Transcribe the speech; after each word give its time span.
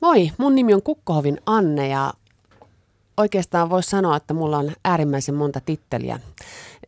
Moi, 0.00 0.30
mun 0.38 0.54
nimi 0.54 0.74
on 0.74 0.82
Kukkohovin 0.82 1.40
Anne 1.46 1.88
ja 1.88 2.12
oikeastaan 3.16 3.70
voisi 3.70 3.90
sanoa, 3.90 4.16
että 4.16 4.34
mulla 4.34 4.58
on 4.58 4.72
äärimmäisen 4.84 5.34
monta 5.34 5.60
titteliä. 5.60 6.20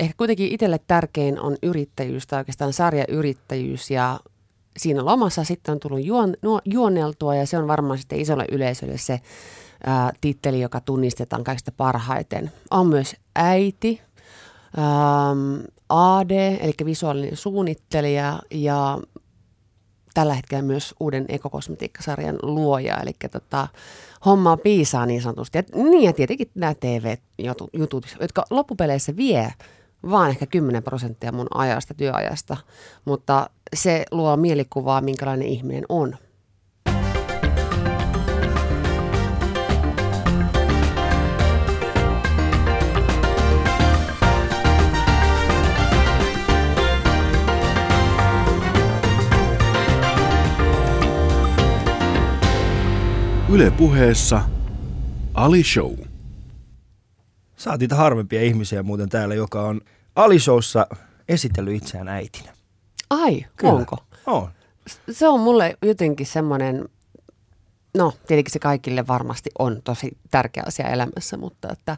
Ehkä 0.00 0.14
kuitenkin 0.16 0.52
itselle 0.52 0.80
tärkein 0.86 1.40
on 1.40 1.56
yrittäjyys 1.62 2.26
tai 2.26 2.38
oikeastaan 2.38 2.72
sarjayrittäjyys 2.72 3.90
ja 3.90 4.20
siinä 4.76 5.04
lomassa 5.04 5.44
sitten 5.44 5.72
on 5.72 5.80
tullut 5.80 6.04
juon, 6.04 6.34
juoneltua 6.64 7.34
ja 7.34 7.46
se 7.46 7.58
on 7.58 7.68
varmaan 7.68 7.98
sitten 7.98 8.20
isolle 8.20 8.44
yleisölle 8.52 8.98
se 8.98 9.20
ää, 9.86 10.12
titteli, 10.20 10.60
joka 10.60 10.80
tunnistetaan 10.80 11.44
kaikista 11.44 11.72
parhaiten. 11.76 12.52
On 12.70 12.86
myös 12.86 13.16
äiti, 13.36 14.00
ähm, 14.78 15.64
AD, 15.88 16.58
eli 16.60 16.72
visuaalinen 16.84 17.36
suunnittelija 17.36 18.38
ja 18.50 18.98
tällä 20.14 20.34
hetkellä 20.34 20.62
myös 20.62 20.94
uuden 21.00 21.24
ekokosmetiikkasarjan 21.28 22.38
luoja, 22.42 22.96
eli 22.96 23.12
tota, 23.30 23.68
hommaa 24.26 24.56
piisaa 24.56 25.06
niin 25.06 25.22
sanotusti. 25.22 25.58
Ja, 25.58 25.62
niin 25.90 26.02
ja 26.02 26.12
tietenkin 26.12 26.50
nämä 26.54 26.74
TV-jutut, 26.74 28.16
jotka 28.20 28.44
loppupeleissä 28.50 29.16
vie 29.16 29.52
vaan 30.10 30.30
ehkä 30.30 30.46
10 30.46 30.82
prosenttia 30.82 31.32
mun 31.32 31.46
ajasta, 31.54 31.94
työajasta, 31.94 32.56
mutta 33.04 33.50
se 33.76 34.04
luo 34.10 34.36
mielikuvaa, 34.36 35.00
minkälainen 35.00 35.48
ihminen 35.48 35.84
on. 35.88 36.16
Yle 53.52 53.70
puheessa 53.70 54.42
Ali 55.34 55.64
Show. 55.64 55.92
Saatiin 57.56 57.80
niitä 57.80 57.96
harvempia 57.96 58.42
ihmisiä 58.42 58.82
muuten 58.82 59.08
täällä, 59.08 59.34
joka 59.34 59.62
on 59.62 59.80
Ali 60.16 60.38
Showssa 60.38 60.86
esitellyt 61.28 61.74
itseään 61.74 62.08
äitinä. 62.08 62.52
Ai, 63.10 63.46
Kyllä. 63.56 63.72
onko? 63.72 63.96
On. 64.26 64.50
Se 65.10 65.28
on 65.28 65.40
mulle 65.40 65.76
jotenkin 65.82 66.26
semmoinen, 66.26 66.88
no 67.96 68.12
tietenkin 68.26 68.52
se 68.52 68.58
kaikille 68.58 69.06
varmasti 69.06 69.50
on 69.58 69.80
tosi 69.84 70.18
tärkeä 70.30 70.62
asia 70.66 70.88
elämässä, 70.88 71.36
mutta 71.36 71.68
että... 71.72 71.96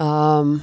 Um, 0.00 0.60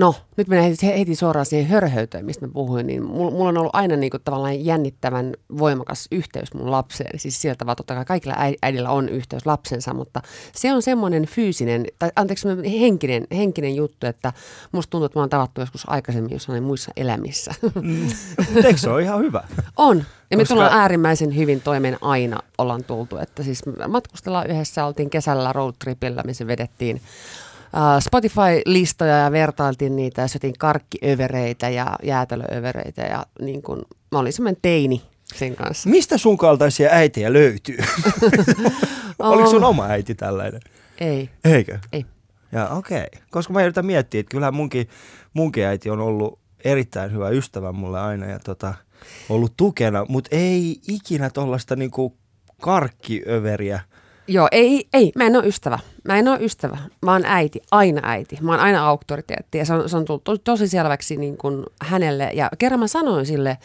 No, 0.00 0.14
nyt 0.36 0.48
mennään 0.48 0.70
heti, 0.70 0.86
heti 0.86 1.14
suoraan 1.14 1.46
siihen 1.46 1.70
hörhöyteen, 1.70 2.24
mistä 2.24 2.46
mä 2.46 2.52
puhuin, 2.52 2.86
niin 2.86 3.04
mulla, 3.04 3.30
mulla 3.30 3.48
on 3.48 3.58
ollut 3.58 3.74
aina 3.74 3.96
niin 3.96 4.10
kuin, 4.10 4.22
tavallaan 4.24 4.64
jännittävän 4.64 5.34
voimakas 5.58 6.08
yhteys 6.12 6.54
mun 6.54 6.70
lapseen. 6.70 7.18
Siis 7.18 7.42
sieltä 7.42 7.66
vaan 7.66 7.76
totta 7.76 7.94
kai 7.94 8.04
kaikilla 8.04 8.34
äidillä 8.62 8.90
on 8.90 9.08
yhteys 9.08 9.46
lapsensa, 9.46 9.94
mutta 9.94 10.22
se 10.52 10.72
on 10.72 10.82
semmoinen 10.82 11.26
fyysinen, 11.26 11.86
tai 11.98 12.10
anteeksi 12.16 12.48
henkinen, 12.80 13.26
henkinen 13.36 13.76
juttu, 13.76 14.06
että 14.06 14.32
musta 14.72 14.90
tuntuu, 14.90 15.06
että 15.06 15.18
mä 15.18 15.22
oon 15.22 15.30
tavattu 15.30 15.60
joskus 15.60 15.82
aikaisemmin 15.86 16.32
jossain 16.32 16.62
muissa 16.62 16.90
elämissä. 16.96 17.54
Mm. 17.82 18.08
Eikö 18.64 18.78
se 18.78 18.90
ole 18.90 19.02
ihan 19.02 19.20
hyvä? 19.20 19.42
On. 19.76 19.96
Ja 19.96 20.04
Koska... 20.04 20.36
me 20.36 20.44
tullaan 20.44 20.80
äärimmäisen 20.80 21.36
hyvin 21.36 21.60
toimeen 21.60 21.98
aina 22.00 22.40
ollaan 22.58 22.84
tultu. 22.84 23.16
Että 23.16 23.42
siis 23.42 23.62
matkustellaan 23.88 24.50
yhdessä, 24.50 24.86
oltiin 24.86 25.10
kesällä 25.10 25.52
roadtripillä, 25.52 26.22
missä 26.26 26.46
vedettiin 26.46 27.00
Spotify-listoja 28.00 29.18
ja 29.18 29.32
vertailtiin 29.32 29.96
niitä 29.96 30.22
ja 30.22 30.28
syötiin 30.28 30.58
karkkiövereitä 30.58 31.68
ja 31.68 31.96
jäätelöövereitä 32.02 33.02
ja 33.02 33.26
niin 33.40 33.62
kun, 33.62 33.82
mä 34.12 34.18
olin 34.18 34.32
semmoinen 34.32 34.62
teini 34.62 35.02
sen 35.34 35.56
kanssa. 35.56 35.90
Mistä 35.90 36.18
sun 36.18 36.38
kaltaisia 36.38 36.88
äitejä 36.92 37.32
löytyy? 37.32 37.78
Oliko 39.18 39.50
sun 39.50 39.64
oma 39.64 39.86
äiti 39.86 40.14
tällainen? 40.14 40.60
Ei. 40.98 41.30
Eikö? 41.44 41.78
Ei. 41.92 42.06
Ja 42.52 42.68
okei, 42.68 42.98
okay. 42.98 43.22
koska 43.30 43.52
mä 43.52 43.62
yritän 43.62 43.86
miettiä, 43.86 44.20
että 44.20 44.30
kyllähän 44.30 44.54
munkin, 44.54 44.88
munkin 45.34 45.64
äiti 45.64 45.90
on 45.90 46.00
ollut 46.00 46.38
erittäin 46.64 47.12
hyvä 47.12 47.28
ystävä 47.28 47.72
mulle 47.72 48.00
aina 48.00 48.26
ja 48.26 48.38
tota, 48.38 48.74
ollut 49.28 49.56
tukena, 49.56 50.06
mutta 50.08 50.28
ei 50.32 50.80
ikinä 50.88 51.30
tuollaista 51.30 51.76
niinku 51.76 52.16
karkkiöveriä 52.60 53.80
Joo, 54.30 54.48
ei, 54.52 54.88
ei, 54.92 55.12
mä 55.16 55.24
en 55.24 55.36
ole 55.36 55.46
ystävä. 55.46 55.78
Mä 56.04 56.18
en 56.18 56.28
ole 56.28 56.38
ystävä. 56.40 56.78
Mä 57.02 57.12
oon 57.12 57.24
äiti, 57.24 57.60
aina 57.70 58.00
äiti. 58.04 58.38
Mä 58.40 58.52
oon 58.52 58.60
aina 58.60 58.88
auktoriteetti 58.88 59.58
ja 59.58 59.64
se 59.64 59.74
on, 59.74 59.88
se 59.88 59.96
on 59.96 60.04
tullut 60.04 60.24
to, 60.24 60.38
tosi 60.38 60.68
selväksi 60.68 61.16
niin 61.16 61.36
kuin 61.36 61.64
hänelle. 61.82 62.30
Ja 62.34 62.50
kerran 62.58 62.80
mä 62.80 62.86
sanoin 62.86 63.26
sille 63.26 63.58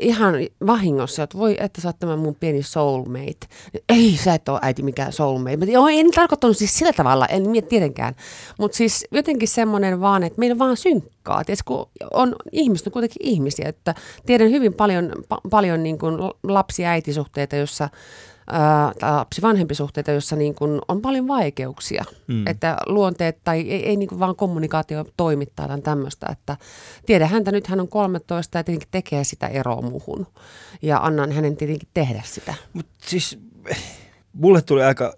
ihan 0.00 0.34
vahingossa, 0.66 1.22
että 1.22 1.38
voi, 1.38 1.56
että 1.60 1.80
sä 1.80 1.88
oot 1.88 1.98
tämä 1.98 2.16
mun 2.16 2.34
pieni 2.34 2.62
soulmate. 2.62 3.46
Ei, 3.88 4.18
sä 4.24 4.34
et 4.34 4.48
ole 4.48 4.58
äiti 4.62 4.82
mikään 4.82 5.12
soulmate. 5.12 5.56
Mä, 5.56 5.64
joo, 5.64 5.88
en 5.88 6.10
tarkoittanut 6.10 6.56
siis 6.56 6.78
sillä 6.78 6.92
tavalla, 6.92 7.26
en 7.26 7.50
miet 7.50 7.68
tietenkään. 7.68 8.14
Mutta 8.58 8.76
siis 8.76 9.06
jotenkin 9.10 9.48
semmoinen 9.48 10.00
vaan, 10.00 10.24
että 10.24 10.38
meillä 10.38 10.58
vaan 10.58 10.76
synkkaa. 10.76 11.44
Tiedätkö, 11.44 11.64
kun 11.66 11.88
on, 12.12 12.36
ihmiset 12.52 12.86
on 12.86 12.92
kuitenkin 12.92 13.26
ihmisiä, 13.26 13.68
että 13.68 13.94
tiedän 14.26 14.50
hyvin 14.50 14.74
paljon, 14.74 15.12
pa, 15.28 15.40
paljon 15.50 15.82
niin 15.82 15.98
kuin 15.98 16.14
lapsi-äitisuhteita, 16.42 17.56
jossa 17.56 17.88
lapsi-vanhempi-suhteita, 19.02 20.10
jossa 20.10 20.36
niin 20.36 20.54
kuin 20.54 20.80
on 20.88 21.00
paljon 21.00 21.28
vaikeuksia. 21.28 22.04
Mm. 22.26 22.46
Että 22.46 22.76
luonteet 22.86 23.38
tai 23.44 23.60
ei, 23.60 23.88
ei 23.88 23.96
niin 23.96 24.08
kuin 24.08 24.18
vaan 24.18 24.36
kommunikaatio 24.36 25.04
toimittaa 25.16 25.68
tai 25.68 25.80
tämmöistä. 25.80 26.26
Että 26.32 26.56
tiedä 27.06 27.26
häntä 27.26 27.52
nyt, 27.52 27.66
hän 27.66 27.80
on 27.80 27.88
13 27.88 28.58
ja 28.58 28.64
tietenkin 28.64 28.88
tekee 28.90 29.24
sitä 29.24 29.46
eroa 29.46 29.82
muuhun. 29.82 30.26
Ja 30.82 30.98
annan 30.98 31.32
hänen 31.32 31.56
tietenkin 31.56 31.88
tehdä 31.94 32.22
sitä. 32.24 32.54
Mutta 32.72 32.92
siis 33.06 33.38
mulle 34.32 34.62
tuli 34.62 34.82
aika 34.82 35.14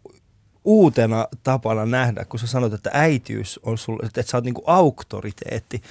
uutena 0.64 1.28
tapana 1.42 1.86
nähdä, 1.86 2.24
kun 2.24 2.40
sä 2.40 2.46
sanot, 2.46 2.72
että 2.72 2.90
äitiys 2.92 3.60
on 3.62 3.78
sulle, 3.78 4.06
että 4.06 4.22
sä 4.22 4.36
oot 4.36 4.44
niinku 4.44 4.62
auktoriteetti. 4.66 5.82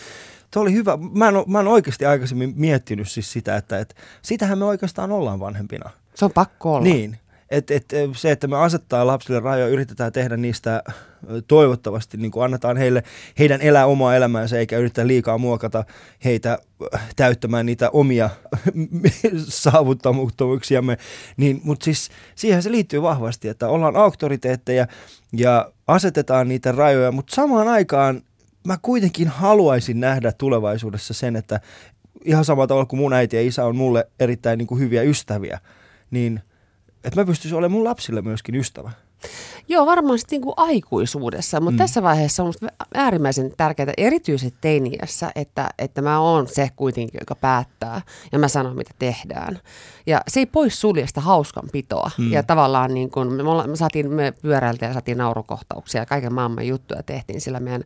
Tuo 0.51 0.61
oli 0.61 0.73
hyvä. 0.73 0.97
Mä 0.97 1.27
en, 1.27 1.33
mä 1.47 1.59
en 1.59 1.67
oikeasti 1.67 2.06
aikaisemmin 2.06 2.53
miettinyt 2.56 3.09
siis 3.09 3.31
sitä, 3.31 3.57
että, 3.57 3.79
että 3.79 3.95
sitähän 4.21 4.57
me 4.57 4.66
oikeastaan 4.66 5.11
ollaan 5.11 5.39
vanhempina. 5.39 5.89
Se 6.16 6.25
on 6.25 6.31
pakko 6.31 6.75
olla. 6.75 6.83
Niin. 6.83 7.17
Et, 7.51 7.71
et, 7.71 7.85
se, 8.15 8.31
että 8.31 8.47
me 8.47 8.57
asettaa 8.57 9.07
lapsille 9.07 9.39
rajoja, 9.39 9.67
yritetään 9.67 10.11
tehdä 10.11 10.37
niistä 10.37 10.83
toivottavasti, 11.47 12.17
niin 12.17 12.31
kuin 12.31 12.43
annetaan 12.43 12.77
heille, 12.77 13.03
heidän 13.39 13.61
elää 13.61 13.85
omaa 13.85 14.15
elämäänsä, 14.15 14.59
eikä 14.59 14.77
yritetä 14.77 15.07
liikaa 15.07 15.37
muokata 15.37 15.83
heitä 16.25 16.59
täyttämään 17.15 17.65
niitä 17.65 17.89
omia 17.89 18.29
saavuttamattomuuksiamme. 19.47 20.97
Niin, 21.38 21.61
mutta 21.63 21.83
siis 21.83 22.09
siihen 22.35 22.63
se 22.63 22.71
liittyy 22.71 23.01
vahvasti, 23.01 23.47
että 23.47 23.67
ollaan 23.67 23.95
auktoriteetteja 23.95 24.88
ja 25.33 25.71
asetetaan 25.88 26.47
niitä 26.47 26.71
rajoja, 26.71 27.11
mutta 27.11 27.35
samaan 27.35 27.67
aikaan 27.67 28.21
mä 28.67 28.77
kuitenkin 28.81 29.27
haluaisin 29.27 29.99
nähdä 29.99 30.31
tulevaisuudessa 30.31 31.13
sen, 31.13 31.35
että 31.35 31.59
ihan 32.25 32.45
samalla 32.45 32.67
tavalla 32.67 32.85
kuin 32.85 32.99
mun 32.99 33.13
äiti 33.13 33.35
ja 33.35 33.41
isä 33.41 33.65
on 33.65 33.75
mulle 33.75 34.07
erittäin 34.19 34.57
niin 34.57 34.67
kuin 34.67 34.79
hyviä 34.79 35.01
ystäviä, 35.01 35.59
niin– 36.11 36.39
että 37.03 37.19
mä 37.19 37.25
pystyisin 37.25 37.57
olemaan 37.57 37.71
mun 37.71 37.83
lapsille 37.83 38.21
myöskin 38.21 38.55
ystävä. 38.55 38.91
Joo, 39.69 39.85
varmaan 39.85 40.19
sitten 40.19 40.41
niin 40.41 40.53
aikuisuudessa, 40.57 41.59
mutta 41.59 41.72
mm. 41.72 41.78
tässä 41.78 42.03
vaiheessa 42.03 42.44
on 42.44 42.53
äärimmäisen 42.94 43.52
tärkeää, 43.57 43.94
erityisesti 43.97 44.57
teiniässä, 44.62 45.31
että, 45.35 45.69
että 45.80 46.02
mä 46.02 46.19
oon 46.19 46.47
se 46.47 46.69
kuitenkin, 46.75 47.19
joka 47.22 47.35
päättää 47.35 48.02
ja 48.31 48.40
mä 48.40 48.47
sanon, 48.47 48.75
mitä 48.75 48.91
tehdään. 49.00 49.59
Ja 50.06 50.22
se 50.28 50.40
ei 50.40 50.46
pois 50.46 50.81
sulje 50.81 51.07
sitä 51.07 51.22
hauskanpitoa. 51.22 52.12
Mm. 52.18 52.31
Ja 52.31 52.44
tavallaan 52.44 52.94
niin 52.94 53.12
kun 53.12 53.34
me, 53.34 53.44
me, 53.68 53.75
saatiin, 53.75 54.12
me 54.12 54.34
pyöräiltiin 54.41 54.88
ja 54.88 54.94
saatiin 54.94 55.18
naurukohtauksia 55.18 56.01
ja 56.01 56.06
kaiken 56.06 56.34
maailman 56.34 56.68
juttuja 56.68 57.03
tehtiin 57.03 57.41
sillä 57.41 57.59
meidän 57.59 57.84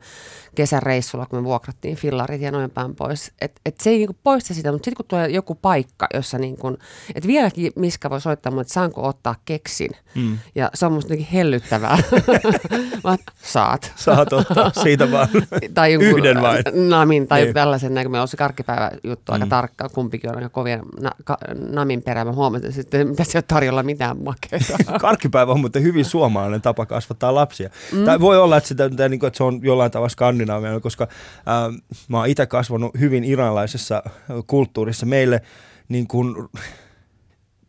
kesäreissulla, 0.56 1.26
kun 1.26 1.40
me 1.40 1.44
vuokrattiin 1.44 1.98
fillarit 1.98 2.42
ja 2.42 2.52
noin 2.52 2.72
päin 2.72 2.96
pois. 2.96 3.32
Et, 3.42 3.62
et 3.66 3.80
se 3.80 3.90
ei 3.90 3.98
niin 3.98 4.18
poista 4.24 4.54
sitä, 4.54 4.72
mutta 4.72 4.86
sitten 4.86 4.98
kun 4.98 5.06
tulee 5.08 5.30
joku 5.30 5.56
paikka, 5.56 6.08
jossa 6.14 6.38
niin 6.38 6.58
kun, 6.58 6.78
että 7.16 7.28
vieläkin 7.28 7.72
Miska 7.76 8.10
voi 8.10 8.22
soittaa 8.22 8.62
että 8.62 8.74
saanko 8.74 9.08
ottaa 9.08 9.36
keksin. 9.46 9.92
Mm. 10.16 10.38
Ja 10.56 10.70
se 10.74 10.86
on 10.86 10.94
musta 10.94 11.14
hellyttävää. 11.34 11.73
Mä, 13.04 13.18
saat. 13.44 13.92
Saat 13.96 14.34
ottaa 14.34 14.72
siitä 14.84 15.12
vaan 15.12 15.28
tai 15.74 15.94
jonkun, 15.94 16.10
yhden 16.10 16.42
vain. 16.42 16.64
Namin 16.90 17.28
tai 17.28 17.42
niin. 17.44 17.54
tällaisen, 17.54 17.94
näin, 17.94 18.06
kun 18.06 18.12
meillä 18.12 18.22
on 18.22 18.28
se 18.28 18.38
karkkipäivä 18.38 18.92
juttu 19.04 19.32
mm. 19.32 19.34
aika 19.34 19.46
tarkka, 19.48 19.90
kumpikin 19.90 20.30
on 20.30 20.36
aika 20.36 20.50
kovia 20.50 20.80
na, 21.02 21.12
ka, 21.24 21.38
namin 21.56 22.02
perään. 22.02 22.28
Mä 22.28 22.34
huomasin 22.34 22.74
sitten, 22.74 23.08
mitä 23.08 23.24
se 23.24 23.30
ei 23.30 23.38
ole 23.38 23.44
tarjolla 23.48 23.84
mitään 23.84 24.18
makeita. 24.18 24.78
Karkkipäivä 25.00 25.52
on 25.52 25.60
muuten 25.60 25.84
hyvin 25.84 26.06
suomalainen 26.06 26.62
tapa 26.62 26.86
kasvattaa 26.86 27.36
lapsia. 27.36 27.70
Mm. 27.92 28.06
Tai 28.06 28.20
voi 28.20 28.38
olla, 28.38 28.58
että, 28.58 28.68
sitä, 28.68 28.86
että, 28.86 29.10
niin 29.10 29.26
että 29.26 29.38
se 29.38 29.44
on 29.44 29.60
jollain 29.64 29.92
tavalla 29.92 30.10
skandinaavia, 30.10 30.80
koska 30.80 31.04
äh, 31.04 31.82
mä 32.08 32.18
oon 32.18 32.28
itse 32.28 32.46
kasvanut 32.46 33.00
hyvin 33.00 33.24
iranlaisessa 33.24 34.04
kulttuurissa. 34.48 35.06
Meille 35.06 35.42
niin 35.90 36.08
kuin, 36.08 36.36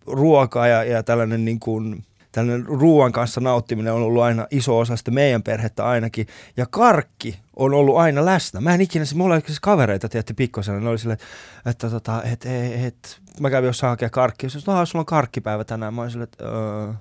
ruoka 0.06 0.66
ja, 0.66 0.84
ja 0.84 1.02
tällainen 1.02 1.44
niin 1.44 1.60
kuin, 1.60 2.04
tällainen 2.34 2.66
ruoan 2.66 3.12
kanssa 3.12 3.40
nauttiminen 3.40 3.92
on 3.92 4.02
ollut 4.02 4.22
aina 4.22 4.46
iso 4.50 4.78
osa 4.78 4.96
sitä 4.96 5.10
meidän 5.10 5.42
perhettä 5.42 5.84
ainakin. 5.84 6.26
Ja 6.56 6.66
karkki 6.70 7.38
on 7.56 7.74
ollut 7.74 7.96
aina 7.96 8.24
läsnä. 8.24 8.60
Mä 8.60 8.74
en 8.74 8.80
ikinä, 8.80 9.04
mulla 9.14 9.34
oli 9.34 9.42
siis 9.46 9.60
kavereita, 9.60 10.08
tiedätte, 10.08 10.34
pikkosena, 10.34 10.80
ne 10.80 10.88
oli 10.88 10.98
silleen, 10.98 11.18
että, 11.58 11.70
että, 11.70 11.90
tota, 11.90 12.22
että, 12.22 12.48
että, 12.64 12.86
että 12.86 13.08
mä 13.40 13.50
kävin 13.50 13.66
jossain 13.66 13.88
hakea 13.88 14.10
karkkia. 14.10 14.50
Sanoin, 14.50 14.82
että 14.82 14.90
sulla 14.90 15.02
on 15.02 15.06
karkkipäivä 15.06 15.64
tänään. 15.64 15.94
Mä 15.94 16.00
olin 16.00 16.10
silleen, 16.10 16.28
että 16.32 16.44
öö, 16.44 16.92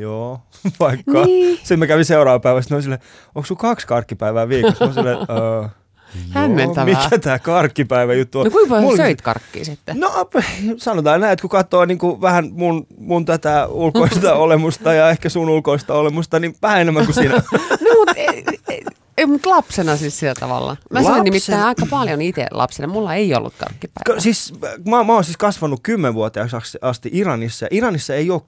joo, 0.00 0.40
vaikka. 0.80 1.24
Niin. 1.24 1.56
Sitten 1.56 1.78
mä 1.78 1.86
kävin 1.86 2.04
seuraava 2.04 2.40
päivä, 2.40 2.62
sitten 2.62 2.82
silleen, 2.82 3.00
onko 3.34 3.46
sulla 3.46 3.60
kaksi 3.60 3.86
karkkipäivää 3.86 4.48
viikossa? 4.48 4.86
Mä 4.86 4.92
silleen, 4.92 5.18
öö, 5.18 5.68
Hämmentävää. 6.30 6.84
mikä 6.84 7.18
tämä 7.18 7.38
karkkipäivä 7.38 8.14
juttu 8.14 8.40
on? 8.40 8.44
No 8.44 8.50
kuinka 8.50 8.68
paljon 8.68 8.84
Mulla... 8.84 8.96
söit 8.96 9.22
karkkia 9.22 9.64
sitten? 9.64 10.00
No 10.00 10.30
sanotaan 10.76 11.20
näin, 11.20 11.32
että 11.32 11.40
kun 11.40 11.50
katsoo 11.50 11.84
niin 11.84 11.98
kuin 11.98 12.20
vähän 12.20 12.50
mun, 12.52 12.86
mun 12.98 13.24
tätä 13.24 13.66
ulkoista 13.66 14.34
olemusta 14.44 14.92
ja 14.92 15.10
ehkä 15.10 15.28
sun 15.28 15.48
ulkoista 15.48 15.94
olemusta, 15.94 16.40
niin 16.40 16.54
vähän 16.62 16.80
enemmän 16.80 17.04
kuin 17.04 17.14
sinä. 17.14 17.34
no 17.84 17.90
mutta 17.98 18.14
ei, 19.18 19.26
mutta 19.26 19.50
lapsena 19.50 19.96
siis 19.96 20.18
sillä 20.18 20.34
tavalla. 20.34 20.76
Mä 20.90 21.04
Lapsen... 21.04 21.24
nimittäin 21.24 21.62
aika 21.62 21.86
paljon 21.90 22.22
itse 22.22 22.46
lapsena. 22.50 22.88
Mulla 22.88 23.14
ei 23.14 23.34
ollut 23.34 23.54
karkkipäivää. 23.58 24.20
Siis, 24.20 24.52
mä, 24.84 25.04
mä 25.04 25.12
oon 25.12 25.24
siis 25.24 25.36
kasvanut 25.36 25.80
kymmenvuotiaaksi 25.82 26.78
asti 26.82 27.10
Iranissa. 27.12 27.66
Iranissa 27.70 28.14
ei 28.14 28.30
ole 28.30 28.42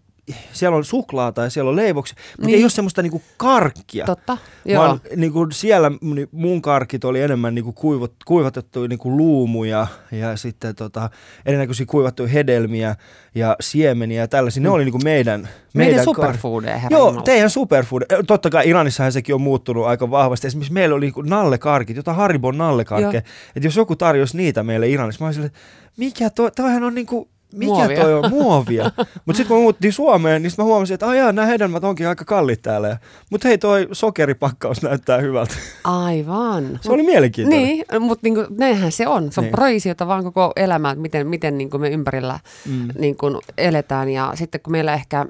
siellä 0.52 0.76
on 0.76 0.84
suklaata 0.84 1.42
ja 1.42 1.50
siellä 1.50 1.70
on 1.70 1.76
leivoksia, 1.76 2.16
mutta 2.32 2.46
niin. 2.46 2.56
ei 2.56 2.64
ole 2.64 2.70
semmoista 2.70 3.02
niinku 3.02 3.22
karkkia. 3.36 4.04
Totta, 4.04 4.38
joo. 4.64 4.84
Vaan 4.84 5.00
niinku 5.16 5.46
siellä 5.52 5.90
mun 6.32 6.62
karkit 6.62 7.04
oli 7.04 7.20
enemmän 7.20 7.54
niinku 7.54 7.72
kuivat, 7.72 8.12
kuivatettuja 8.24 8.88
niinku 8.88 9.16
luumuja 9.16 9.86
ja 10.12 10.36
sitten 10.36 10.74
tota, 10.74 11.10
erinäköisiä 11.46 11.86
kuivattuja 11.86 12.28
hedelmiä 12.28 12.96
ja 13.34 13.56
siemeniä 13.60 14.20
ja 14.20 14.28
tällaisia. 14.28 14.60
Mm. 14.60 14.64
Ne 14.64 14.70
oli 14.70 14.84
niinku 14.84 15.00
meidän 15.04 15.48
Meidän, 15.74 15.90
meidän 15.90 16.04
superfoodeja, 16.04 16.78
herra 16.78 16.98
Joo, 16.98 17.08
Jumala. 17.08 17.22
teidän 17.22 17.50
superfood. 17.50 18.02
Totta 18.26 18.50
kai 18.50 18.68
Iranissahan 18.68 19.12
sekin 19.12 19.34
on 19.34 19.40
muuttunut 19.40 19.86
aika 19.86 20.10
vahvasti. 20.10 20.46
Esimerkiksi 20.46 20.72
meillä 20.72 20.94
oli 20.94 21.04
niinku 21.04 21.22
nallekarkit, 21.22 21.96
jota 21.96 22.12
Haribon 22.12 22.58
nallekarkkeja. 22.58 23.22
Että 23.56 23.66
jos 23.66 23.76
joku 23.76 23.96
tarjosi 23.96 24.36
niitä 24.36 24.62
meille 24.62 24.88
Iranissa, 24.88 25.24
mä 25.24 25.28
olisin, 25.28 25.44
että 25.44 25.58
mikä 25.96 26.30
toi, 26.30 26.50
toihan 26.50 26.82
on 26.82 26.94
niinku 26.94 27.28
mikä 27.54 27.72
muovia. 27.72 28.00
toi 28.00 28.14
on 28.14 28.30
muovia? 28.30 28.84
Mutta 29.26 29.36
sitten 29.36 29.46
kun 29.46 29.56
me 29.56 29.60
muuttiin 29.62 29.92
Suomeen, 29.92 30.42
niin 30.42 30.52
mä 30.58 30.64
huomasin, 30.64 30.94
että 30.94 31.08
ajaa, 31.08 31.32
nämä 31.32 31.46
hedelmät 31.46 31.84
onkin 31.84 32.08
aika 32.08 32.24
kallit 32.24 32.62
täällä. 32.62 32.96
Mutta 33.30 33.48
hei, 33.48 33.58
toi 33.58 33.88
sokeripakkaus 33.92 34.82
näyttää 34.90 35.18
hyvältä. 35.18 35.54
Aivan. 35.84 36.78
Se 36.82 36.92
oli 36.92 37.02
mielenkiintoinen. 37.02 37.64
Niin, 37.64 37.84
mutta 38.00 38.26
niinku, 38.26 38.46
näinhän 38.58 38.92
se 38.92 39.08
on. 39.08 39.32
Se 39.32 39.40
on 39.40 39.44
niin. 39.44 39.52
proisiota 39.52 40.06
vaan 40.06 40.24
koko 40.24 40.52
elämä, 40.56 40.90
että 40.90 41.02
miten, 41.02 41.26
miten 41.26 41.58
niinku 41.58 41.78
me 41.78 41.90
ympärillä 41.90 42.38
mm. 42.66 42.88
niinku, 42.98 43.40
eletään. 43.58 44.08
Ja 44.08 44.32
sitten 44.34 44.60
kun 44.60 44.72
meillä 44.72 44.94
ehkä 44.94 45.26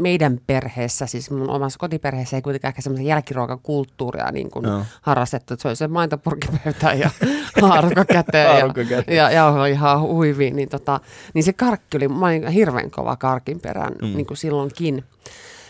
meidän 0.00 0.40
perheessä, 0.46 1.06
siis 1.06 1.30
mun 1.30 1.50
omassa 1.50 1.78
kotiperheessä 1.78 2.36
ei 2.36 2.42
kuitenkaan 2.42 2.70
ehkä 2.70 2.82
semmoisen 2.82 3.06
jälkiruokakulttuuria 3.06 4.32
niin 4.32 4.50
kuin 4.50 4.62
no. 4.62 4.84
harrastettu. 5.02 5.54
Että 5.54 5.62
se 5.62 5.68
oli 5.68 5.76
se 5.76 5.88
maitopurkipöytä 5.88 6.92
ja 6.92 7.10
haarukka 7.62 8.04
käteen 8.04 8.72
ja, 8.90 9.14
ja 9.14 9.30
jauho 9.30 9.64
ihan 9.64 10.00
huiviin. 10.00 10.56
Niin, 10.56 10.68
tota, 10.68 11.00
niin 11.34 11.44
se 11.44 11.52
karkki 11.52 11.96
oli, 11.96 12.08
mä 12.08 12.26
olin 12.26 12.48
hirveän 12.48 12.90
kova 12.90 13.16
karkin 13.16 13.60
perään 13.60 13.92
mm. 14.02 14.06
niin 14.16 14.26
kuin 14.26 14.36
silloinkin. 14.36 14.94
Niin, 14.94 15.04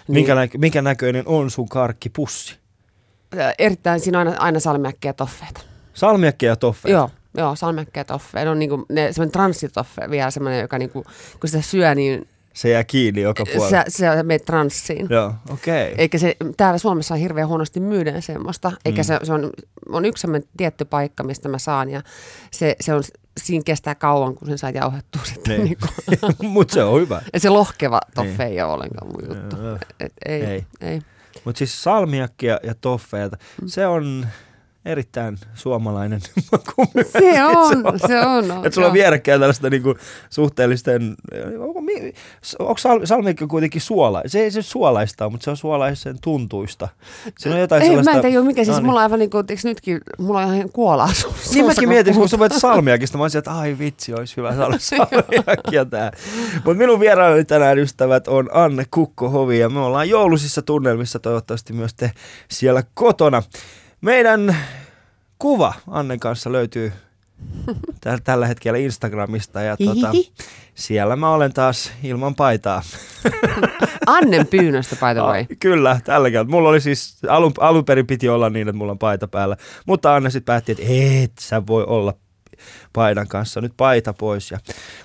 minkä, 0.09 0.35
nä- 0.35 0.49
minkä 0.59 0.83
näköinen 0.83 1.23
on 1.27 1.51
sun 1.51 1.69
karkkipussi? 1.69 2.59
Erittäin, 3.59 4.01
siinä 4.01 4.21
on 4.21 4.29
aina, 4.29 4.41
aina 4.41 4.61
salmiakkia 4.61 5.09
ja 5.09 5.15
toffeita. 5.15 5.61
Salmiakkia 5.95 6.49
ja 6.49 6.57
toffeita? 6.57 6.99
Joo. 6.99 7.11
Joo, 7.37 7.57
salmiakkia 7.57 8.01
ja 8.01 8.05
toffeita. 8.05 8.45
Ne 8.45 8.51
on 8.51 8.59
niinku, 8.59 8.87
ne, 8.89 9.13
semmoinen 9.13 9.33
transsitoffe 9.33 10.11
vielä 10.11 10.31
semmoinen, 10.31 10.61
joka 10.61 10.79
niinku, 10.79 11.05
kun 11.41 11.49
sitä 11.49 11.63
syö, 11.63 11.95
niin 11.95 12.29
se 12.55 12.69
jää 12.69 12.85
kiinni 12.85 13.21
joka 13.21 13.45
puolella. 13.47 13.85
Se, 13.89 13.91
se 13.97 14.23
menee 14.23 14.39
transsiin. 14.39 15.07
Joo, 15.11 15.35
okei. 15.51 15.85
Okay. 15.85 15.95
Eikä 15.99 16.19
se, 16.19 16.37
täällä 16.57 16.79
Suomessa 16.79 17.15
on 17.15 17.21
hirveän 17.21 17.49
huonosti 17.49 17.81
myydä 17.81 18.21
semmoista. 18.21 18.73
Eikä 18.85 19.03
mm. 19.03 19.05
se, 19.05 19.19
se 19.23 19.33
on, 19.33 19.51
on 19.89 20.05
yksi 20.05 20.21
semmoinen 20.21 20.49
tietty 20.57 20.85
paikka, 20.85 21.23
mistä 21.23 21.49
mä 21.49 21.59
saan. 21.59 21.91
Ja 21.91 22.03
se, 22.51 22.77
se 22.81 22.95
on, 22.95 23.03
siinä 23.41 23.63
kestää 23.65 23.95
kauan, 23.95 24.35
kun 24.35 24.49
sen 24.49 24.59
saa 24.59 24.71
jauhettua 24.71 25.23
sitten. 25.25 25.65
Niin. 25.65 25.79
Niin 26.41 26.51
Mutta 26.53 26.75
se 26.75 26.85
on 26.85 27.01
hyvä. 27.01 27.23
Ja 27.33 27.41
se 27.41 27.49
lohkeva 27.49 28.01
toffe 28.15 28.45
niin. 28.45 28.53
ei 28.53 28.63
ole 28.63 28.73
ollenkaan 28.73 29.07
mun 29.07 29.23
juttu. 29.29 29.57
Et 30.01 30.13
ei, 30.27 30.43
ei. 30.43 30.65
ei. 30.81 31.03
Mutta 31.45 31.59
siis 31.59 31.83
salmiakkia 31.83 32.61
ja 32.63 32.75
toffeita, 32.75 33.37
mm. 33.63 33.69
se 33.69 33.87
on 33.87 34.27
erittäin 34.85 35.39
suomalainen 35.55 36.21
Se 37.13 37.45
on, 37.45 38.01
se 38.07 38.21
on. 38.21 38.45
Että 38.45 38.71
sulla 38.75 38.87
on 38.87 38.93
vierekkäin 38.93 39.41
tällaista 39.41 39.71
niinku 39.71 39.95
suhteellisten, 40.31 41.15
onko 42.59 42.79
sal, 42.79 43.01
salmiakki 43.05 43.47
kuitenkin 43.47 43.81
suola? 43.81 44.23
Se 44.27 44.41
ei 44.41 44.51
se 44.51 44.63
suolaista 44.63 45.31
mutta 45.31 45.45
se 45.45 45.51
on 45.51 45.57
suolaisen 45.57 46.17
tuntuista. 46.21 46.89
Siinä 47.39 47.55
on 47.55 47.61
jotain 47.61 47.83
ei, 47.83 47.89
sellaista... 47.89 48.11
Mä 48.11 48.17
en 48.17 48.23
tiedä 48.23 48.45
mikä, 48.45 48.65
siis 48.65 48.69
no 48.69 48.81
niin. 48.81 48.87
mulla 48.87 49.01
on 49.01 49.03
aivan 49.03 49.19
niin 49.19 49.31
kuin, 49.31 49.47
nytkin, 49.65 50.01
mulla 50.19 50.41
on 50.41 50.55
ihan 50.55 50.71
kuolaa 50.73 51.15
suussa. 51.15 51.55
Niin 51.55 51.67
mäkin 51.67 51.89
mietin, 51.89 52.15
kun 52.15 52.29
sä 52.29 52.39
voit 52.39 52.53
salmiakista, 52.59 53.19
mä 53.19 53.25
olisin, 53.25 53.39
että 53.39 53.53
ai 53.53 53.77
vitsi, 53.79 54.15
olisi 54.15 54.37
hyvä 54.37 54.57
saada 54.57 54.79
salmiakkia 54.79 55.85
tää. 55.85 56.13
Mutta 56.55 56.75
minun 56.75 57.01
vieraani 57.01 57.45
tänään 57.45 57.79
ystävät 57.79 58.29
on 58.29 58.49
Anne 58.53 58.85
Kukkohovi 58.91 59.59
ja 59.59 59.69
me 59.69 59.81
ollaan 59.81 60.09
joulusissa 60.09 60.63
tunnelmissa, 60.63 61.19
toivottavasti 61.19 61.73
myös 61.73 61.95
te 61.95 62.13
siellä 62.49 62.83
kotona. 62.95 63.43
Meidän 64.01 64.57
kuva 65.39 65.75
Annen 65.87 66.21
kanssa 66.21 66.53
löytyy 66.53 66.93
tällä 68.25 68.47
hetkellä 68.47 68.79
Instagramista 68.79 69.61
ja 69.61 69.77
tuota, 69.77 70.13
siellä 70.75 71.17
mä 71.17 71.31
olen 71.31 71.53
taas 71.53 71.93
ilman 72.03 72.35
paitaa. 72.35 72.83
Annen 74.07 74.47
pyynnöstä, 74.47 74.97
by 74.97 75.21
the 75.21 75.23
way. 75.23 75.45
Kyllä, 75.61 76.01
tällä 76.05 76.31
kertaa. 76.31 76.51
Mulla 76.51 76.69
oli 76.69 76.81
siis, 76.81 77.19
alun, 77.29 77.53
alun 77.61 77.85
perin 77.85 78.07
piti 78.07 78.29
olla 78.29 78.51
niin, 78.51 78.69
että 78.69 78.79
mulla 78.79 78.93
on 78.93 78.99
paita 78.99 79.29
päällä, 79.29 79.57
mutta 79.87 80.15
Anne 80.15 80.31
sitten 80.31 80.53
päätti, 80.53 80.73
että 80.73 80.85
et 80.89 81.33
sä 81.41 81.67
voi 81.67 81.85
olla 81.85 82.15
paidan 82.93 83.29
kanssa. 83.29 83.61
Nyt 83.61 83.73
paita 83.77 84.13
pois. 84.13 84.51
Ja... 84.51 84.59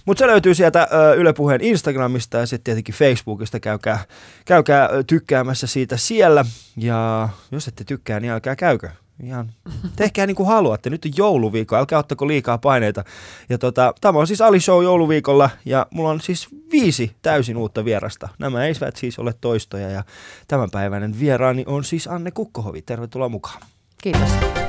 Mutta 0.06 0.20
se 0.20 0.28
löytyy 0.28 0.56
sieltä 0.56 0.88
Yle 1.18 1.34
Puheen 1.34 1.62
Instagramista 1.62 2.38
ja 2.38 2.46
sitten 2.46 2.64
tietenkin 2.64 2.96
Facebookista. 2.96 3.60
Käykää, 3.60 4.00
käykää 4.46 4.90
tykkäämässä 5.08 5.68
siitä 5.68 5.98
siellä. 5.98 6.46
Ja 6.78 7.30
jos 7.52 7.68
ette 7.68 7.84
tykkää, 7.84 8.20
niin 8.20 8.32
älkää 8.32 8.56
käykö. 8.56 8.90
Ihan 9.24 9.52
tehkää 9.96 10.28
niin 10.28 10.36
kuin 10.36 10.48
haluatte. 10.48 10.90
Nyt 10.90 11.06
on 11.06 11.12
jouluviikko, 11.18 11.76
älkää 11.76 12.00
ottako 12.00 12.28
liikaa 12.28 12.58
paineita. 12.58 13.04
Ja 13.50 13.58
tota, 13.58 13.94
tämä 14.02 14.20
on 14.20 14.28
siis 14.28 14.42
Ali 14.42 14.60
Show 14.60 14.84
jouluviikolla 14.84 15.50
ja 15.66 15.88
mulla 15.90 16.10
on 16.10 16.22
siis 16.22 16.48
viisi 16.72 17.16
täysin 17.22 17.58
uutta 17.58 17.86
vierasta. 17.86 18.30
Nämä 18.40 18.66
eivät 18.66 18.96
siis 18.96 19.20
ole 19.20 19.34
toistoja 19.42 19.90
ja 19.90 20.04
tämänpäiväinen 20.48 21.20
vieraani 21.20 21.64
on 21.68 21.84
siis 21.84 22.08
Anne 22.08 22.32
Kukkohovi. 22.32 22.82
Tervetuloa 22.82 23.30
mukaan. 23.30 23.62
Kiitos. 24.02 24.65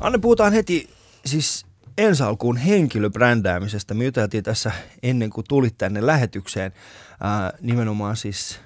Anne, 0.00 0.18
puhutaan 0.18 0.52
heti 0.52 0.90
siis 1.24 1.66
ensi 1.98 2.22
alkuun 2.22 2.56
henkilöbrändäämisestä. 2.56 3.94
Me 3.94 4.04
juteltiin 4.04 4.44
tässä 4.44 4.72
ennen 5.02 5.30
kuin 5.30 5.44
tulit 5.48 5.78
tänne 5.78 6.06
lähetykseen 6.06 6.72
ää, 7.20 7.52
nimenomaan 7.60 8.16
siis, 8.16 8.60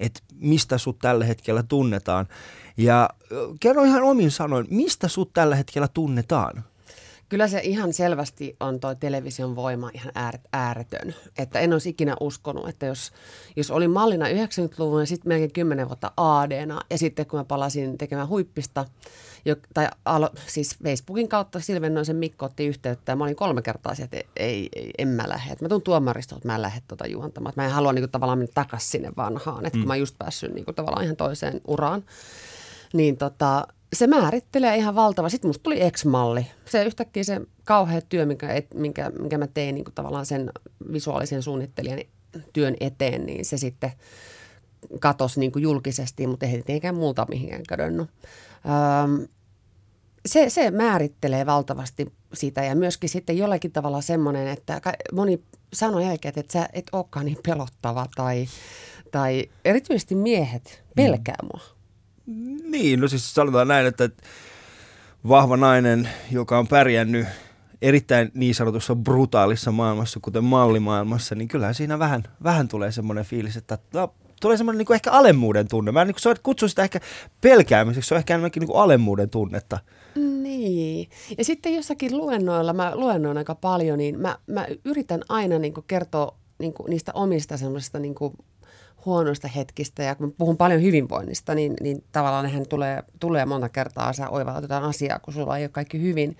että 0.00 0.20
mistä 0.34 0.78
sut 0.78 0.98
tällä 0.98 1.24
hetkellä 1.24 1.62
tunnetaan. 1.62 2.28
Ja 2.76 3.10
kerro 3.60 3.84
ihan 3.84 4.02
omin 4.02 4.30
sanoin, 4.30 4.66
mistä 4.70 5.08
sut 5.08 5.32
tällä 5.32 5.56
hetkellä 5.56 5.88
tunnetaan? 5.88 6.64
Kyllä 7.32 7.48
se 7.48 7.60
ihan 7.62 7.92
selvästi 7.92 8.56
on 8.60 8.80
tuo 8.80 8.94
television 8.94 9.56
voima 9.56 9.90
ihan 9.94 10.12
ääretön. 10.52 11.14
Että 11.38 11.60
en 11.60 11.72
olisi 11.72 11.88
ikinä 11.88 12.16
uskonut, 12.20 12.68
että 12.68 12.86
jos, 12.86 13.12
jos 13.56 13.70
olin 13.70 13.90
mallina 13.90 14.26
90-luvun 14.26 15.00
ja 15.00 15.06
sitten 15.06 15.28
melkein 15.28 15.52
10 15.52 15.88
vuotta 15.88 16.12
ADna 16.16 16.80
ja 16.90 16.98
sitten 16.98 17.26
kun 17.26 17.40
mä 17.40 17.44
palasin 17.44 17.98
tekemään 17.98 18.28
huippista, 18.28 18.84
jo, 19.44 19.56
tai 19.74 19.88
alo, 20.04 20.30
siis 20.46 20.76
Facebookin 20.84 21.28
kautta 21.28 21.60
Silvennoisen 21.60 22.16
Mikko 22.16 22.46
otti 22.46 22.66
yhteyttä 22.66 23.12
ja 23.12 23.16
mä 23.16 23.24
olin 23.24 23.36
kolme 23.36 23.62
kertaa 23.62 23.94
sieltä, 23.94 24.16
että 24.16 24.32
ei, 24.36 24.68
ei, 24.76 24.90
en 24.98 25.08
mä 25.08 25.28
lähde. 25.28 25.56
Mä 25.60 25.68
tuun 25.68 25.82
tuomarista, 25.82 26.36
että 26.36 26.48
mä 26.48 26.54
en 26.54 26.62
lähde 26.62 26.82
tuota 26.88 27.06
juontamaan. 27.06 27.52
Mä 27.56 27.64
en 27.64 27.70
halua 27.70 27.92
niin 27.92 28.02
kuin, 28.02 28.10
tavallaan 28.10 28.38
mennä 28.38 28.52
takaisin 28.54 28.90
sinne 28.90 29.12
vanhaan, 29.16 29.66
että 29.66 29.78
mm. 29.78 29.82
kun 29.82 29.88
mä 29.88 29.96
just 29.96 30.14
päässyt 30.18 30.54
niin 30.54 30.64
kuin, 30.64 30.74
tavallaan 30.74 31.04
ihan 31.04 31.16
toiseen 31.16 31.60
uraan. 31.66 32.04
Niin 32.92 33.16
tota, 33.16 33.66
se 33.92 34.06
määrittelee 34.06 34.76
ihan 34.76 34.94
valtava. 34.94 35.28
Sitten 35.28 35.48
musta 35.48 35.62
tuli 35.62 35.82
ex-malli. 35.82 36.46
Se 36.64 36.84
yhtäkkiä 36.84 37.24
se 37.24 37.40
kauhea 37.64 38.00
työ, 38.00 38.26
minkä, 38.26 38.48
et, 38.48 38.74
minkä, 38.74 39.10
minkä 39.10 39.38
mä 39.38 39.46
tein 39.46 39.74
niin 39.74 39.84
tavallaan 39.94 40.26
sen 40.26 40.50
visuaalisen 40.92 41.42
suunnittelijan 41.42 42.00
työn 42.52 42.76
eteen, 42.80 43.26
niin 43.26 43.44
se 43.44 43.58
sitten 43.58 43.92
katosi 45.00 45.40
niin 45.40 45.52
julkisesti, 45.56 46.26
mutta 46.26 46.46
ei 46.46 46.52
tietenkään 46.52 46.94
muuta 46.94 47.26
mihinkään 47.30 47.62
kadonnut. 47.68 48.10
Öm, 49.04 49.28
se, 50.26 50.50
se 50.50 50.70
määrittelee 50.70 51.46
valtavasti 51.46 52.12
sitä 52.34 52.64
ja 52.64 52.74
myöskin 52.74 53.10
sitten 53.10 53.38
jollakin 53.38 53.72
tavalla 53.72 54.00
semmoinen, 54.00 54.48
että 54.48 54.80
moni 55.12 55.42
sanoi 55.72 56.06
jälkeen, 56.06 56.34
että 56.36 56.52
sä 56.52 56.68
et 56.72 56.86
olekaan 56.92 57.26
niin 57.26 57.38
pelottava 57.46 58.06
tai, 58.14 58.46
tai 59.10 59.48
erityisesti 59.64 60.14
miehet 60.14 60.82
pelkää 60.96 61.36
mua. 61.42 61.81
Niin, 62.26 63.00
no 63.00 63.08
siis 63.08 63.34
sanotaan 63.34 63.68
näin, 63.68 63.86
että 63.86 64.10
vahva 65.28 65.56
nainen, 65.56 66.08
joka 66.30 66.58
on 66.58 66.68
pärjännyt 66.68 67.26
erittäin 67.82 68.30
niin 68.34 68.54
sanotussa 68.54 68.96
brutaalissa 68.96 69.72
maailmassa, 69.72 70.20
kuten 70.22 70.44
mallimaailmassa, 70.44 71.34
niin 71.34 71.48
kyllähän 71.48 71.74
siinä 71.74 71.98
vähän, 71.98 72.22
vähän 72.42 72.68
tulee 72.68 72.92
semmoinen 72.92 73.24
fiilis, 73.24 73.56
että 73.56 73.78
no, 73.94 74.14
tulee 74.40 74.56
semmoinen 74.56 74.78
niin 74.78 74.86
kuin 74.86 74.94
ehkä 74.94 75.10
alemmuuden 75.10 75.68
tunne. 75.68 75.92
Mä 75.92 76.04
niin 76.04 76.16
kutsu 76.42 76.68
sitä 76.68 76.82
ehkä 76.82 77.00
pelkäämiseksi, 77.40 78.08
se 78.08 78.14
on 78.14 78.18
ehkä 78.18 78.34
enemmänkin 78.34 78.60
niin 78.60 78.68
kuin 78.68 78.80
alemmuuden 78.80 79.30
tunnetta. 79.30 79.78
Niin. 80.14 81.08
Ja 81.38 81.44
sitten 81.44 81.74
jossakin 81.74 82.16
luennoilla, 82.16 82.72
mä 82.72 82.92
luennoin 82.94 83.38
aika 83.38 83.54
paljon, 83.54 83.98
niin 83.98 84.20
mä, 84.20 84.38
mä 84.46 84.66
yritän 84.84 85.22
aina 85.28 85.58
niin 85.58 85.74
kuin 85.74 85.84
kertoa 85.86 86.36
niin 86.58 86.72
kuin 86.72 86.90
niistä 86.90 87.12
omista 87.14 87.56
semmoisista 87.56 87.98
niin 87.98 88.14
kuin 88.14 88.32
huonoista 89.04 89.48
hetkistä 89.48 90.02
ja 90.02 90.14
kun 90.14 90.34
puhun 90.38 90.56
paljon 90.56 90.82
hyvinvoinnista, 90.82 91.54
niin, 91.54 91.74
niin 91.80 92.04
tavallaan 92.12 92.44
nehän 92.44 92.68
tulee, 92.68 93.02
tulee 93.20 93.46
monta 93.46 93.68
kertaa, 93.68 94.12
sä 94.12 94.28
oivalletaan 94.28 94.82
asiaa, 94.82 95.18
kun 95.18 95.34
sulla 95.34 95.58
ei 95.58 95.64
ole 95.64 95.68
kaikki 95.68 96.00
hyvin. 96.00 96.36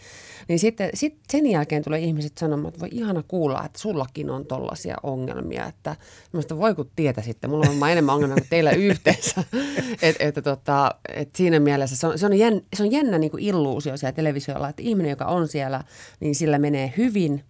Niin 0.49 0.59
sitten 0.59 0.91
sit 0.95 1.19
sen 1.31 1.47
jälkeen 1.47 1.85
tulee 1.85 2.01
ihmiset 2.01 2.39
sanomaan, 2.39 2.69
että 2.69 2.81
voi 2.81 2.89
ihana 2.93 3.23
kuulla, 3.29 3.65
että 3.65 3.79
sullakin 3.79 4.31
on 4.31 4.47
tollaisia 4.47 4.97
ongelmia, 5.03 5.67
että 5.67 5.97
minusta 6.33 6.59
voi 6.59 6.75
kun 6.75 6.91
tietä 6.97 7.23
sitten, 7.23 7.51
mulla 7.51 7.67
on 7.71 7.91
enemmän 7.91 8.15
ongelmia 8.15 8.37
kuin 8.37 8.51
teillä 8.51 8.71
yhteensä. 8.71 9.45
et, 10.03 10.17
et, 10.19 10.35
tota, 10.45 10.95
et 11.09 11.37
siinä 11.37 11.61
mielessä 11.61 11.97
se 11.97 12.07
on, 12.07 12.19
se 12.19 12.27
on 12.27 12.35
jännä, 12.35 12.61
se 12.77 12.83
on 12.83 12.93
jännä 12.93 13.19
niin 13.19 13.31
kuin 13.31 13.43
illuusio 13.43 13.97
siellä 13.97 14.13
televisiolla, 14.13 14.69
että 14.69 14.83
ihminen, 14.83 15.11
joka 15.11 15.25
on 15.25 15.49
siellä, 15.49 15.85
niin 16.21 16.35
sillä 16.35 16.59
menee 16.59 16.93
hyvin, 16.97 17.45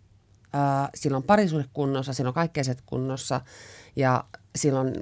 äh, 0.54 0.90
sillä 0.94 1.16
on 1.16 1.22
parisuhde 1.22 1.64
kunnossa, 1.72 2.12
sillä 2.12 2.28
on 2.28 2.34
kaikkea 2.34 2.62
kunnossa 2.86 3.40
ja 3.96 4.24
silloin 4.56 4.92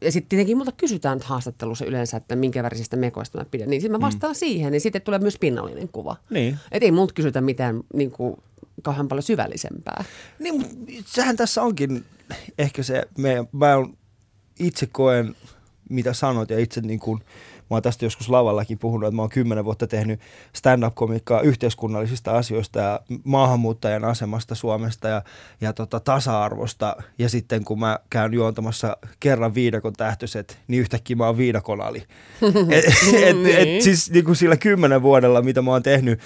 ja 0.00 0.12
sitten 0.12 0.28
tietenkin 0.28 0.56
multa 0.56 0.72
kysytään 0.72 1.18
nyt 1.18 1.24
haastattelussa 1.24 1.84
yleensä, 1.84 2.16
että 2.16 2.36
minkä 2.36 2.62
värisistä 2.62 2.96
mekoista 2.96 3.38
mä 3.38 3.44
pidän. 3.44 3.70
Niin 3.70 3.80
sitten 3.80 4.00
mä 4.00 4.06
vastaan 4.06 4.32
mm. 4.32 4.38
siihen, 4.38 4.72
niin 4.72 4.80
sitten 4.80 5.02
tulee 5.02 5.18
myös 5.18 5.38
pinnallinen 5.38 5.88
kuva. 5.88 6.16
Niin. 6.30 6.58
Että 6.72 6.84
ei 6.84 6.92
multa 6.92 7.14
kysytä 7.14 7.40
mitään 7.40 7.80
niin 7.94 8.10
kuin, 8.10 8.36
kauhean 8.82 9.08
paljon 9.08 9.22
syvällisempää. 9.22 10.04
Niin, 10.38 10.64
sehän 11.06 11.36
tässä 11.36 11.62
onkin 11.62 12.04
ehkä 12.58 12.82
se, 12.82 13.02
me, 13.18 13.44
mä 13.52 13.74
itse 14.58 14.86
koen, 14.92 15.36
mitä 15.88 16.12
sanot 16.12 16.50
ja 16.50 16.58
itse 16.58 16.80
niin 16.80 17.00
kuin, 17.00 17.20
Mä 17.70 17.74
oon 17.74 17.82
tästä 17.82 18.04
joskus 18.04 18.28
lavallakin 18.28 18.78
puhunut, 18.78 19.06
että 19.06 19.16
mä 19.16 19.22
oon 19.22 19.30
kymmenen 19.30 19.64
vuotta 19.64 19.86
tehnyt 19.86 20.20
stand-up-komiikkaa 20.52 21.40
yhteiskunnallisista 21.40 22.32
asioista 22.32 22.78
ja 22.78 23.00
maahanmuuttajan 23.24 24.04
asemasta 24.04 24.54
Suomesta 24.54 25.08
ja, 25.08 25.22
ja 25.60 25.72
tota, 25.72 26.00
tasa-arvosta. 26.00 26.96
Ja 27.18 27.28
sitten 27.28 27.64
kun 27.64 27.80
mä 27.80 27.98
käyn 28.10 28.32
juontamassa 28.32 28.96
kerran 29.20 29.54
viidakon 29.54 29.92
tähtöiset, 29.92 30.58
niin 30.68 30.80
yhtäkkiä 30.80 31.16
mä 31.16 31.26
oon 31.26 31.36
viidakon 31.36 31.80
ali. 31.80 31.98
et, 32.70 32.84
et, 33.12 33.24
et, 33.24 33.36
niin. 33.36 33.82
siis 33.82 34.10
niin 34.10 34.24
kuin 34.24 34.36
sillä 34.36 34.56
kymmenen 34.56 35.02
vuodella, 35.02 35.42
mitä 35.42 35.62
mä 35.62 35.70
oon 35.70 35.82
tehnyt 35.82 36.20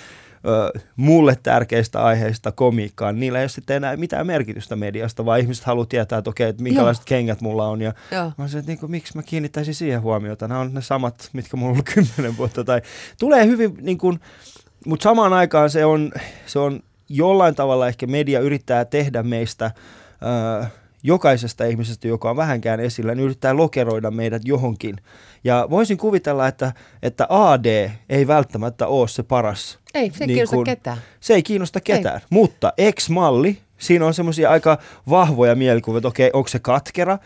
ö, 0.47 0.79
mulle 0.97 1.37
tärkeistä 1.43 2.05
aiheista 2.05 2.53
komiikkaan, 2.53 3.21
niillä 3.21 3.39
ei 3.39 3.43
ole 3.43 3.49
sitten 3.49 3.77
enää 3.77 3.97
mitään 3.97 4.27
merkitystä 4.27 4.77
mediasta, 4.77 5.25
vaan 5.25 5.41
ihmiset 5.41 5.65
haluaa 5.65 5.87
tietää, 5.87 6.19
että 6.19 6.31
okei, 6.31 6.49
että 6.49 6.63
minkälaiset 6.63 7.03
Joo. 7.03 7.19
kengät 7.19 7.41
mulla 7.41 7.69
on. 7.69 7.81
Ja 7.81 7.93
Joo. 8.11 8.25
mä 8.25 8.49
sanoin, 8.49 8.59
että 8.59 8.71
niin 8.71 8.79
kuin, 8.79 8.91
miksi 8.91 9.17
mä 9.17 9.23
kiinnittäisin 9.23 9.75
siihen 9.75 10.03
huomiota. 10.03 10.49
Nämä 10.49 10.61
on 10.61 10.75
ne 10.75 10.83
samat, 10.83 11.31
mitkä 11.33 11.57
mulla 11.57 11.71
on 11.71 11.73
ollut 11.73 11.91
kymmenen 11.95 12.37
vuotta. 12.37 12.65
Tai, 12.65 12.83
tulee 13.21 13.47
hyvin, 13.47 13.75
niin 13.81 13.99
kuin, 13.99 14.21
mutta 14.87 15.05
samaan 15.05 15.33
aikaan 15.33 15.71
se 15.71 15.85
on, 15.85 16.13
se 16.47 16.59
on 16.59 16.81
jollain 17.09 17.55
tavalla 17.55 17.89
ehkä 17.89 18.07
media 18.07 18.41
yrittää 18.41 18.85
tehdä 18.85 19.23
meistä... 19.23 19.71
Ö, 20.61 20.67
jokaisesta 21.07 21.65
ihmisestä, 21.65 22.09
joka 22.09 22.31
on 22.31 22.37
vähänkään 22.37 22.81
esillä, 22.81 23.15
niin 23.15 23.25
yrittää 23.25 23.57
lokeroida 23.57 24.11
meidät 24.11 24.43
johonkin. 24.45 24.97
Ja 25.45 25.67
voisin 25.71 25.99
kuvitella, 25.99 26.49
että, 26.49 26.73
että 27.03 27.27
AD 27.29 27.91
ei 28.09 28.27
välttämättä 28.27 28.87
ole 28.87 29.09
se 29.09 29.23
paras. 29.23 29.79
Ei, 29.95 30.11
se 30.11 30.25
ei 30.25 30.27
niin 30.27 30.35
kiinnosta 30.35 30.57
kun, 30.57 30.65
ketään. 30.65 30.99
Se 31.21 31.35
ei 31.35 31.43
kiinnosta 31.43 31.81
ketään, 31.81 32.17
ei. 32.17 32.27
mutta 32.31 32.73
X-malli, 32.93 33.59
siinä 33.79 34.07
on 34.07 34.15
semmoisia 34.15 34.51
aika 34.51 34.79
vahvoja 35.11 35.55
mielikuvia, 35.55 35.99
että 35.99 36.09
okei, 36.09 36.31
onko 36.33 36.49
se 36.49 36.59
katkera, 36.59 37.19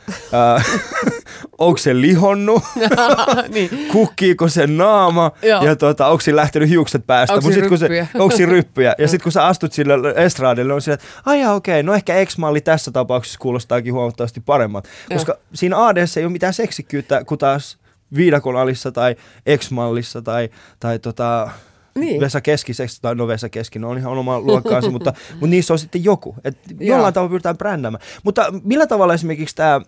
onko 1.58 1.78
se 1.78 2.00
lihonnut, 2.00 2.62
niin. 3.54 3.88
kukkiiko 3.92 4.48
se 4.48 4.66
naama 4.66 5.30
Joo. 5.42 5.64
ja 5.64 5.76
tota, 5.76 6.06
onko 6.06 6.20
se 6.20 6.36
lähtenyt 6.36 6.68
hiukset 6.68 7.06
päästä. 7.06 7.34
Onko 7.34 7.50
se 7.52 7.60
ryppyjä. 7.60 8.06
onko 8.14 8.36
se 8.36 8.46
ryppyjä. 8.46 8.94
ja 8.98 9.08
sitten 9.08 9.22
kun 9.22 9.32
sä 9.32 9.46
astut 9.46 9.72
sille 9.72 9.94
estraadille, 10.16 10.72
on 10.72 10.82
sillä, 10.82 10.94
että 10.94 11.06
aijaa 11.26 11.54
okei, 11.54 11.82
no 11.82 11.94
ehkä 11.94 12.26
X-malli 12.26 12.60
tässä 12.60 12.90
tapauksessa 12.90 13.38
kuulostaakin 13.38 13.94
huomattavasti 13.94 14.40
paremmat. 14.40 14.88
Koska 15.12 15.32
Joo. 15.32 15.40
siinä 15.54 15.86
AD 15.86 15.96
ei 16.16 16.24
ole 16.24 16.32
mitään 16.32 16.54
seksikkyyttä, 16.54 17.24
kun 17.24 17.38
taas 17.38 17.78
viidakon 18.16 18.56
alissa 18.56 18.92
tai 18.92 19.16
X-mallissa 19.56 20.22
tai, 20.22 20.48
tai 20.80 20.98
tota, 20.98 21.50
niin. 21.94 22.20
Vesa 22.20 22.40
Keskiseksi, 22.40 23.02
tai 23.02 23.14
no 23.14 23.26
Vesa 23.26 23.48
Keski, 23.48 23.78
no 23.78 23.90
on 23.90 23.98
ihan 23.98 24.18
oma 24.18 24.40
luokkaansa, 24.40 24.90
mutta, 24.96 25.12
mutta 25.30 25.46
niissä 25.46 25.74
on 25.74 25.78
sitten 25.78 26.04
joku. 26.04 26.36
Et 26.44 26.58
jollain 26.80 27.14
tavalla 27.14 27.30
pyritään 27.30 27.58
brändäämään. 27.58 28.04
Mutta 28.24 28.52
millä 28.64 28.86
tavalla 28.86 29.14
esimerkiksi 29.14 29.56
tämä 29.56 29.80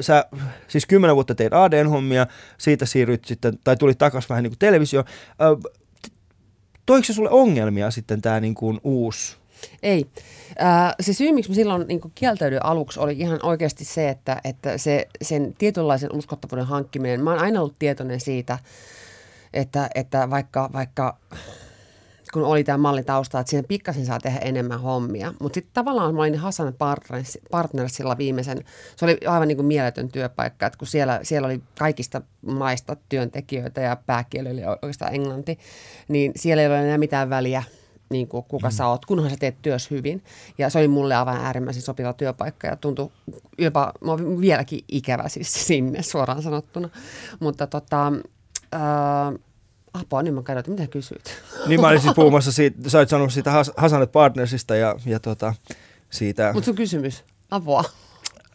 sä 0.00 0.24
siis 0.68 0.86
kymmenen 0.86 1.16
vuotta 1.16 1.34
teit 1.34 1.52
AD-hommia, 1.52 2.26
siitä 2.58 2.86
siirryt 2.86 3.24
sitten, 3.24 3.58
tai 3.64 3.76
tulit 3.76 3.98
takaisin 3.98 4.28
vähän 4.28 4.42
niin 4.42 4.50
kuin 4.50 4.58
televisio. 4.58 5.04
Toiko 6.86 7.04
se 7.04 7.12
sulle 7.12 7.30
ongelmia 7.30 7.90
sitten 7.90 8.22
tämä 8.22 8.40
niin 8.40 8.54
kuin 8.54 8.80
uusi 8.84 9.36
ei. 9.82 10.06
Äh, 10.62 10.94
se 11.00 11.12
syy, 11.12 11.32
miksi 11.32 11.50
mä 11.50 11.54
silloin 11.54 11.88
niin 11.88 12.00
kieltäydyin 12.14 12.64
aluksi, 12.64 13.00
oli 13.00 13.18
ihan 13.18 13.40
oikeasti 13.42 13.84
se, 13.84 14.08
että, 14.08 14.40
että 14.44 14.78
se, 14.78 15.06
sen 15.22 15.54
tietynlaisen 15.58 16.16
uskottavuuden 16.16 16.66
hankkiminen, 16.66 17.24
mä 17.24 17.30
oon 17.30 17.38
aina 17.38 17.60
ollut 17.60 17.78
tietoinen 17.78 18.20
siitä, 18.20 18.58
että, 19.52 19.90
että 19.94 20.30
vaikka, 20.30 20.70
vaikka 20.72 21.16
kun 22.32 22.44
oli 22.44 22.64
tämä 22.64 22.78
malli 22.78 23.02
tausta, 23.02 23.40
että 23.40 23.50
siinä 23.50 23.68
pikkasen 23.68 24.06
saa 24.06 24.18
tehdä 24.18 24.38
enemmän 24.38 24.80
hommia. 24.80 25.34
Mutta 25.40 25.54
sitten 25.54 25.74
tavallaan 25.74 26.14
mä 26.14 26.20
olin 26.20 26.38
Hasan 26.38 26.74
partnersilla 27.50 28.18
viimeisen, 28.18 28.64
se 28.96 29.04
oli 29.04 29.18
aivan 29.26 29.48
niin 29.48 29.56
kuin 29.56 29.66
mieletön 29.66 30.08
työpaikka, 30.08 30.66
että 30.66 30.78
kun 30.78 30.88
siellä, 30.88 31.20
siellä 31.22 31.46
oli 31.46 31.62
kaikista 31.78 32.22
maista 32.46 32.96
työntekijöitä 33.08 33.80
ja 33.80 33.96
pääkieli 33.96 34.50
oli 34.50 34.62
oikeastaan 34.64 35.14
englanti, 35.14 35.58
niin 36.08 36.32
siellä 36.36 36.62
ei 36.62 36.68
ole 36.68 36.82
enää 36.82 36.98
mitään 36.98 37.30
väliä, 37.30 37.62
niin 38.10 38.28
kuin 38.28 38.44
kuka 38.44 38.68
mm. 38.68 38.72
sä 38.72 38.86
oot, 38.86 39.06
kunhan 39.06 39.30
sä 39.30 39.36
teet 39.36 39.62
työs 39.62 39.90
hyvin. 39.90 40.22
Ja 40.58 40.70
se 40.70 40.78
oli 40.78 40.88
mulle 40.88 41.16
aivan 41.16 41.36
äärimmäisen 41.36 41.82
sopiva 41.82 42.12
työpaikka 42.12 42.66
ja 42.66 42.76
tuntui 42.76 43.10
jopa, 43.58 43.92
mä 44.00 44.40
vieläkin 44.40 44.84
ikävä 44.88 45.28
siis 45.28 45.66
sinne 45.66 46.02
suoraan 46.02 46.42
sanottuna. 46.42 46.88
Mutta 47.40 47.66
tota, 47.66 48.12
ää, 48.72 49.32
Apua, 49.92 50.22
niin 50.22 50.34
mä 50.34 50.42
katsoin, 50.42 50.58
että 50.58 50.70
mitä 50.70 50.86
kysyt? 50.86 51.42
Niin 51.66 51.80
mä 51.80 51.88
olin 51.88 52.00
siis 52.00 52.14
puhumassa 52.20 52.52
siitä, 52.52 52.90
sä 52.90 52.98
olet 52.98 53.08
sanonut 53.08 53.32
siitä 53.32 53.52
Hasanet 53.76 54.12
Partnersista 54.12 54.76
ja, 54.76 54.96
ja 55.06 55.20
tota, 55.20 55.54
siitä... 56.10 56.50
Mutta 56.52 56.64
sun 56.64 56.74
kysymys, 56.74 57.24
apua. 57.50 57.84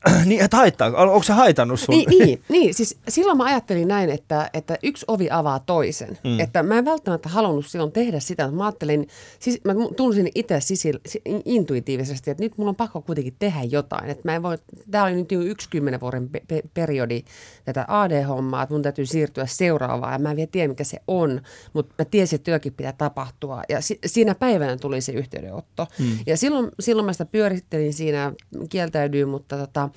niin, 0.26 0.42
että 0.42 0.58
haittaa. 0.58 0.88
Onko 0.88 1.24
se 1.24 1.34
haitannut 1.34 1.80
sun? 1.80 1.96
Niin, 1.96 2.10
niin, 2.10 2.42
niin, 2.50 2.74
siis 2.74 2.98
silloin 3.08 3.38
mä 3.38 3.44
ajattelin 3.44 3.88
näin, 3.88 4.10
että, 4.10 4.50
että 4.54 4.78
yksi 4.84 5.06
ovi 5.08 5.28
avaa 5.32 5.60
toisen. 5.60 6.18
Mm. 6.24 6.40
Että 6.40 6.64
mä 6.64 6.78
en 6.78 6.86
välttämättä 6.86 7.30
halunnut 7.30 7.66
silloin 7.68 7.92
tehdä 7.92 8.20
sitä. 8.20 8.52
Mä 8.52 8.66
ajattelin, 8.66 9.08
siis 9.40 9.62
mä 9.64 9.74
tunsin 9.96 10.30
itse 10.36 10.60
sisil, 10.60 11.00
intuitiivisesti, 11.46 12.32
että 12.32 12.44
nyt 12.44 12.58
mulla 12.58 12.70
on 12.70 12.76
pakko 12.76 13.02
kuitenkin 13.02 13.36
tehdä 13.40 13.64
jotain. 13.64 14.10
Että 14.10 14.22
mä 14.26 14.36
en 14.36 14.44
voi, 14.44 14.58
tää 14.92 15.04
oli 15.04 15.16
nyt 15.16 15.32
yksi 15.32 15.70
kymmenen 15.70 16.00
vuoden 16.00 16.30
pe- 16.30 16.42
pe- 16.48 16.64
periodi 16.74 17.24
tätä 17.66 17.86
AD-hommaa, 17.88 18.64
että 18.64 18.74
mun 18.76 18.82
täytyy 18.82 19.06
siirtyä 19.06 19.46
seuraavaan. 19.46 20.14
Ja 20.14 20.20
mä 20.20 20.30
en 20.32 20.36
vielä 20.36 20.50
tiedä, 20.52 20.68
mikä 20.68 20.84
se 20.84 20.98
on, 21.08 21.42
mutta 21.74 21.94
mä 22.00 22.06
tiesin, 22.06 22.38
että 22.38 22.46
työkin 22.46 22.74
pitää 22.74 22.94
tapahtua. 22.98 23.62
Ja 23.70 23.82
si- 23.82 24.00
siinä 24.06 24.36
päivänä 24.36 24.78
tuli 24.78 25.02
se 25.02 25.12
yhteydenotto. 25.12 25.88
Mm. 26.00 26.06
Ja 26.26 26.38
silloin, 26.38 26.72
silloin 26.80 27.06
mä 27.06 27.14
sitä 27.14 27.26
pyörittelin 27.26 27.94
siinä, 27.94 28.34
kieltäydyin, 28.70 29.30
mutta 29.30 29.58
tota, 29.58 29.90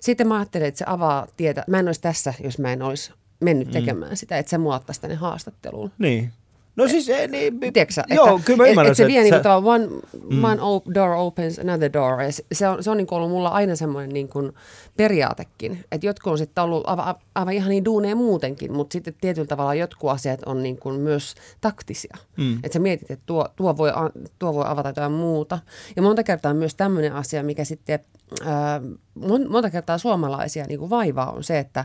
sitten 0.00 0.28
mä 0.28 0.36
ajattelin, 0.36 0.66
että 0.66 0.78
se 0.78 0.84
avaa 0.88 1.26
tietä. 1.36 1.64
Mä 1.66 1.78
en 1.78 1.88
olisi 1.88 2.00
tässä, 2.00 2.34
jos 2.40 2.58
mä 2.58 2.72
en 2.72 2.82
olisi 2.82 3.12
mennyt 3.40 3.68
mm. 3.68 3.72
tekemään 3.72 4.12
mm. 4.12 4.16
sitä, 4.16 4.38
että 4.38 4.50
se 4.50 4.58
mua 4.58 4.80
tänne 5.00 5.16
haastatteluun. 5.16 5.92
Niin. 5.98 6.32
No 6.76 6.88
siis, 6.88 7.08
eh, 7.08 7.28
niin, 7.28 7.60
Tiedätkö, 7.60 8.02
joo, 8.08 8.36
että, 8.36 8.46
kyllä 8.46 8.62
mä 8.62 8.68
ymmärrän 8.68 8.92
että 8.92 8.96
se 8.96 9.06
vie 9.06 9.22
niin 9.22 9.34
kuin 9.42 9.66
one, 9.66 9.86
mm. 10.30 10.44
one 10.44 10.60
door 10.94 11.10
opens 11.10 11.58
another 11.58 11.92
door. 11.92 12.22
Ja 12.22 12.30
se 12.52 12.68
on, 12.68 12.82
se 12.82 12.90
on 12.90 12.96
niin 12.96 13.06
ollut 13.10 13.30
mulla 13.30 13.48
aina 13.48 13.76
semmoinen 13.76 14.10
niin 14.10 14.28
kuin 14.28 14.52
periaatekin, 14.96 15.84
että 15.92 16.06
jotkut 16.06 16.30
on 16.30 16.38
sitten 16.38 16.64
ollut 16.64 16.88
aivan, 16.88 17.14
aivan 17.34 17.54
ihan 17.54 17.68
niin 17.68 17.84
duuneja 17.84 18.16
muutenkin, 18.16 18.72
mutta 18.72 18.92
sitten 18.92 19.14
tietyllä 19.20 19.46
tavalla 19.46 19.74
jotkut 19.74 20.10
asiat 20.10 20.40
on 20.46 20.62
niin 20.62 20.78
kuin 20.78 21.00
myös 21.00 21.34
taktisia. 21.60 22.16
Mm. 22.36 22.54
Että 22.54 22.72
sä 22.72 22.78
mietit, 22.78 23.10
että 23.10 23.26
tuo, 23.26 23.48
tuo, 23.56 23.76
voi, 23.76 23.90
tuo 24.38 24.54
voi 24.54 24.64
avata 24.66 24.88
jotain 24.88 25.12
muuta. 25.12 25.58
Ja 25.96 26.02
monta 26.02 26.22
kertaa 26.22 26.54
myös 26.54 26.74
tämmöinen 26.74 27.12
asia, 27.12 27.42
mikä 27.42 27.64
sitten 27.64 28.00
ää, 28.44 28.80
monta 29.48 29.70
kertaa 29.70 29.98
suomalaisia 29.98 30.64
niin 30.66 30.78
kuin 30.78 30.90
vaivaa 30.90 31.30
on 31.30 31.44
se, 31.44 31.58
että 31.58 31.84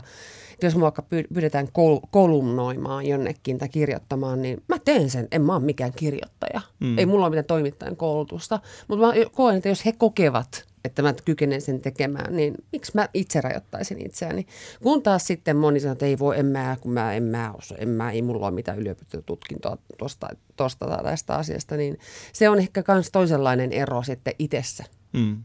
jos 0.66 0.80
vaikka 0.80 1.02
pyydetään 1.34 1.68
kol- 1.72 2.00
kolumnoimaan 2.10 3.06
jonnekin 3.06 3.58
tai 3.58 3.68
kirjoittamaan, 3.68 4.42
niin 4.42 4.62
mä 4.68 4.78
teen 4.78 5.10
sen. 5.10 5.28
En 5.30 5.42
mä 5.42 5.56
ole 5.56 5.62
mikään 5.62 5.92
kirjoittaja. 5.92 6.60
Mm. 6.80 6.98
Ei 6.98 7.06
mulla 7.06 7.26
ole 7.26 7.30
mitään 7.30 7.44
toimittajan 7.44 7.96
koulutusta. 7.96 8.60
Mutta 8.88 9.06
mä 9.06 9.12
koen, 9.32 9.56
että 9.56 9.68
jos 9.68 9.84
he 9.84 9.92
kokevat, 9.92 10.64
että 10.84 11.02
mä 11.02 11.14
kykenen 11.24 11.60
sen 11.60 11.80
tekemään, 11.80 12.36
niin 12.36 12.54
miksi 12.72 12.92
mä 12.94 13.08
itse 13.14 13.40
rajoittaisin 13.40 14.06
itseäni. 14.06 14.46
Kun 14.82 15.02
taas 15.02 15.26
sitten 15.26 15.56
moni 15.56 15.80
sanoo, 15.80 15.92
että 15.92 16.06
ei 16.06 16.18
voi, 16.18 16.38
en 16.38 16.46
mä, 16.46 16.76
kun 16.80 16.92
mä 16.92 17.14
en 17.14 17.22
mä 17.22 17.52
osaa, 17.58 17.78
en 17.78 17.88
mä, 17.88 18.10
ei 18.10 18.22
mulla 18.22 18.46
ole 18.46 18.54
mitään 18.54 18.78
yliopistotutkintoa 18.78 19.78
tuosta, 19.98 20.28
tuosta 20.56 20.86
tai 20.86 21.02
tästä 21.04 21.34
asiasta, 21.34 21.76
niin 21.76 21.98
se 22.32 22.48
on 22.48 22.58
ehkä 22.58 22.84
myös 22.88 23.10
toisenlainen 23.12 23.72
ero 23.72 24.02
sitten 24.02 24.34
itsessä. 24.38 24.84
Mm. 25.12 25.44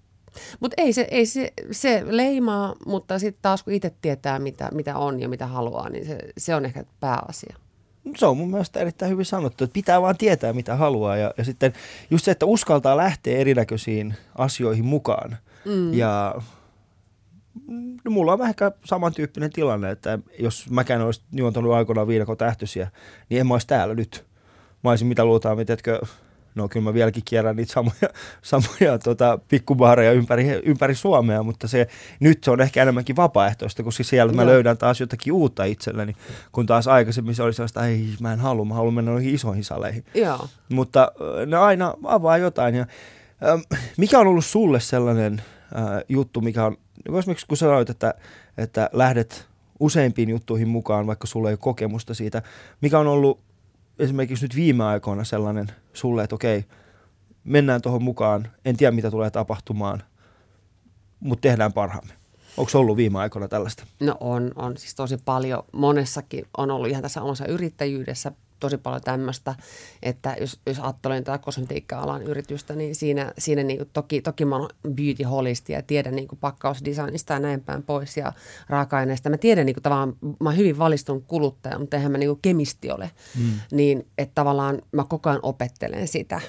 Mutta 0.59 0.81
ei, 0.81 0.93
se, 0.93 1.07
ei 1.11 1.25
se, 1.25 1.53
se 1.71 2.03
leimaa, 2.05 2.75
mutta 2.85 3.19
sitten 3.19 3.41
taas 3.41 3.63
kun 3.63 3.73
itse 3.73 3.93
tietää, 4.01 4.39
mitä, 4.39 4.69
mitä 4.73 4.97
on 4.97 5.19
ja 5.19 5.29
mitä 5.29 5.47
haluaa, 5.47 5.89
niin 5.89 6.05
se, 6.05 6.17
se 6.37 6.55
on 6.55 6.65
ehkä 6.65 6.83
pääasia 6.99 7.57
se 8.15 8.25
on 8.25 8.37
mun 8.37 8.51
mielestä 8.51 8.79
erittäin 8.79 9.11
hyvin 9.11 9.25
sanottu, 9.25 9.63
että 9.63 9.73
pitää 9.73 10.01
vaan 10.01 10.17
tietää, 10.17 10.53
mitä 10.53 10.75
haluaa. 10.75 11.17
Ja, 11.17 11.33
ja 11.37 11.43
sitten 11.43 11.73
just 12.09 12.25
se, 12.25 12.31
että 12.31 12.45
uskaltaa 12.45 12.97
lähteä 12.97 13.37
erinäköisiin 13.37 14.15
asioihin 14.35 14.85
mukaan. 14.85 15.37
Mm. 15.65 15.93
Ja 15.93 16.35
no, 18.05 18.11
mulla 18.11 18.33
on 18.33 18.47
ehkä 18.47 18.71
samantyyppinen 18.85 19.51
tilanne, 19.53 19.91
että 19.91 20.19
jos 20.39 20.69
mäkään 20.69 21.01
olisi 21.01 21.21
juontanut 21.31 21.73
aikoinaan 21.73 22.07
viinakotähtöisiä, 22.07 22.91
niin 23.29 23.39
en 23.39 23.47
mä 23.47 23.53
olisi 23.53 23.67
täällä 23.67 23.95
nyt. 23.95 24.25
Mä 24.83 24.89
olisin 24.89 25.07
mitä 25.07 25.25
luultaan, 25.25 25.59
että 25.59 25.99
no 26.57 26.69
kyllä 26.69 26.83
mä 26.83 26.93
vieläkin 26.93 27.23
kierrän 27.25 27.55
niitä 27.55 27.73
samoja, 27.73 28.09
samoja 28.41 28.99
tota, 28.99 29.39
pikkubaareja 29.47 30.11
ympäri, 30.11 30.61
ympäri 30.65 30.95
Suomea, 30.95 31.43
mutta 31.43 31.67
se, 31.67 31.87
nyt 32.19 32.43
se 32.43 32.51
on 32.51 32.61
ehkä 32.61 32.81
enemmänkin 32.81 33.15
vapaaehtoista, 33.15 33.83
koska 33.83 34.03
siellä 34.03 34.33
mä 34.33 34.45
löydän 34.45 34.77
taas 34.77 34.99
jotakin 34.99 35.33
uutta 35.33 35.63
itselleni, 35.63 36.15
kun 36.51 36.65
taas 36.65 36.87
aikaisemmin 36.87 37.35
se 37.35 37.43
oli 37.43 37.53
sellaista, 37.53 37.85
ei 37.85 38.07
mä 38.19 38.33
en 38.33 38.39
halua, 38.39 38.65
mä 38.65 38.73
haluan 38.73 38.93
mennä 38.93 39.11
noihin 39.11 39.35
isoihin 39.35 39.63
saleihin. 39.63 40.05
Joo. 40.13 40.47
Mutta 40.69 41.11
ne 41.45 41.57
aina 41.57 41.93
avaa 42.03 42.37
jotain 42.37 42.75
ja 42.75 42.81
äh, 42.81 43.79
mikä 43.97 44.19
on 44.19 44.27
ollut 44.27 44.45
sulle 44.45 44.79
sellainen 44.79 45.41
äh, 45.75 46.03
juttu, 46.09 46.41
mikä 46.41 46.65
on, 46.65 46.77
esimerkiksi 47.19 47.47
kun 47.47 47.57
sanoit, 47.57 47.89
että, 47.89 48.13
että 48.57 48.89
lähdet 48.93 49.47
useimpiin 49.79 50.29
juttuihin 50.29 50.67
mukaan, 50.67 51.07
vaikka 51.07 51.27
sulla 51.27 51.49
ei 51.49 51.53
ole 51.53 51.57
kokemusta 51.57 52.13
siitä, 52.13 52.41
mikä 52.81 52.99
on 52.99 53.07
ollut 53.07 53.46
esimerkiksi 53.99 54.45
nyt 54.45 54.55
viime 54.55 54.83
aikoina 54.83 55.23
sellainen 55.23 55.71
sulle, 55.93 56.23
että 56.23 56.35
okei, 56.35 56.65
mennään 57.43 57.81
tuohon 57.81 58.03
mukaan, 58.03 58.51
en 58.65 58.77
tiedä 58.77 58.91
mitä 58.91 59.11
tulee 59.11 59.29
tapahtumaan, 59.29 60.03
mutta 61.19 61.41
tehdään 61.41 61.73
parhaamme. 61.73 62.13
Onko 62.57 62.71
ollut 62.79 62.97
viime 62.97 63.19
aikoina 63.19 63.47
tällaista? 63.47 63.83
No 63.99 64.17
on, 64.19 64.51
on 64.55 64.77
siis 64.77 64.95
tosi 64.95 65.17
paljon. 65.25 65.63
Monessakin 65.71 66.45
on 66.57 66.71
ollut 66.71 66.89
ihan 66.89 67.01
tässä 67.01 67.21
omassa 67.21 67.45
yrittäjyydessä 67.45 68.31
tosi 68.59 68.77
paljon 68.77 69.01
tämmöistä, 69.01 69.55
että 70.03 70.35
jos, 70.39 70.59
jos 70.65 70.79
ajattelen 70.79 71.23
tätä 71.23 71.37
kosmetiikka-alan 71.37 72.23
yritystä, 72.23 72.75
niin 72.75 72.95
siinä, 72.95 73.33
siinä 73.37 73.63
niin 73.63 73.77
kuin 73.77 73.89
toki, 73.93 74.21
toki 74.21 74.45
mä 74.45 74.55
oon 74.55 74.69
beauty 74.93 75.23
holisti 75.23 75.73
ja 75.73 75.81
tiedän 75.81 76.15
niin 76.15 76.27
kuin 76.27 76.39
pakkausdesignista 76.39 77.33
ja 77.33 77.39
näin 77.39 77.61
päin 77.61 77.83
pois 77.83 78.17
ja 78.17 78.33
raaka-aineista. 78.69 79.29
Mä 79.29 79.37
tiedän 79.37 79.65
niin 79.65 79.75
kuin 79.75 79.83
tavallaan, 79.83 80.15
mä 80.21 80.49
oon 80.49 80.57
hyvin 80.57 80.77
valistunut 80.77 81.23
kuluttaja, 81.27 81.79
mutta 81.79 81.97
eihän 81.97 82.11
mä 82.11 82.17
niin 82.17 82.29
kuin 82.29 82.39
kemisti 82.41 82.91
ole. 82.91 83.11
Mm. 83.39 83.51
Niin, 83.71 84.07
että 84.17 84.35
tavallaan 84.35 84.81
mä 84.91 85.03
koko 85.09 85.29
ajan 85.29 85.39
opettelen 85.43 86.07
sitä 86.07 86.41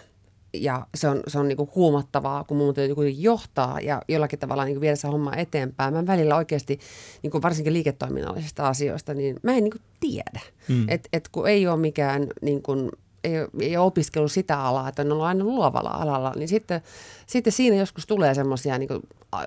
ja 0.54 0.86
se 0.94 1.08
on, 1.08 1.22
se 1.26 1.38
on 1.38 1.48
niin 1.48 1.56
kuin 1.56 1.70
huomattavaa, 1.74 2.44
kun 2.44 2.56
mun 2.56 2.74
täytyy 2.74 3.08
johtaa 3.08 3.80
ja 3.80 4.02
jollakin 4.08 4.38
tavalla 4.38 4.64
niin 4.64 4.74
kuin 4.74 4.80
viedä 4.80 4.96
se 4.96 5.08
homma 5.08 5.36
eteenpäin. 5.36 5.94
Mä 5.94 6.06
välillä 6.06 6.36
oikeasti, 6.36 6.78
niin 7.22 7.30
kuin 7.30 7.42
varsinkin 7.42 7.72
liiketoiminnallisista 7.72 8.68
asioista, 8.68 9.14
niin 9.14 9.36
mä 9.42 9.52
en 9.52 9.64
niin 9.64 9.72
kuin 9.72 9.82
tiedä. 10.00 10.40
Mm. 10.68 10.88
Että 10.88 11.08
et 11.12 11.28
kun 11.28 11.48
ei 11.48 11.66
ole 11.66 11.76
mikään 11.76 12.26
niin 12.42 12.62
kuin, 12.62 12.90
ei, 13.25 13.32
ei 13.60 13.76
ole 13.76 13.87
opiskellut 13.87 14.32
sitä 14.32 14.60
alaa, 14.60 14.88
että 14.88 15.02
on 15.02 15.12
ollut 15.12 15.26
aina 15.26 15.44
luovalla 15.44 15.90
alalla, 15.90 16.32
niin 16.37 16.48
sitten, 16.48 16.80
sitten 17.26 17.52
siinä 17.52 17.76
joskus 17.76 18.06
tulee 18.06 18.34
semmoisia 18.34 18.78
niin 18.78 18.88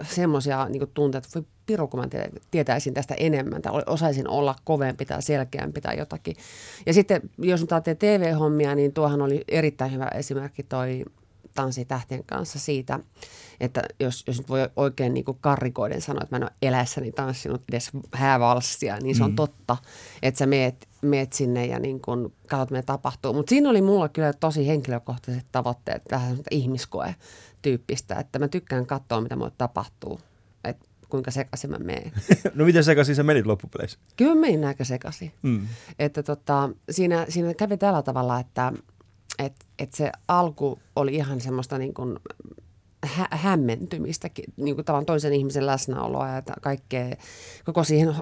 semmoisia 0.04 0.70
niin 0.70 0.92
tunteita, 0.94 1.28
että 1.28 1.40
voi 1.40 1.48
piru, 1.66 1.88
kun 1.88 2.00
mä 2.00 2.08
tietäisin 2.52 2.94
tästä 2.94 3.14
enemmän 3.14 3.62
tai 3.62 3.84
osaisin 3.86 4.28
olla 4.28 4.56
kovempi 4.64 5.06
tai 5.06 5.22
selkeämpi 5.22 5.82
tai 5.82 5.98
jotakin. 5.98 6.36
Ja 6.86 6.94
sitten 6.94 7.22
jos 7.38 7.62
nyt 7.62 7.72
ajattelee 7.72 7.96
TV-hommia, 7.96 8.76
niin 8.76 8.94
tuohan 8.94 9.22
oli 9.22 9.44
erittäin 9.48 9.94
hyvä 9.94 10.08
esimerkki 10.08 10.64
toi 10.64 11.06
Tanssi 11.56 11.86
tähtien 11.86 12.24
kanssa 12.24 12.60
siitä, 12.60 13.00
että 13.60 13.82
jos, 14.00 14.24
jos 14.28 14.38
nyt 14.38 14.50
voi 14.50 14.70
oikein 14.76 15.14
niin 15.14 15.26
karrikoiden 15.42 16.02
sanoa, 16.02 16.24
että 16.24 16.36
mä 16.36 16.38
en 16.38 16.44
ole 16.44 16.52
elässäni 16.62 17.12
tanssinut 17.12 17.62
edes 17.70 17.92
häävalssia, 18.14 18.98
niin 18.98 19.16
se 19.16 19.24
on 19.24 19.30
mm. 19.30 19.36
totta, 19.36 19.78
että 20.22 20.38
sä 20.38 20.46
meet, 20.46 20.88
meet 21.02 21.34
sinne 21.34 21.66
ja 21.66 21.80
niin 21.80 22.02
kuin 22.02 22.34
katsot, 22.48 22.72
mitä 22.72 22.82
tapahtuu. 22.82 23.34
Mutta 23.34 23.50
siinä 23.50 23.70
oli 23.70 23.82
mulla 23.82 24.10
kyllä 24.10 24.34
tosi 24.34 24.68
henkilökohtaiset 24.68 25.46
tavoitteet, 25.52 26.02
vähän 26.12 26.38
ihmiskoe 26.52 27.16
tyyppistä, 27.62 28.16
että 28.16 28.40
mä 28.40 28.48
tykkään 28.48 28.86
katsoa, 28.86 29.22
mitä 29.22 29.36
mulle 29.36 29.52
tapahtuu, 29.58 30.20
että 30.64 30.86
kuinka 31.10 31.32
sekaisin 31.32 31.70
mä 31.70 31.78
menen. 31.78 32.12
no 32.56 32.66
miten 32.66 32.84
sekaisin 32.84 33.16
sä 33.16 33.24
menit 33.24 33.46
loppupeleissä? 33.46 34.00
Kyllä 34.18 34.36
menin 34.36 34.66
aika 34.66 34.84
sekaisin. 34.84 35.32
Mm. 35.42 35.68
Että 36.00 36.24
tota, 36.24 36.70
siinä, 36.92 37.26
siinä 37.30 37.54
kävi 37.54 37.78
tällä 37.78 38.02
tavalla, 38.02 38.40
että 38.40 38.74
et, 39.40 39.54
et 39.80 39.94
se 39.94 40.12
alku 40.28 40.80
oli 40.96 41.16
ihan 41.16 41.42
semmoista 41.42 41.78
niin 41.78 41.94
kuin 41.94 42.20
hä- 43.06 43.28
hämmentymistä, 43.32 44.30
niin 44.58 44.76
kuin 44.76 44.86
tavan 44.86 45.06
toisen 45.06 45.34
ihmisen 45.34 45.66
läsnäoloa 45.66 46.28
ja 46.28 46.42
kaikkea, 46.62 47.16
koko 47.66 47.84
siihen, 47.84 48.16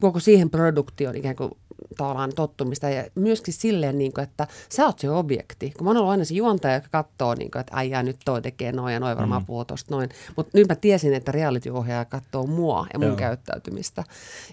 koko 0.00 0.20
siihen 0.20 0.50
produktioon 0.50 1.16
ikään 1.16 1.36
kuin 1.36 1.50
tavallaan 1.96 2.32
tottumista 2.34 2.90
ja 2.90 3.04
myöskin 3.14 3.54
silleen, 3.54 3.98
niin 3.98 4.12
kuin, 4.12 4.22
että 4.22 4.46
sä 4.68 4.86
oot 4.86 4.98
se 4.98 5.10
objekti. 5.10 5.72
Kun 5.78 5.84
mä 5.84 5.90
oon 5.90 5.96
ollut 5.96 6.10
aina 6.10 6.24
se 6.24 6.34
juontaja, 6.34 6.74
joka 6.74 6.88
katsoo, 6.90 7.34
niin 7.34 7.50
kuin, 7.50 7.60
että 7.60 7.76
ai 7.76 7.90
nyt 8.02 8.16
toi 8.24 8.42
tekee 8.42 8.72
noin 8.72 8.94
ja 8.94 9.00
noin 9.00 9.16
varmaan 9.16 9.42
mm. 9.42 9.46
puhuu 9.46 9.64
tosta 9.64 9.94
noin. 9.94 10.08
Mutta 10.36 10.58
nyt 10.58 10.68
mä 10.68 10.74
tiesin, 10.74 11.14
että 11.14 11.32
reality-ohjaaja 11.32 12.04
katsoo 12.04 12.46
mua 12.46 12.86
ja 12.92 12.98
mun 12.98 13.08
Joo. 13.08 13.16
käyttäytymistä. 13.16 14.04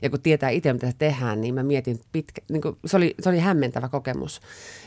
Ja 0.02 0.10
kun 0.10 0.22
tietää 0.22 0.50
itse, 0.50 0.74
mitä 0.74 0.88
se 0.88 0.96
tehdään, 0.98 1.42
niin 1.42 1.54
mä 1.54 1.64
mietin 1.64 2.00
pitkä, 2.12 2.42
niin 2.50 2.62
kuin, 2.62 2.78
se, 2.86 2.98
oli, 2.98 3.16
se 3.20 3.30
oli 3.30 3.40
hämmentävä 3.40 3.90
kokemus. 3.90 4.42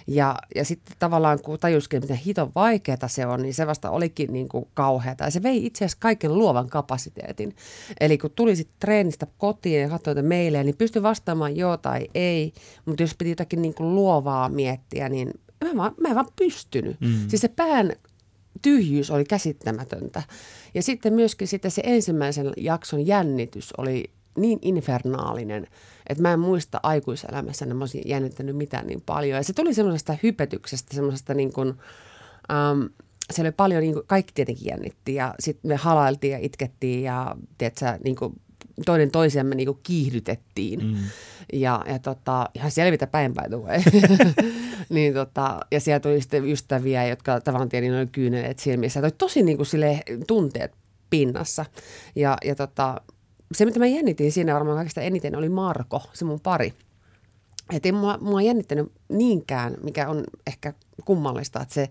Ja, 0.07 0.37
ja 0.55 0.65
sitten 0.65 0.97
tavallaan 0.99 1.43
kun 1.43 1.59
tajuskin, 1.59 2.03
miten 2.03 2.17
hiton 2.17 2.53
vaikeaa 2.55 3.09
se 3.09 3.27
on, 3.27 3.43
niin 3.43 3.55
se 3.55 3.67
vasta 3.67 3.91
olikin 3.91 4.33
niin 4.33 4.49
kuin 4.49 4.69
kauheata. 4.75 5.25
Ja 5.25 5.31
se 5.31 5.43
vei 5.43 5.67
itse 5.67 5.85
asiassa 5.85 5.99
kaiken 6.01 6.39
luovan 6.39 6.69
kapasiteetin. 6.69 7.57
Eli 8.01 8.19
kun 8.19 8.31
tuli 8.31 8.57
sitten 8.57 8.77
treenistä 8.81 9.27
kotiin 9.39 9.81
ja 9.81 9.89
katsoi 9.89 10.23
meille, 10.23 10.65
niin 10.65 10.77
pystyi 10.77 11.03
vastaamaan 11.03 11.57
joo 11.57 11.77
tai 11.77 12.09
ei. 12.15 12.30
Mutta 12.85 13.03
jos 13.03 13.15
piti 13.15 13.31
jotakin 13.31 13.63
niin 13.63 13.75
kuin 13.75 13.95
luovaa 13.95 14.49
miettiä, 14.49 15.09
niin 15.09 15.31
mä, 15.65 15.71
vaan, 15.77 15.95
mä 16.01 16.09
en 16.09 16.15
vaan 16.15 16.29
pystynyt. 16.37 17.01
Mm. 17.01 17.29
Siis 17.29 17.43
se 17.43 17.49
pään 17.49 17.93
tyhjyys 18.63 19.11
oli 19.11 19.25
käsittämätöntä. 19.25 20.23
Ja 20.75 20.83
sitten 20.83 21.13
myöskin 21.15 21.49
sitten 21.49 21.71
se 21.71 21.83
ensimmäisen 21.85 22.53
jakson 22.57 23.07
jännitys 23.07 23.73
oli 23.79 24.05
niin 24.37 24.59
infernaalinen, 24.63 25.67
että 26.07 26.23
mä 26.23 26.33
en 26.33 26.41
muista 26.41 26.81
aikuiselämässä, 26.83 27.65
että 27.65 27.75
mä 27.75 27.83
olisin 27.83 28.03
jännittänyt 28.07 28.57
mitään 28.57 28.87
niin 28.87 29.03
paljon. 29.07 29.37
Ja 29.37 29.43
se 29.43 29.53
tuli 29.53 29.75
semmoisesta 29.75 30.17
hypetyksestä, 30.23 30.95
semmoisesta 30.95 31.35
niin 31.35 31.53
kuin, 31.53 31.69
ähm, 32.51 32.83
siellä 33.33 33.49
oli 33.49 33.55
paljon, 33.57 33.83
niin 33.83 33.95
kuin, 33.95 34.07
kaikki 34.07 34.33
tietenkin 34.35 34.67
jännitti 34.67 35.15
ja 35.15 35.35
sitten 35.41 35.69
me 35.69 35.77
halailtiin 35.77 36.33
ja 36.33 36.39
itkettiin 36.43 37.03
ja 37.03 37.37
tiedätkö, 37.59 37.99
niin 38.05 38.17
kuin, 38.17 38.41
toinen 38.87 39.11
toisiamme 39.11 39.55
niin 39.55 39.79
kiihdytettiin. 39.83 40.87
Mm. 40.87 40.97
Ja, 41.53 41.85
ja 41.89 41.99
tota, 41.99 42.49
ihan 42.55 42.71
selvitä 42.71 43.07
päin 43.07 43.35
by 43.35 43.41
niin 44.95 45.15
tota, 45.15 45.61
ja 45.71 45.81
sieltä 45.81 46.09
tuli 46.09 46.21
sitten 46.21 46.49
ystäviä, 46.49 47.07
jotka 47.07 47.41
tavallaan 47.41 47.69
tiedin 47.69 47.93
noin 47.93 48.09
kyyneleet 48.09 48.59
silmissä. 48.59 49.01
Toi 49.01 49.13
tosi 49.13 49.43
niin 49.43 49.57
kuin, 49.57 49.67
sille, 49.67 50.03
tunteet 50.27 50.73
pinnassa. 51.11 51.65
Ja, 52.17 52.37
ja 52.45 52.55
tota, 52.55 53.01
se, 53.55 53.65
mitä 53.65 53.79
mä 53.79 53.87
jännitin 53.87 54.33
siinä 54.33 54.55
varmaan 54.55 54.77
kaikista 54.77 55.01
eniten, 55.01 55.37
oli 55.37 55.49
Marko, 55.49 56.03
se 56.13 56.25
mun 56.25 56.41
pari. 56.41 56.75
Että 57.73 57.89
ei 57.89 57.93
mua, 57.93 58.19
mua 58.21 58.43
jännittänyt 58.43 58.93
niinkään, 59.09 59.77
mikä 59.83 60.09
on 60.09 60.25
ehkä 60.47 60.75
kummallista, 61.05 61.61
että 61.61 61.75
se, 61.75 61.89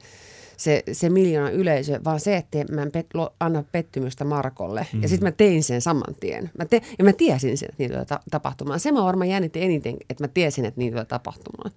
se, 0.60 0.84
se 0.92 1.10
miljoona 1.10 1.50
yleisö, 1.50 2.00
vaan 2.04 2.20
se, 2.20 2.38
että 2.38 2.66
mä 2.72 2.82
en 2.82 2.92
pet, 2.92 3.08
anna 3.40 3.64
pettymystä 3.72 4.26
Markolle. 4.26 4.88
Mm. 4.94 5.02
Ja 5.02 5.10
sitten 5.10 5.28
mä 5.28 5.32
tein 5.32 5.64
sen 5.64 5.82
saman 5.82 6.16
tien. 6.20 6.50
Mä 6.58 6.66
te, 6.66 6.82
ja 6.98 7.06
mä 7.06 7.14
tiesin 7.14 7.58
sen, 7.58 7.70
että 7.70 7.84
niitä 7.84 7.94
tulee 7.94 8.06
ta- 8.06 8.20
tapahtumaan. 8.32 8.80
Se 8.80 8.92
mä 8.92 9.04
varmaan 9.04 9.30
jännitti 9.30 9.64
eniten, 9.64 9.98
että 10.10 10.24
mä 10.24 10.28
tiesin, 10.28 10.66
että 10.66 10.80
niitä 10.80 10.94
tulee 10.94 11.06
tapahtumaan. 11.06 11.72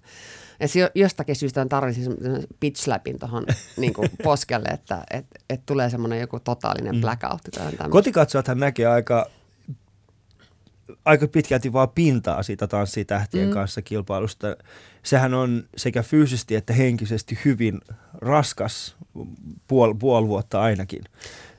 Ja 0.59 0.67
se 0.67 0.91
jostakin 0.95 1.35
syystä 1.35 1.65
tarvitsin 1.65 2.17
pitch 2.59 2.87
läpin 2.87 3.19
tuohon 3.19 3.45
niin 3.77 3.93
poskelle, 4.23 4.69
että 4.69 5.03
et, 5.11 5.25
et 5.49 5.65
tulee 5.65 5.89
semmoinen 5.89 6.19
joku 6.19 6.39
totaalinen 6.39 6.95
mm. 6.95 7.01
blackout. 7.01 7.41
Kotikatsojathan 7.89 8.59
näkee 8.59 8.87
aika 8.87 9.29
aika 11.05 11.27
pitkälti 11.27 11.73
vaan 11.73 11.89
pintaa 11.89 12.43
siitä 12.43 12.67
tanssitähtien 12.67 13.47
mm. 13.47 13.53
kanssa 13.53 13.81
kilpailusta. 13.81 14.55
Sehän 15.03 15.33
on 15.33 15.63
sekä 15.77 16.03
fyysisesti 16.03 16.55
että 16.55 16.73
henkisesti 16.73 17.39
hyvin 17.45 17.81
raskas 18.13 18.95
puol, 19.67 19.93
puoli 19.93 20.27
vuotta 20.27 20.61
ainakin, 20.61 21.03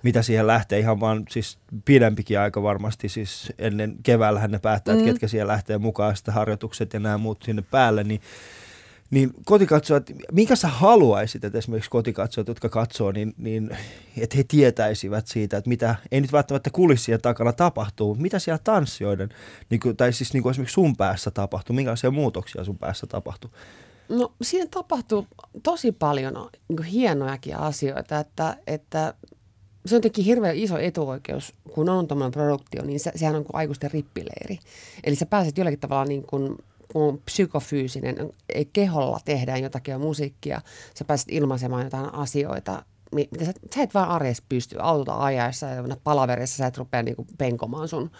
mitä 0.02 0.22
siihen 0.22 0.46
lähtee 0.46 0.78
ihan 0.78 1.00
vaan 1.00 1.24
siis 1.30 1.58
pidempikin 1.84 2.38
aika 2.38 2.62
varmasti. 2.62 3.08
Siis 3.08 3.52
ennen 3.58 3.96
keväällähän 4.02 4.50
ne 4.50 4.58
päättää, 4.58 4.94
mm. 4.94 5.00
että 5.00 5.10
ketkä 5.10 5.28
siihen 5.28 5.48
lähtee 5.48 5.78
mukaan, 5.78 6.16
sitten 6.16 6.34
harjoitukset 6.34 6.92
ja 6.92 7.00
nämä 7.00 7.18
muut 7.18 7.42
sinne 7.42 7.62
päälle, 7.70 8.04
niin 8.04 8.20
Niin 9.14 9.30
kotikatsojat, 9.44 10.10
minkä 10.32 10.56
sä 10.56 10.68
haluaisit, 10.68 11.44
että 11.44 11.58
esimerkiksi 11.58 11.90
kotikatsojat, 11.90 12.48
jotka 12.48 12.68
katsoo, 12.68 13.12
niin, 13.12 13.34
niin 13.38 13.76
että 14.18 14.36
he 14.36 14.44
tietäisivät 14.48 15.26
siitä, 15.26 15.56
että 15.56 15.68
mitä, 15.68 15.94
ei 16.12 16.20
nyt 16.20 16.32
välttämättä 16.32 16.70
kulissien 16.70 17.20
takana 17.20 17.52
tapahtuu, 17.52 18.14
mitä 18.14 18.38
siellä 18.38 18.60
tanssijoiden, 18.64 19.28
niin 19.70 19.80
kuin, 19.80 19.96
tai 19.96 20.12
siis 20.12 20.32
niin 20.32 20.42
kuin 20.42 20.50
esimerkiksi 20.50 20.74
sun 20.74 20.96
päässä 20.96 21.30
tapahtuu, 21.30 21.76
minkälaisia 21.76 22.10
muutoksia 22.10 22.64
sun 22.64 22.78
päässä 22.78 23.06
tapahtuu? 23.06 23.50
No 24.08 24.32
siinä 24.42 24.66
tapahtuu 24.70 25.26
tosi 25.62 25.92
paljon 25.92 26.50
niin 26.68 26.82
hienojakin 26.82 27.56
asioita, 27.56 28.18
että, 28.18 28.56
että 28.66 29.14
se 29.86 29.96
on 29.96 30.00
tietenkin 30.02 30.24
hirveän 30.24 30.56
iso 30.56 30.78
etuoikeus, 30.78 31.54
kun 31.74 31.88
on 31.88 32.08
tuommoinen 32.08 32.32
produktio, 32.32 32.84
niin 32.84 33.00
se, 33.00 33.12
sehän 33.16 33.36
on 33.36 33.44
kuin 33.44 33.56
aikuisten 33.56 33.90
rippileiri. 33.90 34.58
Eli 35.04 35.16
sä 35.16 35.26
pääset 35.26 35.58
jollakin 35.58 35.80
tavalla 35.80 36.04
niin 36.04 36.22
kuin, 36.22 36.58
kun 36.92 37.22
psykofyysinen, 37.24 38.16
keholla 38.72 39.18
tehdään 39.24 39.62
jotakin 39.62 40.00
musiikkia, 40.00 40.60
sä 40.98 41.04
pääset 41.04 41.28
ilmaisemaan 41.30 41.84
jotain 41.84 42.14
asioita, 42.14 42.82
mitä 43.14 43.44
sä, 43.44 43.52
sä 43.74 43.82
et 43.82 43.94
vaan 43.94 44.08
arjessa 44.08 44.44
pysty 44.48 44.76
autota 44.80 45.16
ajaessa 45.16 45.66
ja 45.66 45.96
palaverissa 46.04 46.56
sä 46.56 46.66
et 46.66 46.78
rupea 46.78 47.02
niin 47.02 47.16
kuin 47.16 47.28
penkomaan 47.38 47.88
sun 47.88 48.10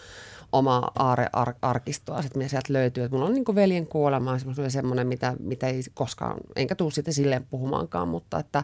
omaa 0.51 0.91
aarearkistoa, 1.33 2.21
sitten 2.21 2.39
mitä 2.39 2.49
sieltä 2.49 2.73
löytyy. 2.73 3.03
Että 3.03 3.15
mulla 3.17 3.29
on 3.29 3.33
niin 3.33 3.55
veljen 3.55 3.87
kuolema 3.87 4.37
semmoinen, 4.67 5.07
mitä, 5.07 5.35
mitä 5.39 5.67
ei 5.67 5.81
koskaan, 5.93 6.37
enkä 6.55 6.75
tule 6.75 6.91
sitten 6.91 7.13
silleen 7.13 7.45
puhumaankaan, 7.45 8.07
mutta 8.07 8.39
että 8.39 8.63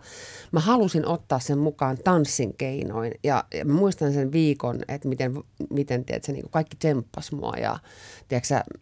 mä 0.51 0.59
halusin 0.59 1.05
ottaa 1.05 1.39
sen 1.39 1.57
mukaan 1.57 1.97
tanssin 2.03 2.53
keinoin. 2.57 3.11
Ja, 3.23 3.43
ja 3.53 3.65
mä 3.65 3.73
muistan 3.73 4.13
sen 4.13 4.31
viikon, 4.31 4.79
että 4.87 5.07
miten, 5.07 5.33
miten 5.69 6.05
tiedät, 6.05 6.23
se 6.23 6.31
niin 6.31 6.49
kaikki 6.49 6.77
tsemppas 6.77 7.31
mua 7.31 7.53
ja 7.57 7.79
tiedätkö, 8.27 8.73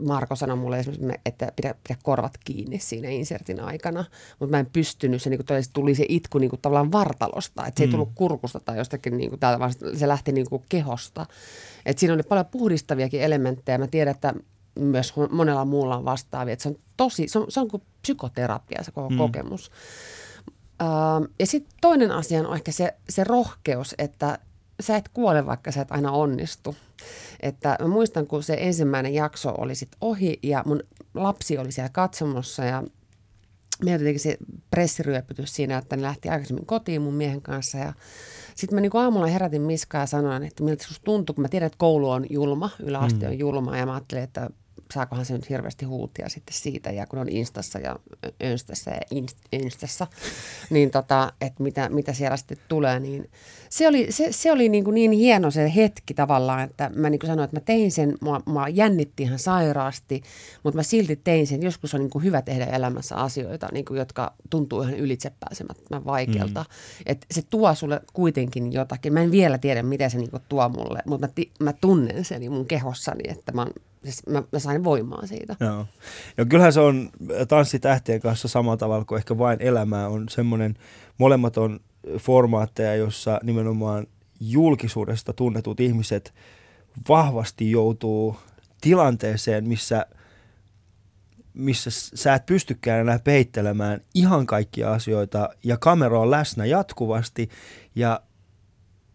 Marko 0.00 0.36
sanoi 0.36 0.56
mulle 0.56 0.78
esimerkiksi, 0.78 1.20
että 1.26 1.52
pidä, 1.56 1.74
pidä 1.88 1.98
korvat 2.02 2.32
kiinni 2.44 2.78
siinä 2.78 3.08
insertin 3.08 3.60
aikana, 3.60 4.04
mutta 4.38 4.50
mä 4.50 4.58
en 4.58 4.70
pystynyt, 4.72 5.22
se 5.22 5.30
niin 5.30 5.40
kuin, 5.46 5.62
tuli 5.72 5.94
se 5.94 6.06
itku 6.08 6.38
niin 6.38 6.50
kuin, 6.50 6.60
tavallaan 6.60 6.92
vartalosta, 6.92 7.66
että 7.66 7.78
se 7.78 7.86
mm. 7.86 7.88
ei 7.88 7.90
tullut 7.90 8.12
kurkusta 8.14 8.60
tai 8.60 8.78
jostakin 8.78 9.16
niin 9.16 9.30
kuin, 9.30 9.40
täältä, 9.40 9.58
vaan 9.58 9.72
se 9.96 10.08
lähti 10.08 10.32
niin 10.32 10.48
kuin, 10.48 10.62
kehosta. 10.68 11.26
Et 11.86 11.98
siinä 11.98 12.14
oli 12.14 12.22
paljon 12.22 12.46
puhdistaviakin 12.46 13.22
elementtejä. 13.22 13.78
Mä 13.78 13.86
tiedän, 13.86 14.14
että 14.14 14.34
myös 14.74 15.14
monella 15.30 15.64
muulla 15.64 15.96
on 15.96 16.04
vastaavia. 16.04 16.52
Että 16.52 16.62
se 16.62 16.68
on 16.68 16.76
tosi, 16.96 17.28
se 17.28 17.38
on, 17.38 17.46
se 17.48 17.60
on 17.60 17.68
kuin 17.68 17.82
psykoterapia 18.02 18.82
se 18.82 18.92
koko 18.92 19.10
mm. 19.10 19.18
kokemus. 19.18 19.70
Uh, 20.82 21.28
ja 21.38 21.46
sitten 21.46 21.74
toinen 21.80 22.10
asia 22.10 22.48
on 22.48 22.54
ehkä 22.54 22.72
se, 22.72 22.94
se 23.08 23.24
rohkeus, 23.24 23.94
että 23.98 24.38
sä 24.82 24.96
et 24.96 25.08
kuole, 25.08 25.46
vaikka 25.46 25.72
sä 25.72 25.80
et 25.80 25.92
aina 25.92 26.12
onnistu. 26.12 26.76
Että 27.40 27.76
mä 27.80 27.88
muistan, 27.88 28.26
kun 28.26 28.42
se 28.42 28.56
ensimmäinen 28.60 29.14
jakso 29.14 29.54
oli 29.58 29.74
sitten 29.74 29.98
ohi 30.00 30.38
ja 30.42 30.62
mun 30.66 30.82
lapsi 31.14 31.58
oli 31.58 31.72
siellä 31.72 31.88
katsomossa 31.92 32.64
ja 32.64 32.82
meillä 33.84 34.02
jotenkin 34.02 34.20
se 34.20 34.36
pressiryöpytys 34.70 35.54
siinä, 35.54 35.78
että 35.78 35.96
ne 35.96 36.02
lähti 36.02 36.28
aikaisemmin 36.28 36.66
kotiin 36.66 37.02
mun 37.02 37.14
miehen 37.14 37.42
kanssa 37.42 37.78
ja 37.78 37.92
sitten 38.54 38.76
mä 38.76 38.80
niin 38.80 38.90
aamulla 38.94 39.26
herätin 39.26 39.62
Miskaa 39.62 40.00
ja 40.00 40.06
sanoin, 40.06 40.42
että 40.42 40.64
miltä 40.64 40.84
susta 40.84 41.04
tuntuu, 41.04 41.34
kun 41.34 41.42
mä 41.42 41.48
tiedän, 41.48 41.66
että 41.66 41.78
koulu 41.78 42.10
on 42.10 42.26
julma, 42.30 42.70
yläaste 42.80 43.26
mm. 43.26 43.32
on 43.32 43.38
julma 43.38 43.76
ja 43.76 43.86
mä 43.86 43.94
ajattelin, 43.94 44.24
että 44.24 44.50
saakohan 44.94 45.24
se 45.24 45.34
nyt 45.34 45.50
hirveästi 45.50 45.84
huutia 45.84 46.28
sitten 46.28 46.54
siitä, 46.54 46.90
ja 46.90 47.06
kun 47.06 47.18
on 47.18 47.28
Instassa 47.28 47.78
ja 47.78 47.96
Önstässä 48.44 48.90
ja 48.90 49.26
Instassa, 49.52 50.06
niin 50.70 50.90
tota, 50.90 51.32
että 51.40 51.62
mitä, 51.62 51.88
mitä 51.88 52.12
siellä 52.12 52.36
sitten 52.36 52.58
tulee, 52.68 53.00
niin 53.00 53.30
se 53.68 53.88
oli, 53.88 54.06
se, 54.10 54.32
se 54.32 54.52
oli 54.52 54.68
niin, 54.68 54.84
kuin 54.84 54.94
niin 54.94 55.12
hieno 55.12 55.50
se 55.50 55.72
hetki 55.76 56.14
tavallaan, 56.14 56.60
että 56.60 56.90
mä 56.94 57.10
niin 57.10 57.18
kuin 57.18 57.28
sanoin, 57.28 57.44
että 57.44 57.56
mä 57.56 57.60
tein 57.64 57.92
sen, 57.92 58.18
mua, 58.20 58.40
mua 58.46 58.68
jännitti 58.68 59.22
ihan 59.22 59.38
sairaasti, 59.38 60.22
mutta 60.62 60.76
mä 60.76 60.82
silti 60.82 61.16
tein 61.16 61.46
sen. 61.46 61.62
Joskus 61.62 61.94
on 61.94 62.00
niin 62.00 62.10
kuin 62.10 62.24
hyvä 62.24 62.42
tehdä 62.42 62.64
elämässä 62.64 63.16
asioita, 63.16 63.68
niin 63.72 63.84
kuin, 63.84 63.98
jotka 63.98 64.34
tuntuu 64.50 64.82
ihan 64.82 64.94
ylitsepääsemättömän 64.94 66.04
vaikealta. 66.04 66.60
Mm. 66.60 67.02
Että 67.06 67.26
se 67.30 67.42
tuo 67.42 67.74
sulle 67.74 68.00
kuitenkin 68.12 68.72
jotakin. 68.72 69.12
Mä 69.12 69.22
en 69.22 69.30
vielä 69.30 69.58
tiedä, 69.58 69.82
mitä 69.82 70.08
se 70.08 70.18
niin 70.18 70.30
kuin 70.30 70.42
tuo 70.48 70.68
mulle, 70.68 71.02
mutta 71.06 71.26
mä, 71.26 71.44
mä 71.64 71.72
tunnen 71.72 72.24
sen 72.24 72.52
mun 72.52 72.66
kehossani, 72.66 73.22
että 73.26 73.52
mä, 73.52 73.66
siis 74.04 74.26
mä, 74.26 74.42
mä 74.52 74.58
sain 74.58 74.84
voimaa 74.84 75.26
siitä. 75.26 75.56
Joo. 75.60 75.86
Ja 76.36 76.44
kyllähän 76.44 76.72
se 76.72 76.80
on 76.80 77.10
tanssitähtien 77.48 78.20
kanssa 78.20 78.48
samalla 78.48 78.76
tavalla 78.76 79.04
kuin 79.04 79.16
ehkä 79.16 79.38
vain 79.38 79.62
elämää 79.62 80.08
on 80.08 80.28
semmoinen, 80.28 80.74
molemmat 81.18 81.56
on 81.56 81.80
formaatteja, 82.18 82.96
jossa 82.96 83.40
nimenomaan 83.42 84.06
julkisuudesta 84.40 85.32
tunnetut 85.32 85.80
ihmiset 85.80 86.34
vahvasti 87.08 87.70
joutuu 87.70 88.36
tilanteeseen, 88.80 89.68
missä, 89.68 90.06
missä 91.54 91.90
sä 91.90 92.34
et 92.34 92.46
pystykään 92.46 93.00
enää 93.00 93.18
peittelemään 93.18 94.00
ihan 94.14 94.46
kaikkia 94.46 94.92
asioita 94.92 95.48
ja 95.64 95.76
kamera 95.76 96.20
on 96.20 96.30
läsnä 96.30 96.64
jatkuvasti 96.64 97.48
ja 97.94 98.20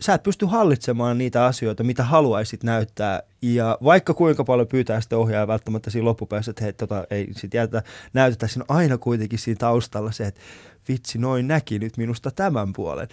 sä 0.01 0.13
et 0.13 0.23
pysty 0.23 0.45
hallitsemaan 0.45 1.17
niitä 1.17 1.45
asioita, 1.45 1.83
mitä 1.83 2.03
haluaisit 2.03 2.63
näyttää. 2.63 3.23
Ja 3.41 3.77
vaikka 3.83 4.13
kuinka 4.13 4.43
paljon 4.43 4.67
pyytää 4.67 5.01
sitten 5.01 5.17
ohjaa 5.17 5.47
välttämättä 5.47 5.89
siinä 5.89 6.05
loppupäässä, 6.05 6.51
että 6.51 6.63
hei, 6.63 6.73
tota, 6.73 7.07
ei 7.09 7.27
sit 7.31 7.53
jätetä, 7.53 7.83
näytetä 8.13 8.47
siinä 8.47 8.65
aina 8.67 8.97
kuitenkin 8.97 9.39
siinä 9.39 9.57
taustalla 9.59 10.11
se, 10.11 10.25
että 10.27 10.41
vitsi, 10.89 11.17
noin 11.17 11.47
näki 11.47 11.79
nyt 11.79 11.97
minusta 11.97 12.31
tämän 12.31 12.73
puolen. 12.73 13.07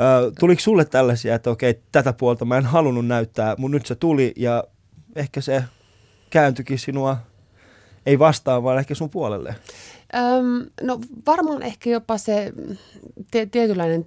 Ö, 0.00 0.32
tuliko 0.38 0.60
sulle 0.60 0.84
tällaisia, 0.84 1.34
että 1.34 1.50
okei, 1.50 1.80
tätä 1.92 2.12
puolta 2.12 2.44
mä 2.44 2.58
en 2.58 2.64
halunnut 2.66 3.06
näyttää, 3.06 3.54
mutta 3.58 3.76
nyt 3.76 3.86
se 3.86 3.94
tuli 3.94 4.32
ja 4.36 4.64
ehkä 5.16 5.40
se 5.40 5.64
kääntyikin 6.30 6.78
sinua, 6.78 7.16
ei 8.06 8.18
vastaan, 8.18 8.62
vaan 8.62 8.78
ehkä 8.78 8.94
sun 8.94 9.10
puolelle? 9.10 9.54
Öm, 10.14 10.66
no 10.82 11.00
varmaan 11.26 11.62
ehkä 11.62 11.90
jopa 11.90 12.18
se 12.18 12.52
tietynlainen 13.50 14.06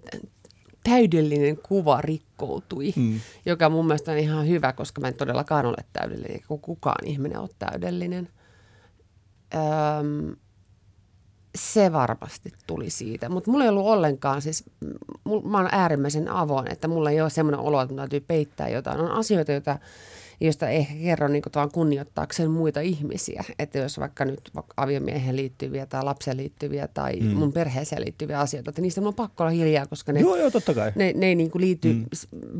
täydellinen 0.84 1.58
kuva 1.58 2.02
rikkoutui, 2.02 2.93
mm. 2.96 3.19
joka 3.46 3.69
mun 3.69 3.88
mielestä 3.88 4.12
on 4.12 4.17
ihan 4.17 4.48
hyvä, 4.48 4.74
koska 4.74 5.02
mä 5.02 5.08
en 5.08 5.13
todellakaan 5.13 5.65
ole 5.65 5.78
täydellinen, 5.93 6.32
eikä 6.32 6.46
kukaan 6.62 7.08
ihminen 7.08 7.39
ole 7.39 7.50
täydellinen. 7.60 8.30
Öm, 9.56 10.36
se 11.58 11.91
varmasti 11.91 12.54
tuli 12.67 12.89
siitä, 12.89 13.30
mutta 13.30 13.52
mulla 13.52 13.63
ei 13.63 13.69
ollut 13.69 13.86
ollenkaan, 13.86 14.41
siis 14.41 14.63
mä 15.43 15.58
oon 15.58 15.69
äärimmäisen 15.72 16.30
avoin, 16.30 16.72
että 16.72 16.88
mulla 16.88 17.12
ei 17.12 17.22
ole 17.22 17.30
semmoinen 17.30 17.60
olo, 17.60 17.82
että 17.82 17.96
täytyy 17.96 18.19
peittää 18.19 18.69
jotain. 18.69 19.00
On 19.00 19.12
asioita, 19.12 19.52
joita 19.52 19.80
josta 20.41 20.69
ehkä 20.69 20.93
kerron 21.04 21.34
niin 21.34 21.43
kuin 21.43 21.72
kunnioittaakseen 21.72 22.52
muita 22.52 22.82
ihmisiä. 22.82 23.43
Että 23.60 23.78
jos 23.78 24.00
vaikka 24.00 24.26
nyt 24.26 24.52
aviomiehen 24.78 25.36
liittyviä 25.36 25.86
tai 25.86 26.04
lapseen 26.04 26.38
liittyviä 26.38 26.88
tai 26.88 27.19
mm. 27.19 27.28
mun 27.28 27.54
perheeseen 27.54 28.02
liittyviä 28.02 28.39
asioita, 28.39 28.69
että 28.69 28.82
niistä 28.82 29.02
on 29.02 29.13
pakko 29.13 29.43
olla 29.43 29.52
hiljaa, 29.52 29.88
koska 29.88 30.13
ne, 30.13 30.19
joo, 30.19 30.36
joo, 30.36 30.52
totta 30.52 30.74
kai. 30.74 30.91
ne, 30.96 31.13
ne 31.15 31.26
ei 31.26 31.36
niin 31.36 31.52
kuin 31.52 31.62
liity 31.62 31.93
mm. 31.93 32.06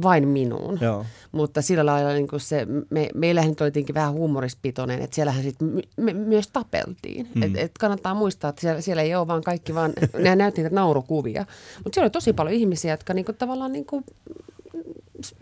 vain 0.02 0.28
minuun. 0.28 0.78
Joo. 0.82 1.06
Mutta 1.32 1.62
sillä 1.62 1.86
lailla 1.86 2.14
niin 2.14 2.28
kuin 2.28 2.40
se, 2.40 2.68
me, 2.90 3.10
meillähän 3.16 3.50
nyt 3.50 3.62
oli 3.62 3.72
tietenkin 3.72 3.96
vähän 3.96 4.14
huumorispitoinen, 4.14 5.02
että 5.02 5.16
siellähän 5.16 5.44
sit 5.44 5.56
me, 5.62 5.82
me 5.98 6.14
myös 6.14 6.48
tapeltiin. 6.48 7.28
Mm. 7.36 7.44
Et, 7.44 7.52
et 7.56 7.72
kannattaa 7.80 8.14
muistaa, 8.14 8.50
että 8.50 8.62
siellä, 8.62 8.82
siellä 8.82 9.02
ei 9.02 9.16
ole 9.16 9.28
vaan 9.28 9.44
kaikki 9.44 9.76
vaan, 9.76 9.94
ne 10.24 10.36
näytti 10.36 10.62
niitä 10.62 10.76
naurukuvia. 10.76 11.46
Mutta 11.84 11.96
siellä 11.96 12.06
oli 12.06 12.12
tosi 12.12 12.34
paljon 12.34 12.56
ihmisiä, 12.56 12.94
jotka 12.94 13.14
niin 13.14 13.26
kuin, 13.26 13.38
tavallaan 13.38 13.72
niin 13.72 13.86
kuin, 13.86 14.04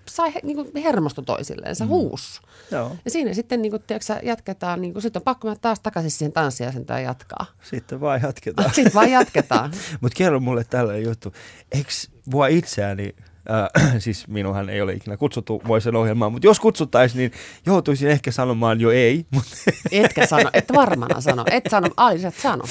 sai 0.06 0.34
niin 0.44 0.56
kuin 0.56 0.84
hermosto 0.84 1.22
toisilleen, 1.22 1.76
se 1.76 1.84
mm. 1.84 1.90
huus. 1.90 2.42
Joo. 2.72 2.96
Ja 3.06 3.12
siinä 3.12 3.34
sitten 3.34 3.62
niin 3.62 3.72
kuin, 3.72 3.84
tiedätkö, 3.88 4.14
jatketaan, 4.24 4.82
niin 4.82 4.94
kuin, 4.94 5.02
sitten 5.02 5.20
on 5.20 5.24
pakko 5.24 5.48
mennä 5.48 5.60
taas 5.62 5.80
takaisin 5.80 6.12
siihen 6.12 6.32
tanssiasentoon 6.32 7.00
ja 7.00 7.06
jatkaa. 7.06 7.46
Sitten 7.64 8.02
vaan 8.02 8.22
jatketaan. 8.22 8.74
sitten 8.74 8.94
vaan 8.94 9.12
jatketaan. 9.12 9.72
Mutta 10.02 10.18
kerro 10.18 10.40
mulle 10.40 10.64
tällainen 10.64 11.04
juttu. 11.04 11.34
Eikö 11.72 11.90
mua 12.26 12.48
itseäni 12.48 13.16
Äh, 13.50 14.00
siis 14.00 14.28
minunhan 14.28 14.70
ei 14.70 14.82
ole 14.82 14.94
ikinä 14.94 15.18
kutsuttu 15.18 15.62
moisen 15.66 15.96
ohjelmaan, 15.96 16.32
mutta 16.32 16.48
jos 16.48 16.60
kutsuttaisiin, 16.60 17.18
niin 17.18 17.32
joutuisin 17.66 18.10
ehkä 18.10 18.32
sanomaan 18.32 18.82
jo 18.82 18.92
ei. 18.92 19.26
Etkä 19.92 20.26
sano, 20.28 20.50
et 20.54 20.66
varmana 20.76 21.22
sano, 21.22 21.46
et 21.52 21.64
sano, 21.70 21.90
ai 21.98 22.26
et 22.26 22.36
sano. 22.36 22.64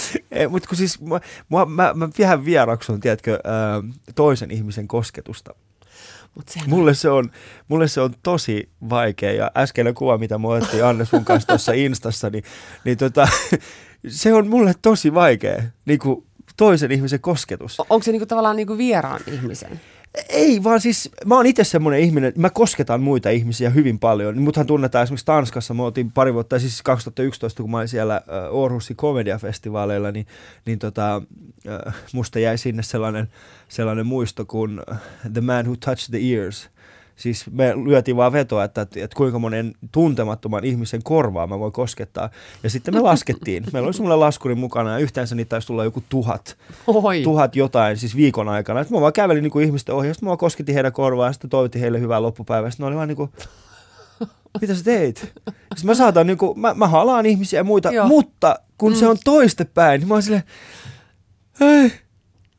Mutta 0.49 0.69
kun 0.69 0.79
siis 0.79 1.01
mä, 1.01 1.21
mä, 1.49 1.67
mä, 1.67 1.95
mä 1.95 2.09
vähän 2.19 2.45
vieraksun, 2.45 3.01
tiedätkö, 3.01 3.33
äh, 3.33 3.97
toisen 4.15 4.51
ihmisen 4.51 4.89
kosketusta. 4.89 5.55
Mut 6.35 6.47
mulle, 6.67 6.95
se 6.95 7.11
on, 7.11 7.31
mulle 7.69 7.89
se 7.89 8.01
on 8.01 8.15
tosi 8.23 8.69
vaikea 8.91 9.33
ja 9.33 9.51
äskeinen 9.57 9.95
kuva, 9.95 10.19
mitä 10.19 10.39
me 10.39 10.49
otettiin 10.49 10.85
Anne 10.85 11.05
sun 11.05 11.25
kanssa 11.25 11.47
tuossa 11.49 11.73
Instassa, 11.73 12.31
niin, 12.31 12.45
niin 12.85 12.99
tota, 12.99 13.29
se 14.09 14.35
on 14.35 14.49
mulle 14.49 14.73
tosi 14.83 15.15
vaikea, 15.15 15.63
niin 15.85 15.99
kuin 15.99 16.27
toisen 16.57 16.93
ihmisen 16.93 17.21
kosketus. 17.21 17.81
Onko 17.81 18.03
se 18.03 18.13
niin 18.13 18.21
kuin 18.21 18.29
tavallaan 18.29 18.57
niin 18.57 18.67
kuin 18.67 18.79
vieraan 18.79 19.21
ihmisen? 19.27 19.81
Ei, 20.29 20.65
vaan 20.65 20.81
siis 20.81 21.11
mä 21.27 21.37
oon 21.37 21.47
itse 21.47 21.65
semmoinen 21.65 22.01
ihminen, 22.01 22.33
mä 22.37 22.51
kosketan 22.51 23.01
muita 23.01 23.31
ihmisiä 23.31 23.71
hyvin 23.71 23.99
paljon. 23.99 24.43
Muthan 24.43 24.67
tunnetaan 24.67 25.03
esimerkiksi 25.03 25.27
Tanskassa, 25.27 25.75
mä 25.75 25.83
otin 25.83 26.13
pari 26.13 26.35
vuotta, 26.35 26.59
siis 26.59 26.83
2011, 26.83 27.63
kun 27.63 27.71
mä 27.71 27.77
olin 27.77 27.89
siellä 27.89 28.23
Orhusin 28.51 28.97
komediafestivaaleilla, 28.97 30.13
niin, 30.13 30.27
niin 30.67 30.79
tota, 30.79 31.23
musta 32.13 32.39
jäi 32.39 32.59
sinne 32.59 32.83
sellainen, 32.83 33.29
sellainen 33.69 34.07
muisto 34.07 34.45
kuin 34.45 34.81
The 35.33 35.41
Man 35.41 35.67
Who 35.67 35.77
Touched 35.77 36.11
the 36.11 36.35
Ears– 36.35 36.69
Siis 37.21 37.51
me 37.51 37.75
lyötiin 37.85 38.17
vaan 38.17 38.33
vetoa, 38.33 38.65
että, 38.65 38.83
että 38.83 39.17
kuinka 39.17 39.39
monen 39.39 39.75
tuntemattoman 39.93 40.65
ihmisen 40.65 41.03
korvaa 41.03 41.47
mä 41.47 41.59
voin 41.59 41.73
koskettaa. 41.73 42.31
Ja 42.63 42.71
sitten 42.71 42.95
me 42.95 43.01
laskettiin. 43.01 43.65
Meillä 43.73 43.87
oli 43.87 43.95
semmoinen 43.95 44.21
laskuri 44.21 44.55
mukana 44.55 44.93
ja 44.93 44.99
yhteensä 44.99 45.35
niitä 45.35 45.49
taisi 45.49 45.67
tulla 45.67 45.85
joku 45.85 46.03
tuhat, 46.09 46.57
Oi. 46.87 47.23
tuhat 47.23 47.57
jotain 47.57 47.97
siis 47.97 48.17
viikon 48.17 48.49
aikana. 48.49 48.81
Et 48.81 48.91
mä 48.91 49.01
vaan 49.01 49.13
kävelin 49.13 49.43
niin 49.43 49.51
kuin 49.51 49.67
ihmisten 49.67 49.95
ohi 49.95 50.09
ja 50.09 50.15
sitten 50.15 50.27
mä 50.27 50.29
vaan 50.29 50.39
kosketin 50.39 50.75
heidän 50.75 50.93
korvaa 50.93 51.27
ja 51.27 51.33
sitten 51.33 51.51
toivotin 51.51 51.81
heille 51.81 52.01
hyvää 52.01 52.23
loppupäivää. 52.23 52.71
Sitten 52.71 52.85
ne 52.85 52.89
oli 52.89 52.97
vaan 52.97 53.09
niin 53.09 53.17
kuin, 53.17 53.31
mitä 54.61 54.75
sä 54.75 54.85
teit? 54.85 55.19
Sitten 55.19 55.87
mä 55.87 55.95
saatan 55.95 56.27
niin 56.27 56.39
kuin, 56.39 56.61
mä, 56.61 56.75
mä 56.75 56.89
halaan 56.89 57.27
ihmisiä 57.27 57.61
ja 57.61 57.65
muita, 57.65 57.93
Joo. 57.93 58.09
mutta 58.09 58.59
kun 58.79 58.93
mm. 58.93 58.99
se 58.99 59.07
on 59.07 59.17
toistepäin, 59.25 60.01
niin 60.01 60.09
mä 60.09 60.15
oon 60.15 60.23
silleen, 60.23 60.45
ei, 61.61 61.93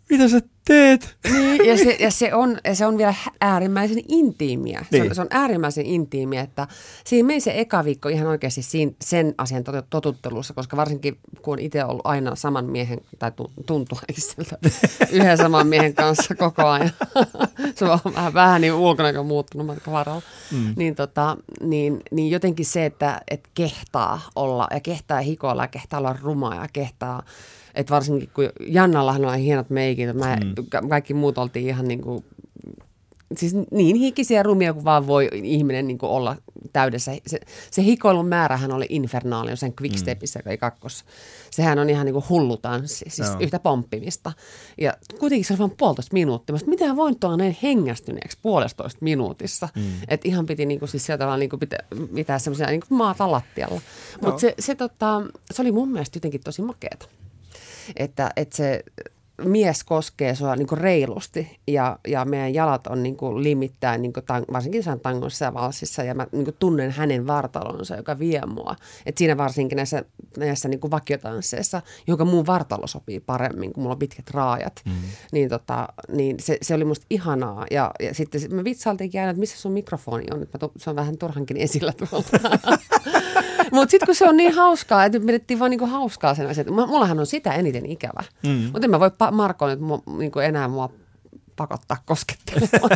mitä 0.10 0.28
sä 0.28 0.42
teet? 0.66 1.16
Niin, 1.32 1.66
ja 1.66 1.78
se, 1.78 1.98
ja 2.00 2.12
se, 2.12 2.34
on, 2.34 2.58
ja 2.66 2.76
se 2.76 2.86
on 2.86 2.98
vielä 2.98 3.14
äärimmäisen 3.42 4.04
intiimiä. 4.08 4.80
Se, 4.92 4.98
Niin. 4.98 5.10
on, 5.10 5.16
se 5.16 5.22
on 5.22 5.28
äärimmäisen 5.30 5.86
intiimiä, 5.86 6.42
että 6.42 6.68
siinä 7.06 7.28
meni 7.28 7.40
se 7.40 7.54
eka 7.60 7.84
viikko 7.86 8.10
ihan 8.10 8.28
oikeasti 8.28 8.62
siinä, 8.62 8.92
sen 9.02 9.36
asian 9.38 9.64
tot- 9.64 9.86
totuttelussa, 9.90 10.54
koska 10.54 10.78
varsinkin 10.78 11.18
kun 11.42 11.52
on 11.54 11.60
itse 11.60 11.86
ollut 11.86 12.06
aina 12.06 12.36
saman 12.36 12.66
miehen, 12.66 13.00
tai 13.20 13.32
tu- 13.32 13.52
tuntuu 13.66 13.98
itseltä, 14.10 14.58
yhden 15.12 15.38
saman 15.38 15.68
miehen 15.68 15.94
kanssa 15.94 16.36
koko 16.36 16.68
ajan. 16.68 16.92
se 17.76 17.86
on 17.86 18.00
vähän, 18.16 18.34
vähän 18.34 18.62
niin 18.62 18.74
ulkonäkö 18.74 19.24
muuttunut 19.24 19.68
matkan 19.68 19.94
varrella. 19.94 20.22
Mm. 20.52 20.74
Niin, 20.78 20.96
tota, 20.96 21.38
niin, 21.62 22.00
niin 22.12 22.32
jotenkin 22.32 22.66
se, 22.66 22.86
että 22.86 23.22
et 23.32 23.48
kehtaa 23.54 24.22
olla 24.36 24.68
ja 24.72 24.80
kehtaa 24.80 25.20
hikoilla 25.22 25.64
ja 25.64 25.68
kehtaa 25.68 26.00
olla 26.00 26.16
ruma 26.22 26.56
ja 26.56 26.68
kehtaa 26.74 27.24
että 27.76 27.94
varsinkin 27.94 28.30
kun 28.34 28.50
Jannallahan 28.68 29.26
on 29.26 29.38
hienot 29.38 29.70
meikit, 29.70 30.14
mä, 30.14 30.36
mm. 30.36 30.90
kaikki 30.90 31.14
muut 31.14 31.38
oltiin 31.38 31.68
ihan 31.68 31.88
niin 31.88 32.02
kuin, 32.02 32.26
siis 33.38 33.54
niin 33.72 33.96
hikisiä 33.96 34.40
ja 34.40 34.44
rumia 34.44 34.74
kuin 34.74 34.86
vaan 34.86 35.08
voi 35.08 35.30
ihminen 35.34 35.88
niin 35.88 35.98
kuin 35.98 36.10
olla 36.10 36.36
täydessä. 36.74 37.12
Se, 37.28 37.40
se 37.72 37.84
hikoilun 37.84 38.28
määrähän 38.28 38.72
oli 38.72 38.86
infernaali 38.90 39.58
sen 39.58 39.74
quickstepissä 39.82 40.40
mm. 40.46 40.58
kakkos. 40.60 41.06
Sehän 41.52 41.80
on 41.80 41.90
ihan 41.90 42.06
niin 42.06 42.14
kuin 42.14 42.26
hullu 42.30 42.58
tanssi, 42.58 43.06
siis 43.08 43.28
Joo. 43.30 43.38
yhtä 43.40 43.60
pomppimista. 43.60 44.34
Ja 44.82 44.94
kuitenkin 45.20 45.46
se 45.46 45.54
oli 45.54 45.60
vain 45.60 45.74
puolitoista 45.78 46.14
minuuttia. 46.14 46.58
Sanoin, 46.58 46.70
miten 46.70 46.96
voin 46.96 47.20
tuolla 47.20 47.38
näin 47.38 47.58
hengästyneeksi 47.64 48.38
puolestoista 48.42 49.00
minuutissa. 49.02 49.70
Mm. 49.76 49.84
Että 50.08 50.28
ihan 50.28 50.46
piti 50.46 50.66
niin 50.66 50.80
kuin, 50.80 50.90
siis 50.90 51.06
sieltä 51.06 51.28
vaan 51.28 51.40
niin 51.40 51.50
kuin 51.50 51.60
pitää, 51.60 51.80
pitää 52.16 52.40
semmoisia 52.40 52.68
niin 52.68 52.82
kuin 52.88 52.98
maata 52.98 53.32
lattialla. 53.32 53.82
Mutta 54.22 54.40
se, 54.40 54.56
se, 54.60 54.76
tota, 54.76 55.22
se 55.52 55.62
oli 55.62 55.72
mun 55.72 55.90
mielestä 55.92 56.18
jotenkin 56.18 56.42
tosi 56.44 56.62
makeeta 56.62 57.08
että, 57.96 58.32
että 58.36 58.58
se 58.58 58.84
mies 59.46 59.84
koskee 59.84 60.36
sua 60.36 60.56
niin 60.56 60.68
reilusti 60.74 61.60
ja, 61.68 62.00
ja 62.08 62.26
meidän 62.26 62.54
jalat 62.54 62.88
on 62.88 63.04
niin 63.04 63.18
limittäin, 63.36 64.02
niin 64.02 64.14
tang, 64.26 64.46
varsinkin 64.54 64.80
jossain 64.80 65.00
tangossa 65.00 65.46
ja 65.46 65.54
valsissa 65.54 66.04
ja 66.04 66.16
mä 66.16 66.28
niin 66.32 66.56
tunnen 66.60 66.92
hänen 66.92 67.28
vartalonsa, 67.28 67.96
joka 67.96 68.20
vie 68.20 68.42
mua. 68.46 68.76
Et 69.06 69.18
siinä 69.18 69.38
varsinkin 69.38 69.76
näissä, 69.76 70.06
näissä 70.38 70.70
niin 70.70 70.92
vakiotansseissa, 70.92 71.82
johon 72.08 72.28
mun 72.28 72.46
vartalo 72.46 72.88
sopii 72.88 73.20
paremmin, 73.20 73.74
kun 73.74 73.84
mulla 73.84 73.96
on 73.96 74.00
pitkät 74.00 74.30
raajat, 74.32 74.82
mm. 74.86 74.92
niin, 75.32 75.50
tota, 75.50 75.88
niin 76.12 76.36
se, 76.40 76.58
se 76.62 76.74
oli 76.74 76.86
musta 76.86 77.06
ihanaa. 77.10 77.66
Ja, 77.72 77.92
ja 78.00 78.16
sitten 78.16 78.56
me 78.56 78.64
vitsailtiinkin 78.64 79.22
aina, 79.22 79.32
että 79.32 79.40
missä 79.40 79.58
sun 79.58 79.72
mikrofoni 79.72 80.26
on, 80.34 80.44
että 80.44 80.60
mä 80.62 80.70
se 80.78 80.90
on 80.90 80.96
vähän 80.96 81.18
turhankin 81.18 81.58
esillä 81.58 81.94
tuolta. 81.94 82.40
Mutta 83.72 83.92
sitten 83.92 84.06
kun 84.06 84.16
se 84.16 84.30
on 84.30 84.38
niin 84.38 84.54
hauskaa, 84.54 85.06
että 85.06 85.20
pidettiin 85.20 85.60
vaan 85.60 85.72
niinku 85.72 85.86
hauskaa 85.86 86.36
sen 86.36 86.48
asian. 86.50 86.74
Mullahan 86.74 87.20
on 87.20 87.26
sitä 87.26 87.54
eniten 87.54 87.86
ikävä. 87.86 88.24
Mm. 88.48 88.70
Mutta 88.72 88.86
en 88.86 88.90
mä 88.92 89.00
voi 89.00 89.10
pa- 89.10 89.32
Marko 89.32 89.68
nyt 89.68 89.80
mu- 89.80 90.18
niinku 90.18 90.40
enää 90.40 90.68
mua 90.68 90.90
pakottaa 91.56 91.98
koskettelemaan. 92.06 92.90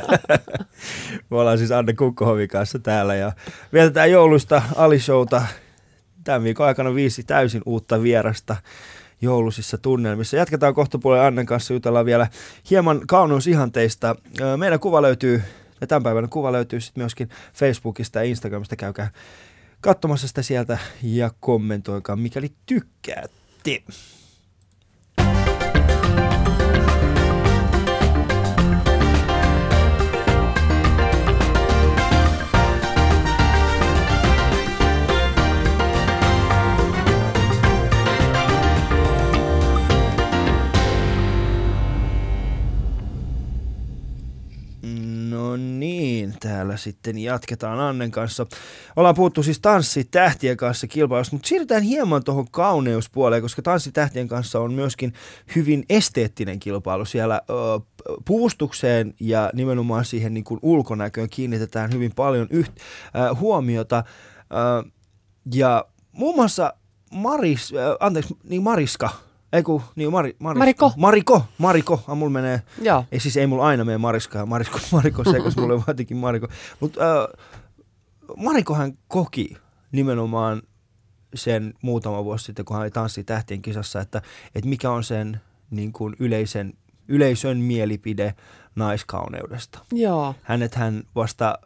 Me 1.29 1.37
ollaan 1.37 1.57
siis 1.57 1.71
Anne 1.71 1.93
Kukkohovin 1.93 2.47
kanssa 2.49 2.79
täällä 2.79 3.15
ja 3.15 3.31
vietetään 3.73 4.11
joulusta 4.11 4.61
Alishouta. 4.75 5.41
Tämän 6.23 6.43
viikon 6.43 6.67
aikana 6.67 6.95
viisi 6.95 7.23
täysin 7.23 7.61
uutta 7.65 8.01
vierasta 8.01 8.55
joulusissa 9.21 9.77
tunnelmissa. 9.77 10.37
Jatketaan 10.37 10.73
kohta 10.73 10.99
puolen 10.99 11.21
Annen 11.21 11.45
kanssa, 11.45 11.73
jutellaan 11.73 12.05
vielä 12.05 12.27
hieman 12.69 13.01
kauneusihanteista. 13.07 14.15
Meidän 14.57 14.79
kuva 14.79 15.01
löytyy, 15.01 15.43
ja 15.81 15.87
tämän 15.87 16.03
päivän 16.03 16.29
kuva 16.29 16.51
löytyy 16.51 16.81
sitten 16.81 17.01
myöskin 17.01 17.29
Facebookista 17.53 18.19
ja 18.19 18.25
Instagramista. 18.25 18.75
Käykää 18.75 19.09
katsomassa 19.85 20.27
sitä 20.27 20.41
sieltä 20.41 20.77
ja 21.03 21.31
kommentoikaa, 21.39 22.15
mikäli 22.15 22.51
tykkäätte. 22.65 23.83
Täällä 46.47 46.77
sitten 46.77 47.17
jatketaan 47.17 47.79
Annen 47.79 48.11
kanssa. 48.11 48.45
Ollaan 48.95 49.15
puhuttu 49.15 49.43
siis 49.43 49.59
tanssitähtien 49.59 50.57
kanssa 50.57 50.87
kilpailusta, 50.87 51.35
mutta 51.35 51.47
siirrytään 51.47 51.83
hieman 51.83 52.23
tuohon 52.23 52.51
kauneuspuoleen, 52.51 53.41
koska 53.41 53.61
tanssitähtien 53.61 54.27
kanssa 54.27 54.59
on 54.59 54.73
myöskin 54.73 55.13
hyvin 55.55 55.85
esteettinen 55.89 56.59
kilpailu. 56.59 57.05
Siellä 57.05 57.41
ö, 57.49 57.53
puvustukseen 58.25 59.13
ja 59.19 59.49
nimenomaan 59.53 60.05
siihen 60.05 60.33
niin 60.33 60.43
kuin 60.43 60.59
ulkonäköön 60.61 61.29
kiinnitetään 61.29 61.93
hyvin 61.93 62.11
paljon 62.15 62.47
yht, 62.49 62.71
ö, 62.77 63.35
huomiota. 63.35 64.03
Ö, 64.39 64.89
ja 65.53 65.85
muun 66.11 66.35
muassa 66.35 66.73
Maris, 67.11 67.73
ö, 67.73 67.97
anteeksi, 67.99 68.37
niin 68.43 68.63
Mariska, 68.63 69.09
ei 69.55 69.63
kun, 69.63 69.81
niin 69.95 70.11
Mari, 70.11 70.35
Mariska. 70.39 70.59
Mariko. 70.59 70.93
Mariko, 70.97 71.43
Mariko, 71.57 72.03
ah, 72.07 72.17
mulla 72.17 72.31
menee 72.31 72.61
Joo. 72.81 73.05
ei 73.11 73.19
siis 73.19 73.37
ei 73.37 73.47
mulla 73.47 73.65
aina 73.65 73.85
mene 73.85 73.97
Mariska 73.97 74.45
Marisko, 74.45 74.79
Mariko 74.91 75.23
sekas, 75.23 75.57
mulla 75.57 75.73
on 75.73 75.83
jotenkin 75.87 76.17
Mariko. 76.17 76.47
Mutta 76.79 77.01
äh, 77.01 77.27
Marikohan 78.37 78.97
koki 79.07 79.57
nimenomaan 79.91 80.61
sen 81.35 81.73
muutama 81.81 82.23
vuosi 82.23 82.45
sitten, 82.45 82.65
kun 82.65 82.77
hän 82.77 82.91
Tanssi 82.91 83.23
tähtien 83.23 83.61
kisassa, 83.61 84.01
että, 84.01 84.21
että 84.55 84.69
mikä 84.69 84.91
on 84.91 85.03
sen 85.03 85.41
niin 85.71 85.91
kuin 85.91 86.15
yleisen, 86.19 86.73
yleisön 87.07 87.57
mielipide 87.57 88.35
naiskauneudesta. 88.75 89.79
Joo. 89.91 90.35
Hänet 90.41 90.75
hän 90.75 91.03
vasta, 91.15 91.59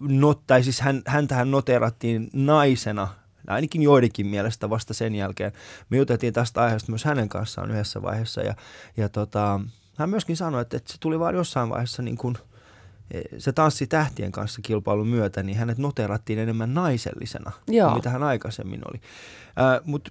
not, 0.00 0.46
tai 0.46 0.62
siis 0.62 0.80
hän, 0.80 1.02
häntähän 1.06 1.50
noterattiin 1.50 2.30
naisena, 2.32 3.08
ainakin 3.48 3.82
joidenkin 3.82 4.26
mielestä 4.26 4.70
vasta 4.70 4.94
sen 4.94 5.14
jälkeen. 5.14 5.52
Me 5.90 5.96
juteltiin 5.96 6.32
tästä 6.32 6.62
aiheesta 6.62 6.92
myös 6.92 7.04
hänen 7.04 7.28
kanssaan 7.28 7.70
yhdessä 7.70 8.02
vaiheessa 8.02 8.40
ja, 8.40 8.54
ja 8.96 9.08
tota, 9.08 9.60
hän 9.98 10.10
myöskin 10.10 10.36
sanoi, 10.36 10.62
että, 10.62 10.76
että 10.76 10.92
se 10.92 10.98
tuli 11.00 11.18
vaan 11.18 11.34
jossain 11.34 11.68
vaiheessa 11.68 12.02
niin 12.02 12.16
kuin, 12.16 12.34
eh, 13.10 13.22
se 13.38 13.52
tanssi 13.52 13.86
tähtien 13.86 14.32
kanssa 14.32 14.60
kilpailun 14.62 15.08
myötä, 15.08 15.42
niin 15.42 15.58
hänet 15.58 15.78
noterattiin 15.78 16.38
enemmän 16.38 16.74
naisellisena 16.74 17.52
Joo. 17.68 17.88
kuin 17.88 17.98
mitä 17.98 18.10
hän 18.10 18.22
aikaisemmin 18.22 18.82
oli. 18.90 19.00
Äh, 19.58 19.80
Mutta 19.84 20.10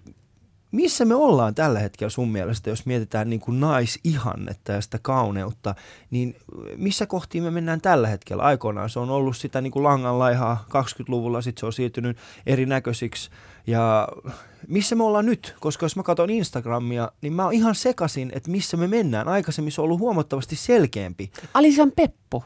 missä 0.76 1.06
me 1.06 1.16
ollaan 1.16 1.56
tällä 1.56 1.80
hetkellä 1.80 2.10
sun 2.10 2.32
mielestä, 2.32 2.70
jos 2.70 2.86
mietitään 2.86 3.30
niin 3.30 3.40
kuin 3.40 3.60
naisihannetta 3.60 4.72
ja 4.72 4.82
sitä 4.82 5.00
kauneutta, 5.02 5.76
niin 6.12 6.36
missä 6.78 7.06
kohtiin 7.06 7.44
me 7.44 7.52
mennään 7.52 7.82
tällä 7.82 8.08
hetkellä? 8.08 8.44
Aikoinaan 8.44 8.90
se 8.90 9.00
on 9.00 9.10
ollut 9.10 9.38
sitä 9.38 9.62
niin 9.62 9.72
kuin 9.72 9.84
langanlaihaa 9.84 10.66
20-luvulla, 10.70 11.42
sitten 11.42 11.60
se 11.60 11.66
on 11.66 11.74
siirtynyt 11.74 12.18
erinäköisiksi 12.46 13.30
ja 13.68 14.08
missä 14.68 14.96
me 14.96 15.04
ollaan 15.04 15.26
nyt? 15.26 15.56
Koska 15.60 15.86
jos 15.86 15.96
mä 15.96 16.04
katson 16.04 16.30
Instagramia, 16.30 17.12
niin 17.22 17.34
mä 17.34 17.44
oon 17.44 17.54
ihan 17.54 17.76
sekasin, 17.76 18.32
että 18.36 18.52
missä 18.52 18.78
me 18.78 18.88
mennään. 18.88 19.28
Aikaisemmin 19.28 19.72
se 19.72 19.82
on 19.82 19.86
ollut 19.86 20.00
huomattavasti 20.00 20.56
selkeämpi. 20.56 21.32
Alisan 21.54 21.92
Peppu. 21.96 22.44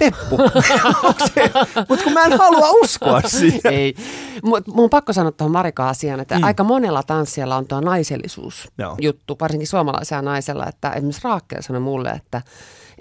Peppu. 0.00 0.36
Mutta 1.88 2.04
kun 2.04 2.12
mä 2.12 2.24
en 2.24 2.38
halua 2.38 2.70
uskoa 2.70 3.20
siihen. 3.38 3.72
Ei. 3.72 3.94
Mut 4.42 4.66
mun 4.66 4.84
on 4.84 4.90
pakko 4.90 5.12
sanoa 5.12 5.32
tuohon 5.32 5.52
Marika-asiaan, 5.52 6.20
että 6.20 6.38
mm. 6.38 6.44
aika 6.44 6.64
monella 6.64 7.02
tanssijalla 7.02 7.56
on 7.56 7.66
tuo 7.66 7.80
naisellisuus 7.80 8.68
Joo. 8.78 8.96
juttu, 9.00 9.36
varsinkin 9.40 9.68
suomalaisella 9.68 10.22
naisella, 10.22 10.66
että 10.66 10.90
esimerkiksi 10.90 11.20
Raakkeel 11.24 11.62
sanoi 11.62 11.80
mulle, 11.80 12.10
että, 12.10 12.42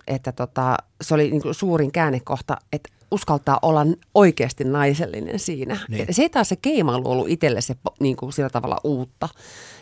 että 0.08 0.32
tota, 0.32 0.78
se 1.02 1.14
oli 1.14 1.32
niin 1.32 1.42
suurin 1.52 1.92
käännekohta, 1.92 2.58
että 2.74 2.90
uskaltaa 3.12 3.60
olla 3.62 3.86
oikeasti 4.16 4.64
naisellinen 4.64 5.40
siinä. 5.40 5.78
Niin. 5.90 6.06
Se 6.12 6.22
ei 6.22 6.30
taas 6.30 6.50
se 6.50 6.56
keimailu 6.56 7.12
ollut 7.12 7.30
itselle 7.30 7.62
se 7.62 7.76
niin 8.00 8.16
kuin 8.16 8.34
sillä 8.34 8.50
tavalla 8.50 8.78
uutta, 8.84 9.30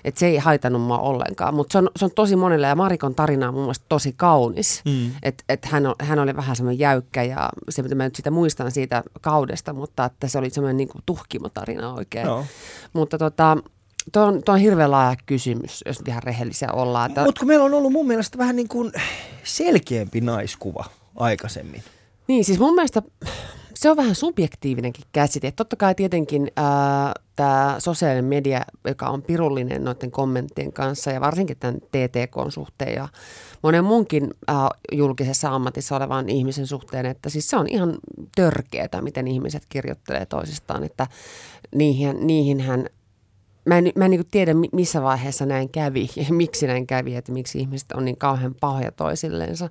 että 0.06 0.20
se 0.20 0.28
ei 0.28 0.38
haitannut 0.38 0.82
mua 0.82 0.98
ollenkaan, 1.00 1.54
mutta 1.54 1.72
se 1.72 1.78
on, 1.78 1.90
se 1.96 2.06
on 2.06 2.12
tosi 2.16 2.36
monelle 2.36 2.68
ja 2.68 2.76
Marikon 2.76 3.16
tarina 3.16 3.48
on 3.48 3.54
mun 3.54 3.64
mielestä 3.64 3.86
tosi 3.90 4.14
kaunis, 4.18 4.82
Mm. 4.86 5.12
että 5.24 5.44
et 5.50 5.66
hän, 5.66 5.86
on, 5.86 5.96
hän 6.00 6.20
oli 6.20 6.36
vähän 6.36 6.56
semmoinen 6.56 6.80
jäykkä 6.80 7.24
ja 7.24 7.50
se 7.70 7.82
mitä 7.82 7.96
mä 7.96 8.04
nyt 8.04 8.16
sitä 8.16 8.32
muistan 8.32 8.72
siitä 8.72 9.04
kaudesta, 9.22 9.74
mutta 9.74 10.06
että 10.06 10.28
se 10.28 10.38
oli 10.38 10.50
semmoinen 10.50 10.78
niin 10.78 10.90
tuhkimotarina 11.06 11.94
oikein. 11.94 12.26
Joo. 12.26 12.46
Mutta 12.94 13.18
tota, 13.18 13.58
tuo 14.12 14.24
on, 14.24 14.44
tuo 14.44 14.54
on 14.54 14.62
hirveän 14.62 14.92
laaja 14.92 15.16
kysymys, 15.26 15.84
jos 15.86 16.02
ihan 16.08 16.24
rehellisiä 16.24 16.72
ollaan. 16.74 17.12
Mutta 17.26 17.40
kun 17.40 17.48
meillä 17.48 17.66
on 17.66 17.74
ollut 17.74 17.92
mun 17.92 18.08
mielestä 18.08 18.38
vähän 18.38 18.56
niin 18.56 18.68
kuin 18.68 18.92
selkeämpi 19.44 20.22
naiskuva 20.22 20.86
aikaisemmin. 21.16 21.84
Niin, 22.28 22.46
siis 22.46 22.60
mun 22.60 22.76
mielestä 22.76 23.02
se 23.74 23.90
on 23.90 23.98
vähän 23.98 24.16
subjektiivinenkin 24.16 25.06
käsite. 25.12 25.52
Totta 25.52 25.76
kai 25.76 25.96
tietenkin 25.96 26.52
tämä 27.36 27.76
sosiaalinen 27.80 28.26
media, 28.26 28.62
joka 28.88 29.08
on 29.08 29.22
pirullinen 29.22 29.84
noiden 29.84 30.12
kommenttien 30.12 30.74
kanssa 30.74 31.12
ja 31.12 31.22
varsinkin 31.22 31.58
tämän 31.58 31.82
TTK 31.82 32.36
suhteen 32.50 32.94
ja 32.94 33.08
monen 33.64 33.84
muunkin 33.84 34.34
ää, 34.48 34.70
julkisessa 34.92 35.50
ammatissa 35.50 35.96
olevan 35.96 36.30
ihmisen 36.30 36.68
suhteen, 36.68 37.06
että 37.06 37.30
siis 37.30 37.50
se 37.50 37.58
on 37.58 37.68
ihan 37.68 37.98
törkeää, 38.36 39.02
miten 39.02 39.28
ihmiset 39.28 39.64
kirjoittelee 39.70 40.26
toisistaan, 40.26 40.84
että 40.84 41.08
niihin, 41.76 42.28
niihin 42.28 42.60
hän 42.60 42.86
Mä 43.66 43.78
en, 43.78 43.92
mä 43.96 44.06
en 44.06 44.12
niin 44.12 44.28
tiedä, 44.32 44.52
missä 44.72 45.02
vaiheessa 45.02 45.46
näin 45.46 45.70
kävi 45.70 46.10
ja 46.16 46.26
miksi 46.30 46.68
näin 46.68 46.88
kävi, 46.88 47.16
että 47.16 47.32
miksi 47.32 47.60
ihmiset 47.60 47.92
on 47.92 48.06
niin 48.06 48.18
kauhean 48.18 48.56
pahoja 48.62 48.92
toisillensa. 48.92 49.70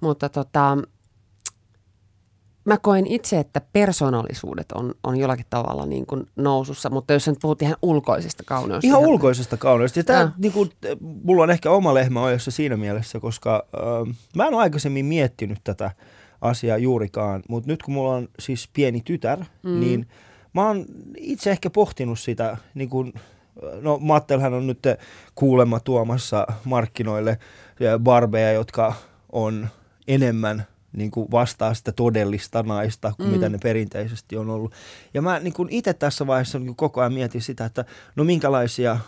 Mutta 0.00 0.28
tota, 0.28 0.78
mä 2.74 2.78
koen 2.78 3.06
itse, 3.06 3.38
että 3.38 3.60
persoonallisuudet 3.72 4.72
on, 4.72 4.94
on 5.04 5.16
jollakin 5.16 5.46
tavalla 5.50 5.86
niin 5.86 6.06
kuin 6.06 6.26
nousussa, 6.36 6.90
mutta 6.90 7.12
jos 7.12 7.28
nyt 7.28 7.38
puhut 7.42 7.62
ihan 7.62 7.76
ulkoisesta 7.82 8.42
kauneudesta. 8.46 8.86
Ihan 8.86 9.00
ulkoisesta 9.00 9.56
kauneudesta. 9.56 9.98
Ja 9.98 10.04
tämä, 10.04 10.32
niin 10.38 10.52
kuin, 10.52 10.70
mulla 11.00 11.42
on 11.42 11.50
ehkä 11.50 11.70
oma 11.70 11.94
lehmä 11.94 12.22
ojassa 12.22 12.50
siinä 12.50 12.76
mielessä, 12.76 13.20
koska 13.20 13.64
äh, 13.74 14.16
mä 14.36 14.46
en 14.46 14.54
ole 14.54 14.62
aikaisemmin 14.62 15.06
miettinyt 15.06 15.58
tätä 15.64 15.90
asiaa 16.40 16.78
juurikaan, 16.78 17.42
mutta 17.48 17.70
nyt 17.70 17.82
kun 17.82 17.94
mulla 17.94 18.14
on 18.14 18.28
siis 18.38 18.68
pieni 18.72 19.00
tytär, 19.00 19.38
mm. 19.62 19.80
niin 19.80 20.06
mä 20.52 20.66
oon 20.66 20.84
itse 21.16 21.50
ehkä 21.50 21.70
pohtinut 21.70 22.20
sitä, 22.20 22.56
niin 22.74 22.90
kuin, 22.90 23.12
no 23.80 23.98
Mattelhän 23.98 24.54
on 24.54 24.66
nyt 24.66 24.78
kuulemma 25.34 25.80
tuomassa 25.80 26.46
markkinoille 26.64 27.38
barbeja, 27.98 28.52
jotka 28.52 28.94
on 29.32 29.68
enemmän 30.08 30.66
niin 30.92 31.10
kuin 31.10 31.30
vastaa 31.30 31.74
sitä 31.74 31.92
todellista 31.92 32.62
naista 32.62 33.12
kuin 33.16 33.28
mm. 33.28 33.32
mitä 33.32 33.48
ne 33.48 33.58
perinteisesti 33.62 34.36
on 34.36 34.50
ollut. 34.50 34.72
Ja 35.14 35.22
mä 35.22 35.38
niin 35.38 35.54
itse 35.68 35.94
tässä 35.94 36.26
vaiheessa 36.26 36.58
niin 36.58 36.76
koko 36.76 37.00
ajan 37.00 37.12
mietin 37.12 37.42
sitä, 37.42 37.64
että 37.64 37.84
no 38.16 38.24
minkälaisia, 38.24 38.98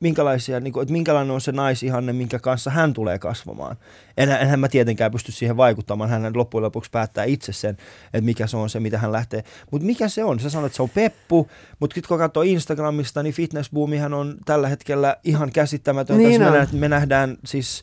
minkälaisia 0.00 0.60
niin 0.60 0.72
kuin, 0.72 0.82
että 0.82 0.92
minkälainen 0.92 1.30
on 1.34 1.40
se 1.40 1.52
naisihanne, 1.52 2.12
minkä 2.12 2.38
kanssa 2.38 2.70
hän 2.70 2.92
tulee 2.92 3.18
kasvamaan. 3.18 3.76
En, 4.16 4.30
enhän 4.30 4.60
mä 4.60 4.68
tietenkään 4.68 5.12
pysty 5.12 5.32
siihen 5.32 5.56
vaikuttamaan, 5.56 6.10
hän 6.10 6.32
loppujen 6.34 6.62
lopuksi 6.62 6.90
päättää 6.90 7.24
itse 7.24 7.52
sen, 7.52 7.76
että 8.04 8.24
mikä 8.24 8.46
se 8.46 8.56
on 8.56 8.70
se, 8.70 8.80
mitä 8.80 8.98
hän 8.98 9.12
lähtee. 9.12 9.44
Mutta 9.70 9.86
mikä 9.86 10.08
se 10.08 10.24
on? 10.24 10.40
Sä 10.40 10.50
sanoit, 10.50 10.70
että 10.70 10.76
se 10.76 10.82
on 10.82 10.90
peppu, 10.90 11.50
mutta 11.80 12.00
kun 12.08 12.18
katsoo 12.18 12.42
Instagramista, 12.42 13.22
niin 13.22 13.34
fitnessboomihan 13.34 14.14
on 14.14 14.36
tällä 14.44 14.68
hetkellä 14.68 15.16
ihan 15.24 15.52
käsittämätöntä. 15.52 16.22
Niin 16.22 16.42
me, 16.42 16.68
me 16.72 16.88
nähdään 16.88 17.36
siis... 17.44 17.82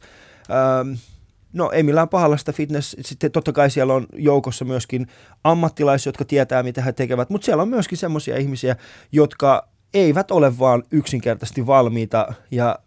Ähm, 0.51 0.93
No 1.55 1.71
ei 1.71 1.83
millään 1.83 2.09
pahalla 2.09 2.37
sitä 2.37 2.51
fitness, 2.51 2.95
sitten 3.01 3.31
totta 3.31 3.53
kai 3.53 3.69
siellä 3.69 3.93
on 3.93 4.05
joukossa 4.13 4.65
myöskin 4.65 5.07
ammattilaisia, 5.43 6.09
jotka 6.09 6.25
tietää 6.25 6.63
mitä 6.63 6.81
he 6.81 6.91
tekevät, 6.91 7.29
mutta 7.29 7.45
siellä 7.45 7.63
on 7.63 7.69
myöskin 7.69 7.97
semmoisia 7.97 8.37
ihmisiä, 8.37 8.75
jotka 9.11 9.67
eivät 9.93 10.31
ole 10.31 10.59
vaan 10.59 10.83
yksinkertaisesti 10.91 11.67
valmiita 11.67 12.33
ja 12.51 12.79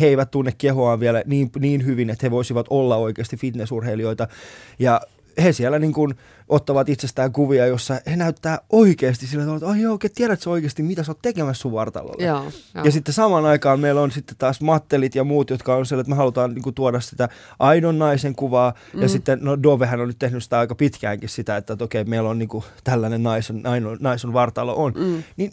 he 0.00 0.06
eivät 0.06 0.30
tunne 0.30 0.52
kehoaan 0.58 1.00
vielä 1.00 1.22
niin, 1.26 1.50
niin 1.58 1.86
hyvin, 1.86 2.10
että 2.10 2.26
he 2.26 2.30
voisivat 2.30 2.66
olla 2.70 2.96
oikeasti 2.96 3.36
fitnessurheilijoita. 3.36 4.28
Ja 4.78 5.00
he 5.42 5.52
siellä 5.52 5.78
niin 5.78 5.92
kuin 5.92 6.14
ottavat 6.48 6.88
itsestään 6.88 7.32
kuvia, 7.32 7.66
jossa 7.66 8.00
he 8.06 8.16
näyttää 8.16 8.58
oikeasti 8.70 9.26
sillä 9.26 9.54
että 9.54 9.68
ai 9.68 9.80
joo, 9.80 9.98
tiedätkö 10.14 10.50
oikeasti, 10.50 10.82
mitä 10.82 11.02
sä 11.02 11.10
oot 11.10 11.22
tekemässä 11.22 11.60
sun 11.60 11.72
vartalolla. 11.72 12.24
Joo, 12.24 12.42
joo. 12.74 12.84
Ja 12.84 12.90
sitten 12.90 13.14
samaan 13.14 13.46
aikaan 13.46 13.80
meillä 13.80 14.00
on 14.00 14.10
sitten 14.10 14.36
taas 14.36 14.60
mattelit 14.60 15.14
ja 15.14 15.24
muut, 15.24 15.50
jotka 15.50 15.76
on 15.76 15.86
sellainen, 15.86 16.02
että 16.02 16.10
me 16.10 16.16
halutaan 16.16 16.54
niin 16.54 16.62
kuin, 16.62 16.74
tuoda 16.74 17.00
sitä 17.00 17.28
aidon 17.58 17.98
naisen 17.98 18.34
kuvaa. 18.34 18.74
Mm. 18.94 19.02
Ja 19.02 19.08
sitten, 19.08 19.38
no 19.42 19.62
Dovehän 19.62 20.00
on 20.00 20.08
nyt 20.08 20.18
tehnyt 20.18 20.42
sitä 20.42 20.58
aika 20.58 20.74
pitkäänkin 20.74 21.28
sitä, 21.28 21.56
että, 21.56 21.72
että 21.72 21.84
okei, 21.84 22.04
meillä 22.04 22.28
on 22.28 22.38
niin 22.38 22.48
kuin, 22.48 22.64
tällainen 22.84 23.22
naisen, 23.22 23.62
naisen 24.00 24.32
vartalo 24.32 24.74
on. 24.76 24.92
Mm. 24.96 25.22
Niin 25.36 25.52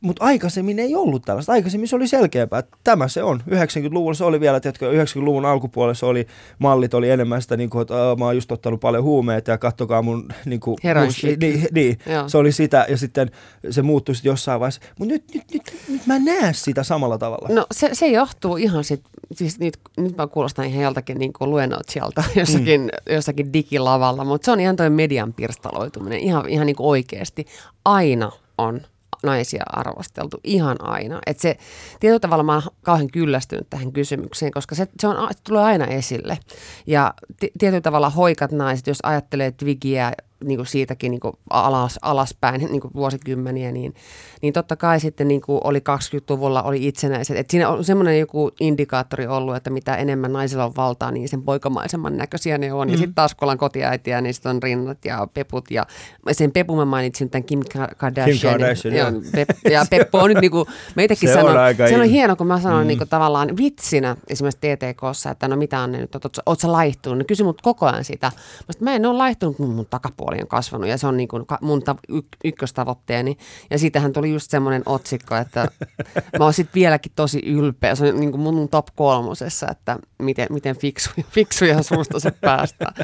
mutta 0.00 0.24
aikaisemmin 0.24 0.78
ei 0.78 0.94
ollut 0.94 1.22
tällaista. 1.22 1.52
Aikaisemmin 1.52 1.88
se 1.88 1.96
oli 1.96 2.08
selkeämpää. 2.08 2.62
Tämä 2.84 3.08
se 3.08 3.22
on. 3.22 3.42
90-luvulla 3.50 4.14
se 4.14 4.24
oli 4.24 4.40
vielä, 4.40 4.60
tiedätkö, 4.60 4.92
90-luvun 4.92 5.44
alkupuolella 5.46 6.08
oli, 6.08 6.26
mallit 6.58 6.94
oli 6.94 7.10
enemmän 7.10 7.42
sitä, 7.42 7.56
niin 7.56 7.70
kuin, 7.70 7.82
että 7.82 7.94
mä 8.18 8.24
oon 8.24 8.34
just 8.34 8.52
ottanut 8.52 8.80
paljon 8.80 9.04
huumeita 9.04 9.50
ja 9.50 9.58
kattokaa 9.58 10.02
mun... 10.02 10.28
Niin 10.44 10.60
kuin, 10.60 10.76
mun, 10.94 11.36
niin, 11.40 11.68
niin 11.72 11.98
se 12.26 12.38
oli 12.38 12.52
sitä 12.52 12.86
ja 12.88 12.96
sitten 12.96 13.30
se 13.70 13.82
muuttui 13.82 14.14
sitten 14.14 14.30
jossain 14.30 14.60
vaiheessa. 14.60 14.80
Mutta 14.98 15.12
nyt, 15.14 15.24
nyt, 15.34 15.44
nyt, 15.52 15.62
nyt 15.88 16.06
mä 16.06 16.18
näen 16.18 16.54
sitä 16.54 16.82
samalla 16.82 17.18
tavalla. 17.18 17.48
No 17.48 17.66
se, 17.72 17.90
se 17.92 18.06
johtuu 18.06 18.56
ihan 18.56 18.84
sit, 18.84 19.02
siis 19.34 19.58
nyt, 19.58 19.78
nyt 19.96 20.16
mä 20.16 20.26
kuulostan 20.26 20.64
ihan 20.64 20.82
joltakin 20.82 21.18
niin 21.18 21.32
kuin 21.32 21.50
luennoitsijalta 21.50 22.24
jossakin, 22.36 22.80
mm. 22.80 23.14
jossakin 23.14 23.52
digilavalla, 23.52 24.24
mutta 24.24 24.44
se 24.44 24.50
on 24.50 24.60
ihan 24.60 24.76
toi 24.76 24.90
median 24.90 25.32
pirstaloituminen 25.32 26.18
ihan, 26.18 26.48
ihan 26.48 26.66
niin 26.66 26.76
kuin 26.76 26.86
oikeasti. 26.86 27.46
Aina 27.84 28.30
on 28.58 28.80
naisia 29.22 29.62
arvosteltu 29.66 30.40
ihan 30.44 30.76
aina. 30.80 31.18
Et 31.26 31.40
se, 31.40 31.56
tietyllä 32.00 32.20
tavalla 32.20 32.44
mä 32.44 32.54
oon 32.54 32.62
kauhean 32.82 33.10
kyllästynyt 33.10 33.70
tähän 33.70 33.92
kysymykseen, 33.92 34.52
koska 34.52 34.74
se, 34.74 34.86
se, 35.00 35.08
on, 35.08 35.28
se 35.30 35.38
tulee 35.44 35.62
aina 35.62 35.86
esille. 35.86 36.38
Ja 36.86 37.14
t- 37.40 37.52
tietyllä 37.58 37.80
tavalla 37.80 38.10
hoikat 38.10 38.52
naiset, 38.52 38.86
jos 38.86 38.98
ajattelee 39.02 39.50
Twigiä 39.50 40.12
niin 40.44 40.58
kuin 40.58 40.66
siitäkin 40.66 41.10
niin 41.10 41.20
kuin 41.20 41.32
alas, 41.50 41.98
alaspäin 42.02 42.60
niin 42.70 42.80
kuin 42.80 42.94
vuosikymmeniä, 42.94 43.72
niin, 43.72 43.94
niin 44.42 44.52
totta 44.52 44.76
kai 44.76 45.00
sitten 45.00 45.28
niin 45.28 45.40
kuin 45.40 45.60
oli 45.64 45.78
20-luvulla 45.78 46.62
oli 46.62 46.86
itsenäiset. 46.86 47.36
Et 47.36 47.50
siinä 47.50 47.68
on 47.68 47.84
semmoinen 47.84 48.18
joku 48.18 48.50
indikaattori 48.60 49.26
ollut, 49.26 49.56
että 49.56 49.70
mitä 49.70 49.96
enemmän 49.96 50.32
naisilla 50.32 50.64
on 50.64 50.76
valtaa, 50.76 51.10
niin 51.10 51.28
sen 51.28 51.42
poikamaisemman 51.42 52.16
näköisiä 52.16 52.58
ne 52.58 52.72
on. 52.72 52.88
Mm. 52.88 52.92
Ja 52.92 52.98
sitten 52.98 53.14
taas 53.14 53.34
kun 53.34 53.46
ollaan 53.46 53.58
kotiäitiä, 53.58 54.20
niin 54.20 54.34
sitten 54.34 54.50
on 54.50 54.62
rinnat 54.62 55.04
ja 55.04 55.28
peput. 55.34 55.70
Ja 55.70 55.86
sen 56.32 56.52
Pepu 56.52 56.76
mä 56.76 56.84
mainitsin 56.84 57.30
tämän 57.30 57.44
Kim 57.44 57.60
Kardashian. 57.96 58.38
Kim 58.38 58.50
Kardashian, 58.50 58.94
ja, 58.94 59.12
Pep, 59.32 59.48
ja 59.70 59.84
Peppu 59.90 60.18
on 60.18 60.28
nyt 60.28 60.40
niin 60.40 60.50
kuin, 60.50 60.66
meitäkin 60.94 61.28
se 61.28 61.34
sanoo, 61.34 61.50
on 61.50 61.88
se 61.88 61.96
on 61.96 62.04
hieno, 62.04 62.36
kun 62.36 62.46
mä 62.46 62.60
sanon 62.60 62.82
mm. 62.82 62.86
niin 62.86 62.98
kuin, 62.98 63.08
tavallaan 63.08 63.56
vitsinä 63.56 64.16
esimerkiksi 64.28 64.60
TTKssa, 64.60 65.30
että 65.30 65.48
no 65.48 65.56
mitä 65.56 65.80
on 65.80 65.92
ne 65.92 65.98
nyt, 65.98 66.16
oot 66.46 66.60
sä 66.60 66.72
laihtunut? 66.72 67.18
Ne 67.18 67.24
kysy 67.24 67.44
mut 67.44 67.62
koko 67.62 67.86
ajan 67.86 68.04
sitä. 68.04 68.32
Mä, 68.68 68.90
mä 68.90 68.96
en 68.96 69.06
ole 69.06 69.18
laihtunut, 69.18 69.56
kun 69.56 69.70
mun 69.70 69.86
takapuoli 69.86 70.29
puoli 70.29 70.29
on 70.38 70.48
kasvanut 70.48 70.88
ja 70.88 70.98
se 70.98 71.06
on 71.06 71.16
niin 71.16 71.28
kuin 71.28 71.46
mun 71.60 71.82
ta- 71.82 71.96
y- 72.08 72.20
ykköstavoitteeni. 72.44 73.36
Ja 73.70 73.78
siitähän 73.78 74.12
tuli 74.12 74.32
just 74.32 74.50
semmoinen 74.50 74.82
otsikko, 74.86 75.36
että 75.36 75.68
mä 76.38 76.44
oon 76.44 76.54
sitten 76.54 76.74
vieläkin 76.74 77.12
tosi 77.16 77.38
ylpeä. 77.46 77.94
Se 77.94 78.08
on 78.08 78.20
niin 78.20 78.30
kuin 78.30 78.40
mun 78.40 78.68
top 78.68 78.86
kolmosessa, 78.96 79.66
että 79.70 79.98
miten, 80.22 80.46
miten 80.50 80.76
fiksuja, 80.76 81.24
fiksuja 81.36 81.82
suusta 81.82 82.20
se 82.20 82.30
päästään. 82.30 82.94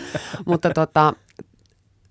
Mutta 0.47 0.71
tota, 0.71 1.13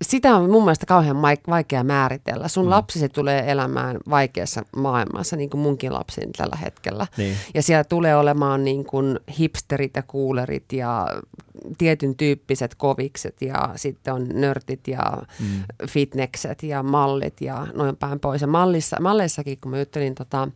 sitä 0.02 0.36
on 0.36 0.50
mun 0.50 0.64
mielestä 0.64 0.86
kauhean 0.86 1.22
vaikea 1.48 1.84
määritellä. 1.84 2.48
Sun 2.48 2.64
mm. 2.64 2.70
lapsisi 2.70 3.08
tulee 3.08 3.50
elämään 3.50 3.96
vaikeassa 4.10 4.62
maailmassa, 4.76 5.36
niin 5.36 5.50
kuin 5.50 5.60
munkin 5.60 5.92
lapseni 5.92 6.32
tällä 6.36 6.56
hetkellä. 6.56 7.06
Niin. 7.16 7.36
Ja 7.54 7.62
siellä 7.62 7.84
tulee 7.84 8.16
olemaan 8.16 8.64
niin 8.64 8.84
kuin 8.84 9.20
hipsterit 9.38 9.96
ja 9.96 10.02
kuulerit 10.02 10.72
ja 10.72 11.06
tietyn 11.78 12.16
tyyppiset 12.16 12.74
kovikset 12.74 13.42
ja 13.42 13.70
sitten 13.76 14.14
on 14.14 14.28
nörtit 14.32 14.88
ja 14.88 15.22
mm. 15.40 15.62
fitnekset 15.88 16.62
ja 16.62 16.82
mallit 16.82 17.40
ja 17.40 17.66
noin 17.74 17.96
päin 17.96 18.20
pois. 18.20 18.40
Ja 18.40 18.46
mallissa, 18.46 19.00
malleissakin, 19.00 19.58
kun 19.60 19.70
mä 19.70 19.78
juttelin 19.78 20.14
tota, 20.14 20.48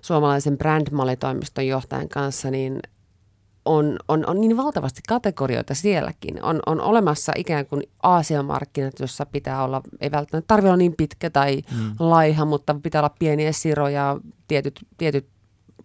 suomalaisen 0.00 0.58
brandmallitoimiston 0.58 1.66
johtajan 1.66 2.08
kanssa, 2.08 2.50
niin 2.50 2.80
on, 3.64 3.98
on, 4.08 4.26
on 4.26 4.40
niin 4.40 4.56
valtavasti 4.56 5.00
kategorioita 5.08 5.74
sielläkin. 5.74 6.44
On, 6.44 6.60
on 6.66 6.80
olemassa 6.80 7.32
ikään 7.36 7.66
kuin 7.66 7.82
Aasian-markkinat, 8.02 9.00
jossa 9.00 9.26
pitää 9.26 9.64
olla, 9.64 9.80
ei 10.00 10.10
välttämättä 10.10 10.48
tarvitse 10.48 10.68
olla 10.68 10.76
niin 10.76 10.94
pitkä 10.96 11.30
tai 11.30 11.62
mm. 11.78 11.92
laiha, 11.98 12.44
mutta 12.44 12.76
pitää 12.82 13.00
olla 13.00 13.14
pieniä 13.18 13.52
siroja, 13.52 14.16
tietyt, 14.48 14.80
tietyt 14.98 15.26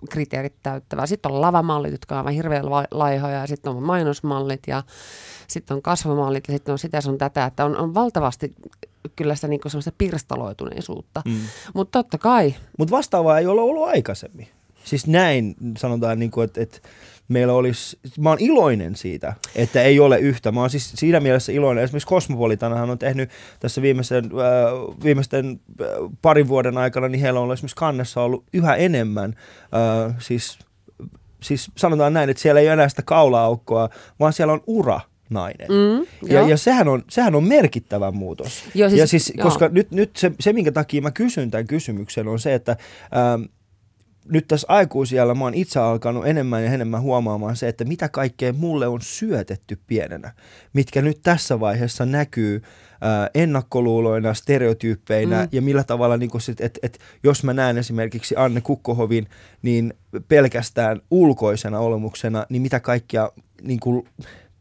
kriteerit 0.09 0.55
täyttävää. 0.63 1.05
Sitten 1.05 1.31
on 1.31 1.41
lavamallit, 1.41 1.91
jotka 1.91 2.15
on 2.15 2.17
aivan 2.17 2.33
hirveän 2.33 2.65
laihoja, 2.91 3.39
ja 3.39 3.47
sitten 3.47 3.71
on 3.71 3.83
mainosmallit, 3.83 4.61
ja 4.67 4.83
sitten 5.47 5.75
on 5.75 5.81
kasvamallit, 5.81 6.43
ja 6.47 6.53
sitten 6.53 6.71
on 6.71 6.79
sitä 6.79 7.01
sun 7.01 7.17
tätä, 7.17 7.45
että 7.45 7.65
on, 7.65 7.77
on 7.77 7.93
valtavasti 7.93 8.55
kyllä 9.15 9.35
sitä 9.35 9.47
niin 9.47 9.61
semmoista 9.67 9.91
pirstaloituneisuutta. 9.97 11.21
Mm. 11.25 11.39
Mutta 11.73 11.99
totta 11.99 12.17
kai. 12.17 12.55
Mutta 12.79 12.95
vastaavaa 12.95 13.39
ei 13.39 13.47
ole 13.47 13.61
ollut 13.61 13.87
aikaisemmin. 13.87 14.47
Siis 14.83 15.07
näin 15.07 15.55
sanotaan, 15.77 16.19
niin 16.19 16.31
kuin, 16.31 16.45
että, 16.45 16.61
että 16.61 16.79
meillä 17.27 17.53
olisi, 17.53 17.99
mä 18.19 18.29
oon 18.29 18.37
iloinen 18.41 18.95
siitä, 18.95 19.33
että 19.55 19.81
ei 19.81 19.99
ole 19.99 20.19
yhtä. 20.19 20.51
Mä 20.51 20.59
oon 20.59 20.69
siis 20.69 20.91
siinä 20.95 21.19
mielessä 21.19 21.51
iloinen. 21.51 21.83
Esimerkiksi 21.83 22.09
Cosmopolitanahan 22.09 22.89
on 22.89 22.99
tehnyt 22.99 23.29
tässä 23.59 23.81
viimeisten, 23.81 24.25
äh, 24.25 25.03
viimeisten 25.03 25.59
äh, 25.81 25.87
parin 26.21 26.47
vuoden 26.47 26.77
aikana, 26.77 27.07
niin 27.07 27.21
heillä 27.21 27.39
on 27.39 27.53
esimerkiksi 27.53 27.75
kannessa 27.75 28.21
ollut 28.21 28.43
yhä 28.53 28.75
enemmän, 28.75 29.35
äh, 30.07 30.15
siis, 30.19 30.59
siis 31.41 31.71
sanotaan 31.75 32.13
näin, 32.13 32.29
että 32.29 32.41
siellä 32.41 32.61
ei 32.61 32.67
ole 32.67 32.73
enää 32.73 32.89
sitä 32.89 33.01
kaula-aukkoa, 33.01 33.89
vaan 34.19 34.33
siellä 34.33 34.53
on 34.53 34.63
ura 34.67 34.99
nainen. 35.29 35.67
Mm, 35.67 36.29
ja, 36.29 36.47
ja 36.47 36.57
sehän, 36.57 36.87
on, 36.87 37.03
sehän 37.09 37.35
on 37.35 37.43
merkittävä 37.43 38.11
muutos. 38.11 38.63
Joo, 38.75 38.89
siis, 38.89 38.99
ja 38.99 39.07
siis, 39.07 39.33
koska 39.41 39.69
nyt, 39.71 39.91
nyt 39.91 40.15
se, 40.15 40.31
se, 40.39 40.53
minkä 40.53 40.71
takia 40.71 41.01
mä 41.01 41.11
kysyn 41.11 41.51
tämän 41.51 41.67
kysymyksen, 41.67 42.27
on 42.27 42.39
se, 42.39 42.53
että 42.53 42.71
ähm, 42.71 43.43
nyt 44.29 44.47
tässä 44.47 44.67
aikuisijalla 44.69 45.35
mä 45.35 45.43
oon 45.43 45.53
itse 45.53 45.79
alkanut 45.79 46.27
enemmän 46.27 46.63
ja 46.63 46.71
enemmän 46.71 47.01
huomaamaan 47.01 47.55
se, 47.55 47.67
että 47.67 47.85
mitä 47.85 48.09
kaikkea 48.09 48.53
mulle 48.53 48.87
on 48.87 49.01
syötetty 49.01 49.79
pienenä, 49.87 50.33
mitkä 50.73 51.01
nyt 51.01 51.19
tässä 51.23 51.59
vaiheessa 51.59 52.05
näkyy 52.05 52.61
ää, 53.01 53.29
ennakkoluuloina, 53.33 54.33
stereotyyppeinä 54.33 55.43
mm. 55.43 55.49
ja 55.51 55.61
millä 55.61 55.83
tavalla, 55.83 56.17
niin 56.17 56.31
että 56.49 56.65
et, 56.65 56.79
et, 56.83 56.99
jos 57.23 57.43
mä 57.43 57.53
näen 57.53 57.77
esimerkiksi 57.77 58.35
Anne 58.37 58.61
Kukkohovin, 58.61 59.27
niin 59.61 59.93
pelkästään 60.27 61.01
ulkoisena 61.11 61.79
olemuksena, 61.79 62.45
niin 62.49 62.61
mitä 62.61 62.79
kaikkia 62.79 63.31
niin 63.61 63.79
kuin, 63.79 64.07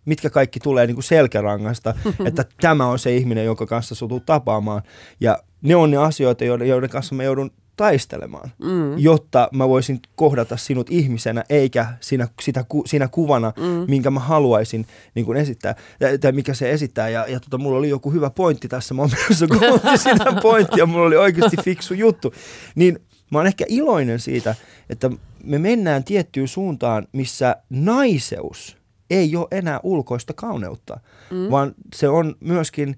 mitkä 0.04 0.30
kaikki 0.30 0.60
tulee 0.60 0.86
niin 0.86 0.94
kuin 0.96 1.04
selkärangasta, 1.04 1.94
että 2.26 2.44
tämä 2.60 2.86
on 2.86 2.98
se 2.98 3.16
ihminen, 3.16 3.44
jonka 3.44 3.66
kanssa 3.66 3.94
sä 3.94 4.06
tapaamaan. 4.26 4.82
Ja 5.20 5.38
ne 5.62 5.76
on 5.76 5.90
ne 5.90 5.96
asioita, 5.96 6.44
joiden, 6.44 6.68
joiden 6.68 6.90
kanssa 6.90 7.14
mä 7.14 7.22
joudun 7.22 7.50
taistelemaan, 7.76 8.50
mm. 8.62 8.98
jotta 8.98 9.48
mä 9.52 9.68
voisin 9.68 10.00
kohdata 10.16 10.56
sinut 10.56 10.90
ihmisenä, 10.90 11.44
eikä 11.48 11.86
sinä, 12.00 12.28
sitä, 12.42 12.64
sinä 12.86 13.08
kuvana, 13.08 13.52
mm. 13.56 13.84
minkä 13.88 14.10
mä 14.10 14.20
haluaisin 14.20 14.86
niin 15.14 15.26
kuin 15.26 15.38
esittää, 15.38 15.74
tai 16.20 16.32
mikä 16.32 16.54
se 16.54 16.70
esittää. 16.70 17.08
Ja, 17.08 17.26
ja 17.28 17.40
tota, 17.40 17.58
mulla 17.58 17.78
oli 17.78 17.88
joku 17.88 18.12
hyvä 18.12 18.30
pointti 18.30 18.68
tässä, 18.68 18.94
mä 18.94 19.02
oon 19.02 19.10
sitä 19.96 20.32
pointtia, 20.42 20.86
mulla 20.86 21.06
oli 21.06 21.16
oikeasti 21.16 21.56
fiksu 21.64 21.94
juttu. 21.94 22.34
Niin 22.74 22.98
mä 23.30 23.38
oon 23.38 23.46
ehkä 23.46 23.64
iloinen 23.68 24.20
siitä, 24.20 24.54
että 24.90 25.10
me 25.44 25.58
mennään 25.58 26.04
tiettyyn 26.04 26.48
suuntaan, 26.48 27.06
missä 27.12 27.56
naiseus 27.70 28.76
ei 29.10 29.36
ole 29.36 29.46
enää 29.50 29.80
ulkoista 29.82 30.32
kauneutta, 30.32 31.00
mm. 31.30 31.50
vaan 31.50 31.74
se 31.94 32.08
on 32.08 32.34
myöskin... 32.40 32.96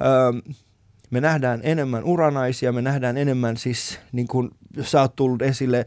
Öö, 0.00 0.54
me 1.14 1.20
nähdään 1.20 1.60
enemmän 1.62 2.04
uranaisia, 2.04 2.72
me 2.72 2.82
nähdään 2.82 3.16
enemmän 3.16 3.56
siis, 3.56 3.98
niin 4.12 4.28
kuin 4.28 4.50
sä 4.82 5.00
oot 5.00 5.16
tullut 5.16 5.42
esille, 5.42 5.86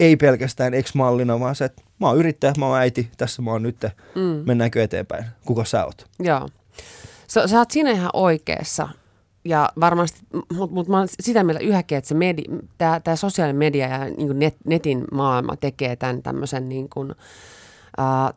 ei 0.00 0.16
pelkästään 0.16 0.74
ex-mallina, 0.74 1.40
vaan 1.40 1.54
se, 1.54 1.64
että 1.64 1.82
mä 1.98 2.06
oon 2.08 2.18
yrittäjä, 2.18 2.52
mä 2.58 2.66
oon 2.66 2.78
äiti, 2.78 3.10
tässä 3.16 3.42
mä 3.42 3.50
oon 3.50 3.62
nyt, 3.62 3.76
mm. 4.14 4.42
mennäänkö 4.46 4.82
eteenpäin, 4.82 5.24
kuka 5.44 5.64
sä 5.64 5.84
oot? 5.84 6.06
Joo. 6.18 6.48
Sä, 7.28 7.46
sä 7.48 7.58
oot 7.58 7.70
siinä 7.70 7.90
ihan 7.90 8.10
oikeassa. 8.12 8.88
Ja 9.44 9.68
varmasti, 9.80 10.20
mutta 10.32 10.74
mut 10.74 10.88
mä 10.88 10.98
oon 10.98 11.08
sitä 11.20 11.44
mieltä 11.44 11.64
yhäkin, 11.64 11.98
että 11.98 12.08
se 12.08 12.14
medi, 12.14 12.42
tää, 12.78 13.16
sosiaalinen 13.16 13.56
media 13.56 13.88
ja 13.88 13.98
niin 13.98 14.38
net, 14.38 14.56
netin 14.64 15.04
maailma 15.12 15.56
tekee 15.56 15.96
tämän 15.96 16.22
tämmöisen 16.22 16.68
niin 16.68 16.88
kuin, 16.88 17.14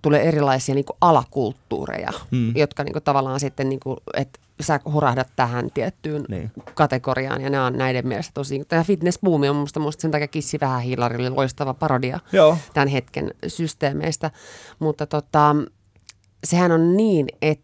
Tulee 0.02 0.22
erilaisia 0.22 0.76
niin 0.76 0.86
kuin 0.86 0.98
alakulttuureja, 1.02 2.10
mm. 2.32 2.56
jotka 2.56 2.84
niin 2.84 2.94
kuin, 2.94 3.04
tavallaan 3.04 3.40
sitten, 3.40 3.70
niin 3.70 3.80
kuin, 3.80 3.98
että 4.14 4.40
sä 4.62 4.80
hurahdat 4.92 5.28
tähän 5.36 5.72
tiettyyn 5.74 6.26
niin. 6.30 6.52
kategoriaan, 6.74 7.42
ja 7.42 7.50
nämä 7.50 7.66
on 7.66 7.78
näiden 7.78 8.08
mielestä 8.08 8.32
tosi... 8.34 8.66
Tämä 8.68 8.84
fitnessbuumi 8.84 9.50
on 9.50 9.56
musta, 9.56 9.80
musta 9.80 10.02
sen 10.02 10.12
takia 10.12 10.28
Kissi 10.28 10.60
vähän 10.60 10.82
hiilari 10.82 11.16
oli 11.16 11.30
loistava 11.30 11.74
parodia 11.74 12.20
Joo. 12.32 12.58
tämän 12.74 12.88
hetken 12.88 13.32
systeemeistä, 13.48 14.32
mutta 14.80 15.06
tota, 15.06 15.56
sehän 16.44 16.72
on 16.72 16.98
niin, 16.98 17.28
että 17.42 17.63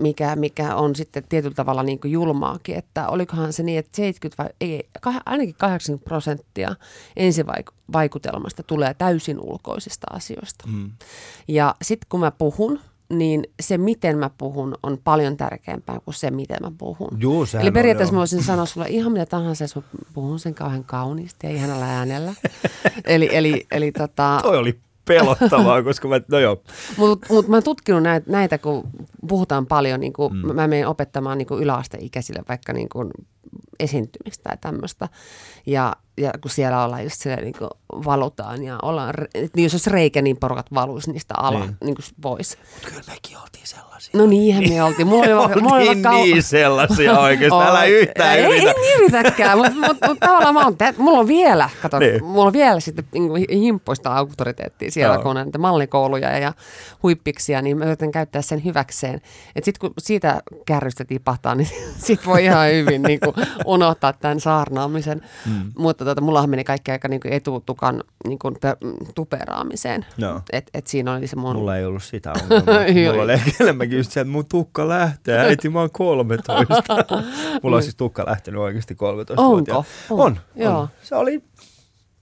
mikä, 0.00 0.36
mikä 0.36 0.76
on 0.76 0.96
sitten 0.96 1.24
tietyllä 1.28 1.54
tavalla 1.54 1.82
niin 1.82 2.00
kuin 2.00 2.12
julmaakin, 2.12 2.76
että 2.76 3.08
olikohan 3.08 3.52
se 3.52 3.62
niin, 3.62 3.78
että 3.78 3.96
70 3.96 4.42
vai 4.42 4.50
ei, 4.60 4.88
ainakin 5.26 5.54
80 5.54 6.04
prosenttia 6.04 6.76
ensivaikutelmasta 7.16 8.62
tulee 8.62 8.94
täysin 8.94 9.40
ulkoisista 9.40 10.06
asioista. 10.10 10.64
Mm. 10.68 10.90
Ja 11.48 11.74
sitten 11.82 12.06
kun 12.08 12.20
mä 12.20 12.30
puhun, 12.30 12.80
niin 13.10 13.44
se, 13.60 13.78
miten 13.78 14.18
mä 14.18 14.30
puhun, 14.38 14.74
on 14.82 14.98
paljon 15.04 15.36
tärkeämpää 15.36 16.00
kuin 16.04 16.14
se, 16.14 16.30
miten 16.30 16.58
mä 16.62 16.72
puhun. 16.78 17.08
Juu, 17.20 17.46
Eli 17.60 17.70
periaatteessa 17.70 18.12
on, 18.12 18.16
mä 18.16 18.18
voisin 18.18 18.42
sanoa 18.42 18.66
sulle 18.66 18.88
ihan 18.88 19.12
mitä 19.12 19.26
tahansa, 19.26 19.64
jos 19.64 19.76
mä 19.76 19.82
puhun 20.14 20.38
sen 20.38 20.54
kauhean 20.54 20.84
kauniisti 20.84 21.46
ja 21.46 21.52
ihanalla 21.52 21.84
äänellä. 21.84 22.34
eli, 23.04 23.28
eli, 23.32 23.66
eli 23.70 23.92
tota... 23.92 24.40
Toi 24.42 24.58
oli 24.58 24.80
pelottavaa, 25.10 25.82
koska 25.88 26.08
mä, 26.08 26.20
no 26.30 26.38
joo. 26.38 26.62
Mutta 26.96 27.26
mut 27.30 27.48
mä 27.48 27.56
oon 27.56 27.62
tutkinut 27.62 28.02
näitä, 28.02 28.30
näitä, 28.30 28.58
kun 28.58 28.82
puhutaan 29.28 29.66
paljon, 29.66 30.00
niin 30.00 30.12
kuin, 30.12 30.36
mm. 30.36 30.54
mä 30.54 30.68
menen 30.68 30.88
opettamaan 30.88 31.38
niin 31.38 31.60
yläasteikäisille 31.60 32.42
vaikka 32.48 32.72
niin 32.72 32.88
kuin 32.88 33.10
esiintymistä 33.80 34.42
tai 34.42 34.56
tämmöistä. 34.60 35.08
Ja, 35.66 35.96
ja 36.20 36.32
kun 36.40 36.50
siellä 36.50 36.84
ollaan 36.84 37.04
just 37.04 37.20
siellä 37.20 37.42
niin 37.42 37.54
kuin 37.58 37.70
valutaan 37.92 38.62
ja 38.62 38.78
ollaan, 38.82 39.14
niin 39.34 39.62
jos 39.62 39.74
olisi 39.74 39.90
reikä, 39.90 40.22
niin 40.22 40.36
porukat 40.36 40.66
valuisi 40.74 41.12
niistä 41.12 41.34
ala 41.36 41.58
niin. 41.58 41.76
niin 41.84 41.94
kuin 41.94 42.04
pois. 42.20 42.58
Mutta 42.74 42.88
kyllä 42.88 43.02
mekin 43.08 43.38
oltiin 43.38 43.66
sellaisia. 43.66 44.10
No 44.18 44.26
niinhän 44.26 44.64
me 44.68 44.82
oltiin. 44.82 45.08
Mulla 45.08 45.24
oli, 45.24 45.32
oltiin 45.32 45.62
mulla 45.62 45.76
oli 45.76 46.02
kau... 46.02 46.12
niin 46.12 46.42
sellaisia 46.42 47.18
oikeasti, 47.20 47.58
älä 47.68 47.84
yhtään 47.84 48.38
ei, 48.38 48.44
yritä. 48.44 48.70
Ei, 48.70 48.94
yritäkään, 48.94 49.58
mutta 49.58 49.74
mut, 49.74 49.96
mut, 50.08 50.20
tavallaan 50.20 50.54
mä 50.54 50.64
oon, 50.64 50.76
te, 50.76 50.94
mulla 50.98 51.18
on 51.18 51.28
vielä, 51.28 51.70
kato, 51.82 51.98
niin. 51.98 52.24
mulla 52.24 52.46
on 52.46 52.52
vielä 52.52 52.80
sitten 52.80 53.04
niin 53.12 53.60
himppoista 53.60 54.16
auktoriteettia 54.16 54.90
siellä, 54.90 55.16
no. 55.16 55.22
kun 55.22 55.30
on 55.30 55.36
näitä 55.36 55.58
mallikouluja 55.58 56.38
ja 56.38 56.52
huippiksia, 57.02 57.62
niin 57.62 57.78
mä 57.78 57.84
yritän 57.84 58.12
käyttää 58.12 58.42
sen 58.42 58.64
hyväkseen. 58.64 59.14
Että 59.56 59.64
sitten 59.64 59.80
kun 59.80 59.92
siitä 59.98 60.42
kärrystä 60.66 61.04
tipahtaa, 61.04 61.54
niin 61.54 61.68
sit 62.06 62.26
voi 62.26 62.44
ihan 62.44 62.72
hyvin 62.72 63.02
niin 63.02 63.20
kuin, 63.20 63.34
unohtaa 63.64 64.12
tämän 64.12 64.40
saarnaamisen. 64.40 65.22
Mm. 65.46 65.72
Mutta 65.78 66.04
tota, 66.10 66.20
mullahan 66.20 66.50
meni 66.50 66.64
kaikki 66.64 66.90
aika 66.90 67.08
niin 67.08 67.20
kuin 67.20 67.32
etutukan 67.32 68.04
niin 68.26 68.38
kuin, 68.38 68.56
per, 68.60 68.76
tuperaamiseen. 69.14 70.06
No. 70.16 70.42
Et, 70.52 70.70
et 70.74 70.86
siinä 70.86 71.14
oli 71.14 71.26
se 71.26 71.36
mun... 71.36 71.56
Mulla 71.56 71.76
ei 71.76 71.84
ollut 71.84 72.02
sitä 72.02 72.32
ongelmaa. 72.50 73.12
Mulla 73.12 73.22
oli 73.22 73.42
enemmänkin 73.60 73.98
just 73.98 74.12
se, 74.12 74.20
että 74.20 74.32
mun 74.32 74.46
tukka 74.46 74.88
lähtee. 74.88 75.38
Äiti, 75.38 75.68
mä 75.68 75.80
oon 75.80 75.90
13. 75.90 76.74
Mulla 77.62 77.76
on 77.76 77.82
siis 77.82 77.96
tukka 77.96 78.26
lähtenyt 78.26 78.60
oikeasti 78.60 78.94
13 78.94 79.42
Onko? 79.42 79.84
On. 80.10 80.20
on, 80.20 80.40
Joo. 80.56 80.88
Se 81.02 81.14
oli, 81.14 81.42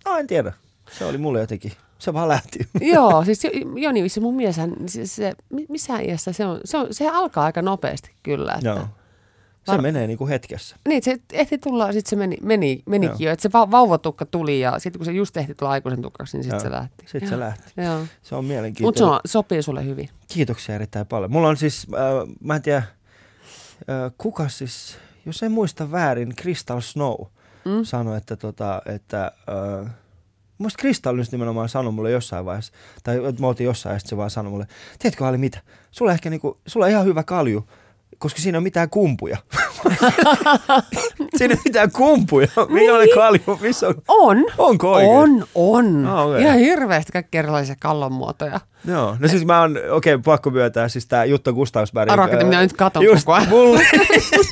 no 0.05 0.17
en 0.17 0.27
tiedä. 0.27 0.53
Se 0.99 1.05
oli 1.05 1.19
mulle 1.19 1.41
jotenkin 1.41 1.73
se 1.99 2.13
vaan 2.13 2.29
lähti. 2.29 2.59
Joo, 2.95 3.25
siis 3.25 3.43
Joni, 3.77 4.09
se 4.09 4.21
mun 4.21 4.35
mieshän, 4.35 4.75
se, 4.87 5.07
se, 5.07 5.33
missä 5.69 5.99
iässä 5.99 6.33
se 6.33 6.47
on, 6.47 6.61
se, 6.65 6.77
on, 6.77 6.87
se 6.91 7.09
alkaa 7.09 7.45
aika 7.45 7.63
nopeasti 7.63 8.11
kyllä. 8.23 8.53
Että, 8.53 8.69
Joo. 8.69 8.89
Se 9.65 9.73
Var... 9.73 9.83
menee 9.83 10.07
niin 10.07 10.19
kuin 10.19 10.29
hetkessä. 10.29 10.77
Niin, 10.89 11.03
se 11.03 11.19
ehti 11.33 11.59
tulla, 11.59 11.93
sitten 11.93 12.11
se 12.11 12.17
meni, 12.17 12.37
meni, 12.43 12.83
menikin 12.87 13.17
Joo. 13.25 13.29
jo. 13.29 13.33
Että 13.33 13.43
se 13.43 13.53
va- 13.53 13.71
vauvatukka 13.71 14.27
tuli 14.27 14.61
ja 14.61 14.79
sitten 14.79 14.99
kun 14.99 15.07
se 15.07 15.13
just 15.13 15.37
ehti 15.37 15.55
tulla 15.55 15.73
aikuisen 15.73 16.03
tukaksi, 16.03 16.37
niin 16.37 16.45
sitten 16.45 16.61
se 16.61 16.71
lähti. 16.71 17.05
Sitten 17.07 17.29
se 17.29 17.39
lähti. 17.39 17.73
Joo. 17.77 18.01
Se 18.23 18.35
on 18.35 18.45
mielenkiintoinen. 18.45 19.09
Mutta 19.09 19.29
se 19.29 19.33
sopii 19.33 19.63
sulle 19.63 19.85
hyvin. 19.85 20.09
Kiitoksia 20.29 20.75
erittäin 20.75 21.07
paljon. 21.07 21.33
Mulla 21.33 21.49
on 21.49 21.57
siis, 21.57 21.87
äh, 21.95 22.35
mä 22.41 22.57
en 22.57 22.63
tiedä, 22.63 22.79
äh, 22.79 24.13
kuka 24.19 24.49
siis, 24.49 24.99
jos 25.27 25.43
en 25.43 25.53
muista 25.53 25.91
väärin, 25.91 26.37
Crystal 26.37 26.81
Snow 26.81 27.21
mm? 27.65 27.85
sanoi, 27.85 28.17
että, 28.17 28.37
tota, 28.37 28.83
että 28.87 29.33
äh, 29.85 29.91
Muista 30.59 30.81
Kristall 30.81 31.19
nimenomaan 31.33 31.69
sanoi 31.69 31.93
mulle 31.93 32.11
jossain 32.11 32.45
vaiheessa, 32.45 32.73
tai 33.03 33.21
me 33.41 33.47
oltiin 33.47 33.65
jossain 33.65 33.95
ja 33.95 34.01
se 34.01 34.17
vaan 34.17 34.31
sanoi 34.31 34.51
mulle, 34.51 34.67
tiedätkö 34.99 35.27
Ali 35.27 35.39
mitä, 35.39 35.61
sulla 35.91 36.13
ehkä 36.13 36.31
niinku, 36.31 36.59
sulla 36.67 36.87
on 36.87 36.91
ihan 36.91 37.05
hyvä 37.05 37.23
kalju, 37.23 37.69
koska 38.19 38.41
siinä 38.41 38.59
on 38.59 38.63
mitään 38.65 38.91
kumpuja. 38.91 39.37
siinä 41.39 41.55
ei 41.55 41.61
mitään 41.65 41.91
kumpuja. 41.91 42.49
Mikä 42.69 42.95
on 42.95 43.07
kalju? 43.15 43.59
Missä 43.61 43.89
on? 43.89 43.95
On. 44.09 44.45
Onko 44.59 44.93
oikein? 44.93 45.13
On, 45.13 45.45
on. 45.55 46.07
Ah, 46.07 46.27
okay. 46.27 46.43
Ihan 46.43 46.59
hirveästi 46.59 47.13
kaikki 47.13 47.39
erilaisia 47.39 47.75
kallonmuotoja. 47.81 48.61
Joo, 48.85 49.17
no 49.19 49.29
siis 49.29 49.45
mä 49.45 49.61
oon, 49.61 49.79
okei, 49.91 50.15
okay, 50.15 50.23
pakko 50.25 50.51
myöntää, 50.51 50.89
siis 50.89 51.07
tää 51.07 51.25
Jutta 51.25 51.53
Gustavsberg. 51.53 52.11
Arvoa, 52.11 52.29
että 52.29 52.45
minä 52.45 52.61
nyt 52.61 52.73
katon 52.73 53.05
just 53.05 53.25
koko 53.25 53.33
ajan. 53.33 53.49
Mulle, 53.49 53.83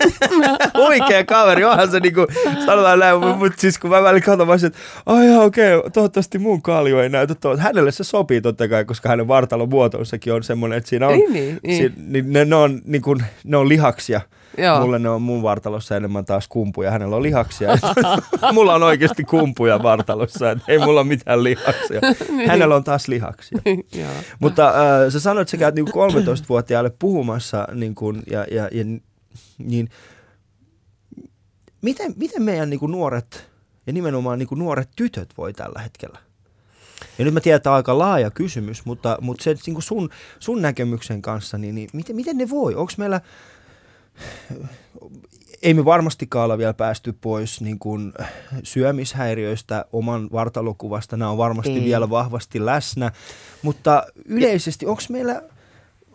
huikea 0.86 1.24
kaveri, 1.24 1.64
onhan 1.64 1.90
se 1.90 2.00
niinku, 2.00 2.26
sanotaan 2.66 2.98
näin, 2.98 3.20
mutta 3.20 3.60
siis 3.60 3.78
kun 3.78 3.90
mä 3.90 4.02
välillä 4.02 4.24
katon, 4.24 4.46
mä 4.46 4.52
olisin, 4.52 4.66
että 4.66 4.78
ai 5.06 5.36
okei, 5.36 5.74
okay, 5.74 5.90
toivottavasti 5.90 6.38
mun 6.38 6.62
kalju 6.62 6.98
ei 6.98 7.08
näytä 7.08 7.34
tuolta. 7.34 7.62
Hänelle 7.62 7.92
se 7.92 8.04
sopii 8.04 8.40
totta 8.40 8.68
kai, 8.68 8.84
koska 8.84 9.08
hänen 9.08 9.28
vartalon 9.28 9.68
muotoissakin 9.68 10.32
on 10.32 10.42
semmoinen, 10.42 10.78
että 10.78 10.90
siinä 10.90 11.08
on, 11.08 11.18
niin, 11.18 11.32
niin, 11.32 11.58
niin. 11.62 11.76
Si, 11.76 11.92
niin 12.06 12.32
ne, 12.32 12.44
ne, 12.44 12.56
on, 12.56 12.80
niin 12.84 13.02
kuin, 13.02 13.24
ne 13.44 13.56
on 13.56 13.68
lihaksia. 13.68 14.20
Joo. 14.58 14.80
Mulle 14.80 14.98
ne 14.98 15.08
on 15.08 15.22
mun 15.22 15.42
vartalossa 15.42 15.96
enemmän 15.96 16.24
taas 16.24 16.48
kumpuja. 16.48 16.90
Hänellä 16.90 17.16
on 17.16 17.22
lihaksia. 17.22 17.70
mulla 18.52 18.74
on 18.74 18.82
oikeasti 18.82 19.24
kumpuja 19.24 19.82
vartalossa. 19.82 20.50
Et 20.50 20.58
ei 20.68 20.78
mulla 20.78 21.00
ole 21.00 21.08
mitään 21.08 21.44
lihaksia. 21.44 22.00
Niin. 22.36 22.48
Hänellä 22.48 22.76
on 22.76 22.84
taas 22.84 23.08
lihaksia. 23.08 23.58
Mutta 24.40 24.68
äh, 24.68 25.12
sä 25.12 25.20
sanoit, 25.20 25.42
että 25.42 25.50
sä 25.50 25.56
käyt 25.56 25.74
niin 25.74 25.88
13-vuotiaalle 25.88 26.92
puhumassa 26.98 27.68
niin 27.74 27.94
kun, 27.94 28.22
ja, 28.30 28.46
ja, 28.50 28.68
ja, 28.72 28.84
niin, 29.58 29.90
miten, 31.82 32.14
miten 32.16 32.42
meidän 32.42 32.70
niin 32.70 32.80
nuoret 32.88 33.48
ja 33.86 33.92
nimenomaan 33.92 34.38
niin 34.38 34.48
nuoret 34.56 34.88
tytöt 34.96 35.28
voi 35.38 35.52
tällä 35.52 35.80
hetkellä? 35.80 36.18
Ja 37.18 37.24
nyt 37.24 37.34
mä 37.34 37.40
tiedän, 37.40 37.56
että 37.56 37.70
on 37.70 37.76
aika 37.76 37.98
laaja 37.98 38.30
kysymys, 38.30 38.84
mutta, 38.84 39.18
mutta 39.20 39.44
se 39.44 39.56
niin 39.66 39.82
sun, 39.82 40.10
sun 40.38 40.62
näkemyksen 40.62 41.22
kanssa, 41.22 41.58
niin, 41.58 41.74
niin 41.74 41.90
miten, 41.92 42.16
miten 42.16 42.36
ne 42.36 42.50
voi? 42.50 42.74
Onko 42.74 42.92
meillä, 42.98 43.20
ei 45.62 45.74
me 45.74 45.84
varmastikaan 45.84 46.44
olla 46.44 46.58
vielä 46.58 46.74
päästy 46.74 47.12
pois 47.12 47.60
niin 47.60 47.78
kuin 47.78 48.12
syömishäiriöistä, 48.62 49.84
oman 49.92 50.28
vartalokuvasta. 50.32 51.16
Nämä 51.16 51.30
on 51.30 51.38
varmasti 51.38 51.72
ei. 51.78 51.84
vielä 51.84 52.10
vahvasti 52.10 52.66
läsnä. 52.66 53.12
Mutta 53.62 54.06
yleisesti, 54.24 54.86
onko 54.86 55.02
meillä, 55.08 55.42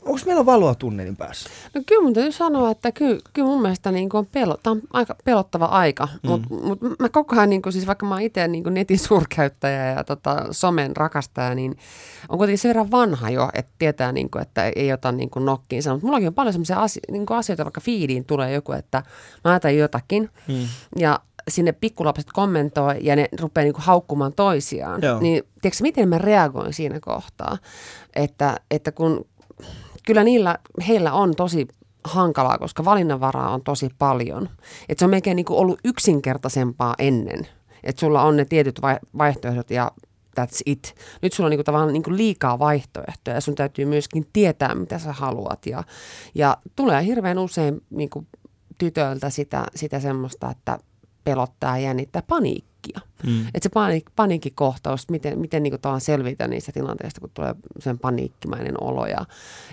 onko 0.05 0.19
meillä 0.25 0.45
valoa 0.45 0.75
tunnelin 0.75 1.17
päässä? 1.17 1.49
No 1.73 1.81
kyllä 1.85 2.01
mun 2.01 2.13
täytyy 2.13 2.31
sanoa, 2.31 2.71
että 2.71 2.91
kyllä, 2.91 3.19
kyllä 3.33 3.47
mun 3.47 3.61
mielestä 3.61 3.91
niin 3.91 4.09
on, 4.13 4.25
pelo, 4.25 4.57
tämä 4.63 4.71
on 4.71 4.81
aika 4.93 5.15
pelottava 5.23 5.65
aika, 5.65 6.07
mm. 6.23 6.29
mutta 6.29 6.47
mut 6.55 6.79
mä 6.99 7.09
koko 7.09 7.35
ajan, 7.35 7.49
niin 7.49 7.61
kuin, 7.61 7.73
siis 7.73 7.87
vaikka 7.87 8.05
mä 8.05 8.15
oon 8.15 8.21
itse 8.21 8.47
niin 8.47 8.63
netin 8.69 8.99
suurkäyttäjä 8.99 9.91
ja 9.91 10.03
tota, 10.03 10.45
somen 10.51 10.95
rakastaja, 10.95 11.55
niin 11.55 11.77
on 12.29 12.37
kuitenkin 12.37 12.57
sen 12.57 12.69
verran 12.69 12.91
vanha 12.91 13.29
jo, 13.29 13.49
että 13.53 13.71
tietää, 13.79 14.11
niin 14.11 14.29
kuin, 14.29 14.41
että 14.41 14.71
ei 14.75 14.93
ota 14.93 15.11
niin 15.11 15.29
kuin 15.29 15.45
nokkiinsa. 15.45 15.91
Mutta 15.91 16.07
mullakin 16.07 16.27
on 16.27 16.33
paljon 16.33 16.53
sellaisia 16.53 16.81
asio- 16.81 17.11
niin 17.11 17.25
kuin 17.25 17.37
asioita, 17.37 17.65
vaikka 17.65 17.81
feediin 17.81 18.25
tulee 18.25 18.53
joku, 18.53 18.71
että 18.71 19.03
mä 19.43 19.51
ajattelen 19.51 19.77
jotakin 19.77 20.29
mm. 20.47 20.67
ja 20.95 21.19
sinne 21.47 21.71
pikkulapset 21.71 22.27
kommentoi 22.33 22.97
ja 23.01 23.15
ne 23.15 23.29
rupeaa 23.39 23.63
niin 23.63 23.73
kuin 23.73 23.83
haukkumaan 23.83 24.33
toisiaan, 24.33 25.01
Joo. 25.01 25.19
niin 25.19 25.43
tiedätkö, 25.61 25.81
miten 25.81 26.09
mä 26.09 26.17
reagoin 26.17 26.73
siinä 26.73 26.99
kohtaa? 26.99 27.57
Että, 28.15 28.59
että 28.71 28.91
kun 28.91 29.25
kyllä 30.05 30.23
niillä, 30.23 30.57
heillä 30.87 31.13
on 31.13 31.35
tosi 31.35 31.67
hankalaa, 32.03 32.57
koska 32.57 32.85
valinnanvaraa 32.85 33.53
on 33.53 33.63
tosi 33.63 33.89
paljon. 33.99 34.49
Et 34.89 34.99
se 34.99 35.05
on 35.05 35.11
melkein 35.11 35.35
niin 35.35 35.45
kuin 35.45 35.59
ollut 35.59 35.79
yksinkertaisempaa 35.83 36.95
ennen. 36.99 37.47
Että 37.83 37.99
sulla 37.99 38.21
on 38.21 38.37
ne 38.37 38.45
tietyt 38.45 38.81
vaihtoehdot 39.17 39.71
ja 39.71 39.91
that's 40.39 40.61
it. 40.65 40.95
Nyt 41.21 41.33
sulla 41.33 41.47
on 41.47 41.51
niinku 41.51 41.63
tavallaan 41.63 41.93
niinku 41.93 42.15
liikaa 42.15 42.59
vaihtoehtoja 42.59 43.37
ja 43.37 43.41
sun 43.41 43.55
täytyy 43.55 43.85
myöskin 43.85 44.27
tietää, 44.33 44.75
mitä 44.75 44.99
sä 44.99 45.13
haluat. 45.13 45.65
Ja, 45.65 45.83
ja 46.35 46.57
tulee 46.75 47.05
hirveän 47.05 47.39
usein 47.39 47.81
niinku 47.89 48.27
tytöiltä 48.77 49.29
sitä, 49.29 49.65
sitä 49.75 49.99
semmoista, 49.99 50.51
että 50.51 50.79
pelottaa 51.23 51.77
jännittää 51.77 52.21
paniikkia. 52.81 53.11
Mm. 53.23 53.47
Että 53.47 53.59
se 53.63 53.69
paniik, 53.69 54.05
paniikkikohtaus, 54.15 55.09
miten, 55.09 55.39
miten 55.39 55.63
niin 55.63 55.73
kuin 55.81 56.01
selvitä 56.01 56.47
niistä 56.47 56.71
tilanteista, 56.71 57.21
kun 57.21 57.29
tulee 57.33 57.55
sen 57.79 57.99
paniikkimainen 57.99 58.83
olo. 58.83 59.05
Ja 59.05 59.25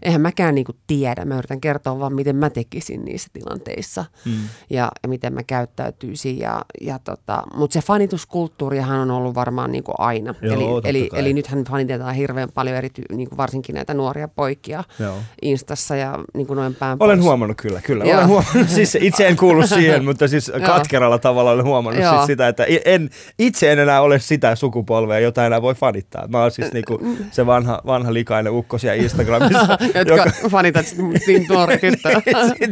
eihän 0.03 0.21
mäkään 0.21 0.55
niin 0.55 0.65
kuin 0.65 0.77
tiedä, 0.87 1.25
mä 1.25 1.39
yritän 1.39 1.61
kertoa 1.61 1.99
vaan, 1.99 2.15
miten 2.15 2.37
mä 2.37 2.51
tekisin 2.51 3.05
niissä 3.05 3.29
tilanteissa 3.33 4.05
mm. 4.25 4.33
ja, 4.71 4.93
ja 5.03 5.09
miten 5.09 5.33
mä 5.33 5.43
käyttäytyisin. 5.43 6.39
Ja, 6.39 6.63
ja 6.81 6.99
tota, 6.99 7.43
Mutta 7.55 7.75
se 7.75 7.81
fanituskulttuurihan 7.87 9.01
on 9.01 9.11
ollut 9.11 9.35
varmaan 9.35 9.73
niin 9.73 9.85
kuin 9.85 9.95
aina. 9.99 10.35
Joo, 10.43 10.81
eli, 10.85 10.89
eli, 10.89 11.11
eli 11.13 11.33
nythän 11.33 11.65
fanitetaan 11.65 12.15
hirveän 12.15 12.49
paljon, 12.55 12.77
erity, 12.77 13.03
niin 13.13 13.29
kuin 13.29 13.37
varsinkin 13.37 13.75
näitä 13.75 13.95
nuoria 13.95 14.29
poikia 14.29 14.85
Joo. 14.99 15.15
Instassa 15.43 15.97
ja 15.97 16.19
niin 16.35 16.47
kuin 16.47 16.57
noin 16.57 16.75
päin 16.75 16.97
Olen 17.01 17.19
pois. 17.19 17.25
huomannut 17.25 17.57
kyllä, 17.57 17.81
kyllä. 17.81 18.05
Olen 18.05 18.27
huomannut, 18.27 18.69
siis 18.69 18.95
itse 19.01 19.29
en 19.29 19.37
kuulu 19.37 19.67
siihen, 19.77 20.05
mutta 20.05 20.29
siis 20.29 20.53
katkeralla 20.67 21.19
tavalla 21.19 21.51
olen 21.51 21.65
huomannut 21.65 22.05
siis 22.05 22.27
sitä, 22.27 22.49
että 22.49 22.65
en, 22.99 23.11
itse 23.39 23.73
en 23.73 23.79
enää 23.79 24.01
ole 24.01 24.19
sitä 24.19 24.55
sukupolvea, 24.55 25.19
jota 25.19 25.47
enää 25.47 25.63
voi 25.63 25.75
fanittaa. 25.75 26.29
Mä 26.29 26.43
oon 26.43 26.51
siis 26.51 26.73
niinku 26.73 27.01
se 27.31 27.47
vanha, 27.47 27.81
vanha 27.87 28.15
likainen 28.15 28.53
ukko 28.53 28.79
siellä 28.79 29.03
Instagramissa. 29.03 29.79
Jotka 29.95 30.15
joka, 30.15 30.31
fanitat 30.51 30.87
niin 31.27 31.47
nuori 31.49 31.79
tyttö. 31.79 32.11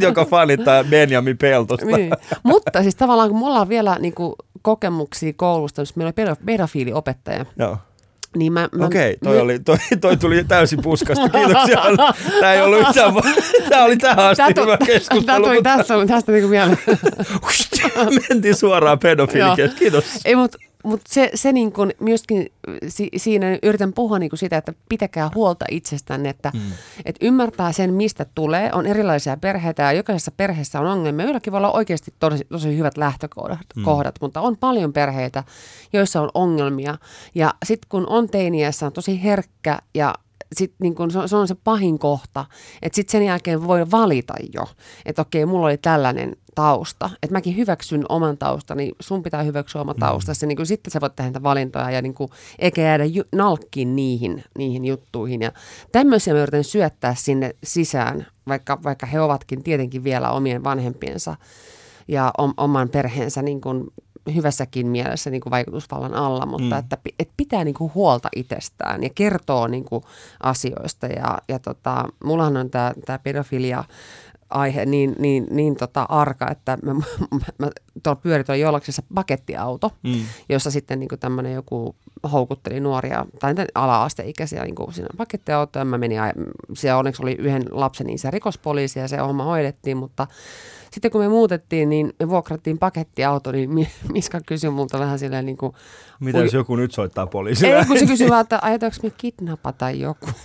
joka 0.01 0.25
fanittaa 0.25 0.83
Benjamin 0.83 1.37
Peltosta. 1.37 1.85
niin. 1.85 2.11
Mutta 2.43 2.81
siis 2.81 2.95
tavallaan 2.95 3.29
kun 3.29 3.39
mulla 3.39 3.61
on 3.61 3.69
vielä 3.69 3.97
niinku 3.99 4.35
kokemuksia 4.61 5.33
koulusta, 5.35 5.81
jos 5.81 5.95
meillä 5.95 6.13
oli 6.17 6.35
pedofiiliopettaja. 6.45 7.45
Joo. 7.59 7.77
Niin 8.35 8.53
mä, 8.53 8.69
mä, 8.75 8.85
Okei, 8.85 9.17
toi, 9.23 9.35
mä... 9.35 9.41
oli, 9.41 9.59
toi, 9.59 9.77
toi 10.01 10.17
tuli 10.17 10.43
täysin 10.43 10.81
puskasta. 10.81 11.29
Kiitoksia. 11.29 11.81
Tämä 12.39 12.53
ei 12.53 12.61
ollut 12.61 12.79
yhtään, 12.79 13.13
tämä 13.69 13.83
oli 13.83 13.97
tähän 13.97 14.25
asti 14.25 14.53
tämä 14.53 14.65
hyvä 14.65 14.77
keskustelu. 14.85 15.23
Tämä 15.23 15.39
tuli 15.39 15.55
mutta... 15.55 15.77
tästä, 15.77 15.93
tästä 16.07 16.31
niin 16.31 16.41
kuin 16.41 16.51
vielä. 16.51 16.77
Mentiin 18.29 18.55
suoraan 18.55 18.99
pedofiilikeskusteluun. 18.99 20.03
Kiitos. 20.03 20.25
Ei, 20.25 20.35
mutta 20.35 20.57
mutta 20.87 21.13
se, 21.13 21.31
se 21.33 21.51
niin 21.51 21.71
kun 21.71 21.91
myöskin 21.99 22.51
si, 22.87 23.09
siinä 23.17 23.59
yritän 23.63 23.93
puhua 23.93 24.19
niin 24.19 24.31
sitä, 24.33 24.57
että 24.57 24.73
pitäkää 24.89 25.29
huolta 25.35 25.65
itsestään, 25.71 26.25
että 26.25 26.51
mm. 26.53 26.61
et 27.05 27.15
ymmärtää 27.21 27.71
sen, 27.71 27.93
mistä 27.93 28.25
tulee. 28.35 28.69
On 28.73 28.85
erilaisia 28.85 29.37
perheitä 29.37 29.83
ja 29.83 29.91
jokaisessa 29.91 30.31
perheessä 30.37 30.79
on 30.79 30.87
ongelmia. 30.87 31.25
Joillakin 31.25 31.53
voi 31.53 31.57
olla 31.57 31.71
oikeasti 31.71 32.13
tosi, 32.19 32.45
tosi 32.49 32.77
hyvät 32.77 32.97
lähtökohdat, 32.97 33.59
mm. 33.75 33.83
kohdat, 33.83 34.15
mutta 34.21 34.41
on 34.41 34.57
paljon 34.57 34.93
perheitä, 34.93 35.43
joissa 35.93 36.21
on 36.21 36.29
ongelmia. 36.33 36.97
Ja 37.35 37.53
sitten 37.65 37.89
kun 37.89 38.07
on 38.09 38.29
teiniässä, 38.29 38.85
on 38.85 38.93
tosi 38.93 39.23
herkkä 39.23 39.79
ja 39.93 40.13
sit 40.55 40.73
niin 40.79 40.95
kun 40.95 41.11
se, 41.11 41.19
on, 41.19 41.29
se 41.29 41.35
on 41.35 41.47
se 41.47 41.55
pahin 41.63 41.99
kohta, 41.99 42.45
että 42.81 42.95
sitten 42.95 43.11
sen 43.11 43.25
jälkeen 43.25 43.67
voi 43.67 43.91
valita 43.91 44.33
jo, 44.53 44.67
että 45.05 45.21
okei, 45.21 45.45
mulla 45.45 45.67
oli 45.67 45.77
tällainen 45.77 46.35
tausta, 46.57 47.09
että 47.23 47.33
mäkin 47.33 47.57
hyväksyn 47.57 48.05
oman 48.09 48.37
taustani, 48.37 48.91
sun 48.99 49.23
pitää 49.23 49.43
hyväksyä 49.43 49.81
oma 49.81 49.93
taustasi, 49.93 50.45
mm. 50.45 50.47
niin 50.47 50.55
kuin 50.55 50.65
sitten 50.65 50.91
sä 50.91 51.01
voit 51.01 51.15
tehdä 51.15 51.43
valintoja 51.43 51.91
ja 51.91 52.01
niin 52.01 52.13
kuin, 52.13 52.29
eikä 52.59 52.81
jäädä 52.81 53.05
ju- 53.05 53.23
nalkkiin 53.35 53.95
niihin, 53.95 54.43
niihin 54.57 54.85
juttuihin. 54.85 55.41
Ja 55.41 55.51
tämmöisiä 55.91 56.33
mä 56.33 56.39
yritän 56.39 56.63
syöttää 56.63 57.15
sinne 57.15 57.55
sisään, 57.63 58.27
vaikka, 58.47 58.79
vaikka 58.83 59.05
he 59.05 59.21
ovatkin 59.21 59.63
tietenkin 59.63 60.03
vielä 60.03 60.31
omien 60.31 60.63
vanhempiensa 60.63 61.35
ja 62.07 62.31
om, 62.37 62.53
oman 62.57 62.89
perheensä 62.89 63.41
niin 63.41 63.61
kuin 63.61 63.83
hyvässäkin 64.35 64.87
mielessä 64.87 65.29
niin 65.29 65.41
kuin 65.41 65.51
vaikutusvallan 65.51 66.13
alla, 66.13 66.45
mutta 66.45 66.75
mm. 66.75 66.79
että, 66.79 66.97
että 67.19 67.33
pitää 67.37 67.63
niin 67.63 67.73
kuin 67.73 67.91
huolta 67.95 68.29
itsestään 68.35 69.03
ja 69.03 69.09
kertoo 69.15 69.67
niin 69.67 69.85
kuin 69.85 70.03
asioista. 70.43 71.07
Ja, 71.07 71.37
ja 71.49 71.59
tota, 71.59 72.05
mullahan 72.23 72.57
on 72.57 72.69
tämä, 72.69 72.93
tämä 73.05 73.19
pedofilia 73.19 73.83
aihe 74.49 74.85
niin, 74.85 75.15
niin, 75.19 75.47
niin 75.51 75.75
tota 75.75 76.05
arka, 76.09 76.51
että 76.51 76.77
mä, 76.83 76.93
mä, 76.93 77.01
mä 77.57 77.69
tuolla 78.03 78.21
pyörin 78.23 78.45
tuolla 78.45 78.61
jollaksessa 78.61 79.03
pakettiauto, 79.15 79.91
mm. 80.03 80.21
jossa 80.49 80.71
sitten 80.71 80.99
niin 80.99 81.09
tämmöinen 81.19 81.53
joku 81.53 81.95
houkutteli 82.31 82.79
nuoria 82.79 83.25
tai 83.39 83.53
ala-asteikäisiä 83.75 84.63
niin 84.63 84.93
siinä 84.93 85.07
pakettiautoon. 85.17 85.87
Mä 85.87 85.97
menin, 85.97 86.19
siellä 86.73 86.99
onneksi 86.99 87.23
oli 87.23 87.35
yhden 87.39 87.63
lapsen 87.71 88.19
se 88.19 88.31
rikospoliisi 88.31 88.99
ja 88.99 89.07
se 89.07 89.17
homma 89.17 89.43
hoidettiin, 89.43 89.97
mutta 89.97 90.27
sitten 90.91 91.11
kun 91.11 91.21
me 91.21 91.29
muutettiin, 91.29 91.89
niin 91.89 92.13
me 92.19 92.29
vuokrattiin 92.29 92.77
pakettiauto, 92.77 93.51
niin 93.51 93.69
Miska 94.13 94.39
kysyi 94.45 94.69
multa 94.69 94.99
vähän 94.99 95.19
silleen 95.19 95.45
niin 95.45 95.57
kuin... 95.57 95.73
Mitä 96.19 96.39
jos 96.39 96.53
joku 96.53 96.75
nyt 96.75 96.91
soittaa 96.91 97.27
poliisille? 97.27 97.77
Ei, 97.77 97.85
kun 97.85 97.99
se 97.99 98.05
kysyi 98.05 98.29
vaan, 98.29 98.41
että 98.41 98.59
ajatellaanko 98.61 98.99
me 99.03 99.11
kidnapata 99.17 99.89
joku? 99.89 100.25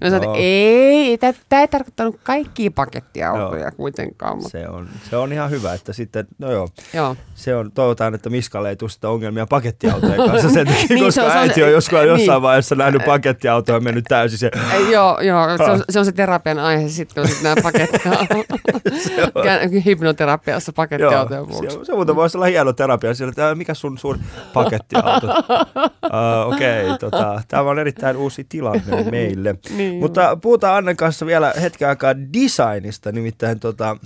mä 0.00 0.10
sanoin, 0.10 0.22
no. 0.22 0.34
ei, 0.38 1.18
tämä 1.18 1.60
ei 1.60 1.68
tarkoittanut 1.68 2.16
kaikkia 2.22 2.70
pakettiautoja 2.70 3.62
joo. 3.62 3.70
kuitenkaan. 3.76 4.36
Mutta... 4.36 4.50
Se, 4.50 4.68
on, 4.68 4.88
se 5.10 5.16
on 5.16 5.32
ihan 5.32 5.50
hyvä, 5.50 5.74
että 5.74 5.92
sitten, 5.92 6.26
no 6.38 6.52
joo, 6.52 6.68
joo. 6.94 7.16
se 7.34 7.56
on, 7.56 7.72
toivotaan, 7.72 8.14
että 8.14 8.30
Miskalle 8.30 8.68
ei 8.68 8.76
tule 8.76 8.90
sitä 8.90 9.08
ongelmia 9.08 9.46
pakettiautojen 9.46 10.16
kanssa 10.16 10.50
sen 10.50 10.66
takia, 10.70 10.86
niin, 10.88 11.04
koska 11.04 11.22
se 11.22 11.26
on, 11.26 11.36
äiti 11.36 11.62
on 11.62 11.70
joskus 11.70 11.98
niin. 11.98 12.08
jossain 12.08 12.42
vaiheessa 12.42 12.74
nähnyt 12.74 13.04
pakettiautoa 13.04 13.74
ja 13.74 13.80
mennyt 13.80 14.04
täysin 14.08 14.38
se. 14.38 14.50
joo, 14.90 15.20
joo, 15.20 15.56
se 15.56 15.62
on, 15.62 15.84
se 15.90 15.98
on 15.98 16.04
se 16.04 16.12
terapian 16.12 16.58
aihe 16.58 16.88
sitten, 16.88 17.22
kun 17.22 17.28
sitten 17.28 17.44
nämä 17.44 17.62
pakettiautot. 17.62 18.59
Hypnoterapiassa 19.86 20.72
pakettiautojen 20.72 21.48
vuoksi. 21.48 21.78
Se, 21.78 21.84
se 21.84 21.92
muuten 21.92 22.16
voisi 22.16 22.36
olla 22.36 22.46
hieno 22.46 22.72
terapia 22.72 23.14
sillä, 23.14 23.28
että 23.28 23.54
mikä 23.54 23.74
sun 23.74 23.98
suuri 23.98 24.18
pakettiauto? 24.52 25.26
uh, 25.26 26.52
Okei, 26.54 26.84
okay, 26.84 26.98
tota, 26.98 27.42
tämä 27.48 27.62
on 27.62 27.78
erittäin 27.78 28.16
uusi 28.16 28.46
tilanne 28.48 29.04
meille. 29.10 29.54
niin. 29.76 29.94
Mutta 29.94 30.36
puhutaan 30.42 30.76
Annen 30.76 30.96
kanssa 30.96 31.26
vielä 31.26 31.54
hetken 31.60 31.88
aikaa 31.88 32.14
designista, 32.16 33.12
nimittäin 33.12 33.60
tota, 33.60 33.96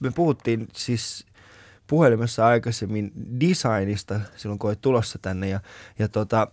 me 0.00 0.10
puhuttiin 0.10 0.68
siis 0.72 1.26
puhelimessa 1.86 2.46
aikaisemmin 2.46 3.12
designista 3.40 4.20
silloin, 4.36 4.58
kun 4.58 4.70
olet 4.70 4.80
tulossa 4.80 5.18
tänne 5.22 5.48
ja, 5.48 5.60
ja 5.98 6.08
tota, 6.08 6.48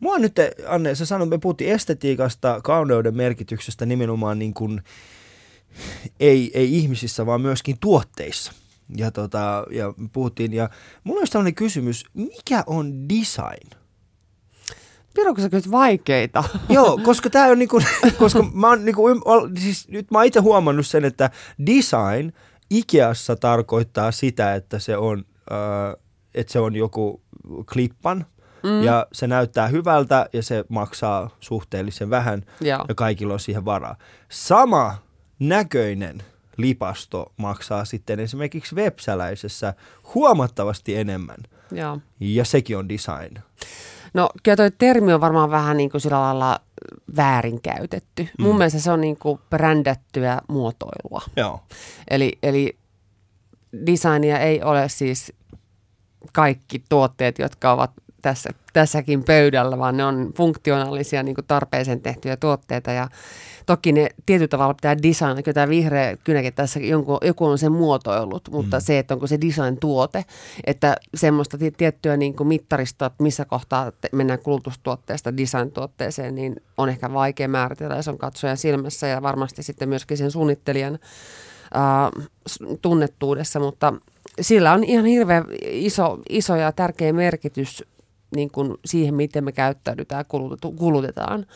Mua 0.00 0.18
nyt, 0.18 0.36
Anne, 0.66 0.94
sä 0.94 1.06
sanoit, 1.06 1.30
me 1.30 1.38
puhuttiin 1.38 1.72
estetiikasta, 1.72 2.60
kauneuden 2.64 3.16
merkityksestä 3.16 3.86
nimenomaan 3.86 4.38
niin 4.38 4.54
kuin, 4.54 4.82
ei, 6.20 6.50
ei 6.54 6.78
ihmisissä, 6.78 7.26
vaan 7.26 7.40
myöskin 7.40 7.76
tuotteissa. 7.80 8.52
Ja, 8.96 9.10
tota, 9.10 9.64
ja 9.70 9.94
puhuttiin, 10.12 10.52
ja 10.52 10.70
mulla 11.04 11.18
olisi 11.18 11.32
tällainen 11.32 11.54
kysymys, 11.54 12.04
mikä 12.14 12.64
on 12.66 13.08
design? 13.08 13.70
Pirukko 15.14 15.42
sä 15.42 15.70
vaikeita. 15.70 16.44
Joo, 16.68 17.00
koska 17.04 17.30
tää 17.30 17.46
on 17.46 17.58
niinku, 17.58 17.80
koska 18.18 18.42
mä 18.42 18.68
oon 18.68 18.84
niinku, 18.84 19.02
siis 19.58 19.88
nyt 19.88 20.10
mä 20.10 20.18
oon 20.18 20.26
itse 20.26 20.40
huomannut 20.40 20.86
sen, 20.86 21.04
että 21.04 21.30
design 21.66 22.32
Ikeassa 22.70 23.36
tarkoittaa 23.36 24.12
sitä, 24.12 24.54
että 24.54 24.78
se 24.78 24.96
on, 24.96 25.24
äh, 25.52 26.02
että 26.34 26.52
se 26.52 26.58
on 26.58 26.76
joku 26.76 27.22
klippan, 27.72 28.26
mm. 28.62 28.82
ja 28.82 29.06
se 29.12 29.26
näyttää 29.26 29.68
hyvältä 29.68 30.26
ja 30.32 30.42
se 30.42 30.64
maksaa 30.68 31.30
suhteellisen 31.40 32.10
vähän 32.10 32.42
Joo. 32.60 32.84
ja 32.88 32.94
kaikilla 32.94 33.32
on 33.32 33.40
siihen 33.40 33.64
varaa. 33.64 33.96
Sama 34.28 34.96
näköinen 35.40 36.22
lipasto 36.56 37.32
maksaa 37.36 37.84
sitten 37.84 38.20
esimerkiksi 38.20 38.76
websäläisessä 38.76 39.74
huomattavasti 40.14 40.96
enemmän. 40.96 41.38
Joo. 41.72 41.98
Ja 42.20 42.44
sekin 42.44 42.78
on 42.78 42.88
design. 42.88 43.38
No 44.14 44.30
kyllä 44.42 44.56
toi 44.56 44.70
termi 44.78 45.12
on 45.12 45.20
varmaan 45.20 45.50
vähän 45.50 45.76
niin 45.76 45.90
kuin 45.90 46.00
sillä 46.00 46.20
lailla 46.20 46.60
väärinkäytetty. 47.16 48.22
Mm. 48.22 48.44
Mun 48.44 48.56
mielestä 48.56 48.78
se 48.78 48.92
on 48.92 49.00
niin 49.00 49.16
kuin 49.16 49.40
brändättyä 49.50 50.40
muotoilua. 50.48 51.22
Joo. 51.36 51.62
Eli, 52.10 52.38
eli 52.42 52.76
designia 53.86 54.38
ei 54.38 54.62
ole 54.62 54.88
siis 54.88 55.32
kaikki 56.32 56.82
tuotteet, 56.88 57.38
jotka 57.38 57.72
ovat 57.72 57.90
tässä, 58.22 58.50
tässäkin 58.72 59.24
pöydällä, 59.24 59.78
vaan 59.78 59.96
ne 59.96 60.04
on 60.04 60.30
funktionaalisia 60.36 61.22
niin 61.22 61.34
kuin 61.34 61.46
tarpeeseen 61.46 62.00
tehtyjä 62.00 62.36
tuotteita 62.36 62.92
ja 62.92 63.08
toki 63.70 63.92
ne 63.92 64.08
tietyllä 64.26 64.48
tavalla 64.48 64.74
pitää 64.74 65.02
design, 65.02 65.42
kyllä 65.42 65.54
tämä 65.54 65.68
vihreä 65.68 66.16
kynäkin 66.24 66.54
tässä 66.54 66.80
jonkun, 66.80 67.18
joku 67.22 67.46
on 67.46 67.58
sen 67.58 67.72
muotoillut, 67.72 68.48
mutta 68.52 68.76
mm. 68.76 68.80
se, 68.80 68.98
että 68.98 69.14
onko 69.14 69.26
se 69.26 69.40
design-tuote, 69.40 70.24
että 70.64 70.96
semmoista 71.14 71.58
tiettyä 71.76 72.16
niin 72.16 72.36
kuin 72.36 72.46
mittaristoa, 72.46 73.06
että 73.06 73.22
missä 73.22 73.44
kohtaa 73.44 73.92
mennään 74.12 74.38
kulutustuotteesta 74.38 75.36
design-tuotteeseen, 75.36 76.34
niin 76.34 76.56
on 76.76 76.88
ehkä 76.88 77.12
vaikea 77.12 77.48
määritellä 77.48 77.96
ja 77.96 78.02
se 78.02 78.10
on 78.10 78.18
katsojan 78.18 78.56
silmässä 78.56 79.06
ja 79.06 79.22
varmasti 79.22 79.62
sitten 79.62 79.88
myöskin 79.88 80.16
sen 80.16 80.30
suunnittelijan 80.30 80.98
äh, 81.76 82.28
tunnettuudessa, 82.82 83.60
mutta 83.60 83.94
sillä 84.40 84.72
on 84.72 84.84
ihan 84.84 85.04
hirveän 85.04 85.44
iso, 85.62 86.18
iso 86.28 86.56
ja 86.56 86.72
tärkeä 86.72 87.12
merkitys 87.12 87.84
niin 88.36 88.50
kuin 88.50 88.74
siihen, 88.84 89.14
miten 89.14 89.44
me 89.44 89.52
käyttäydytään 89.52 90.24
kulutetaan. 90.76 91.46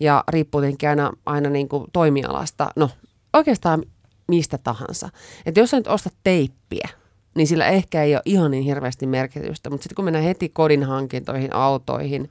Ja 0.00 0.24
riippuu 0.28 0.60
tietenkin 0.60 0.88
aina, 0.88 1.12
aina 1.26 1.50
niin 1.50 1.68
kuin 1.68 1.84
toimialasta. 1.92 2.68
No 2.76 2.90
oikeastaan 3.32 3.82
mistä 4.28 4.58
tahansa. 4.58 5.08
Että 5.46 5.60
jos 5.60 5.70
sä 5.70 5.76
nyt 5.76 5.86
ostat 5.86 6.14
teippiä, 6.24 6.88
niin 7.34 7.46
sillä 7.46 7.66
ehkä 7.66 8.02
ei 8.02 8.14
ole 8.14 8.22
ihan 8.24 8.50
niin 8.50 8.64
hirveästi 8.64 9.06
merkitystä. 9.06 9.70
Mutta 9.70 9.82
sitten 9.82 9.96
kun 9.96 10.04
mennään 10.04 10.24
heti 10.24 10.48
kodin 10.48 10.82
hankintoihin, 10.82 11.54
autoihin, 11.54 12.30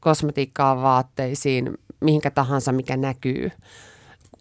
kosmetiikkaan, 0.00 0.82
vaatteisiin, 0.82 1.78
mihinkä 2.00 2.30
tahansa, 2.30 2.72
mikä 2.72 2.96
näkyy, 2.96 3.50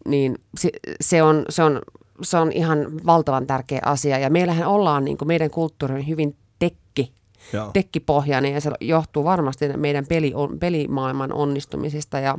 niin 0.07 0.35
se, 0.57 0.69
se, 1.01 1.23
on, 1.23 1.45
se, 1.49 1.63
on, 1.63 1.81
se 2.21 2.37
on 2.37 2.51
ihan 2.51 2.87
valtavan 3.05 3.47
tärkeä 3.47 3.79
asia. 3.85 4.19
Ja 4.19 4.29
meillähän 4.29 4.67
ollaan, 4.67 5.05
niin 5.05 5.17
kuin 5.17 5.27
meidän 5.27 5.49
kulttuuri 5.49 6.07
hyvin 6.07 6.35
tekki 6.59 7.13
Joo. 7.53 7.69
tekkipohjainen 7.73 8.53
ja 8.53 8.61
se 8.61 8.71
johtuu 8.81 9.23
varmasti 9.23 9.67
meidän 9.77 10.05
peli, 10.05 10.31
on, 10.35 10.59
pelimaailman 10.59 11.33
onnistumisista 11.33 12.19
ja 12.19 12.37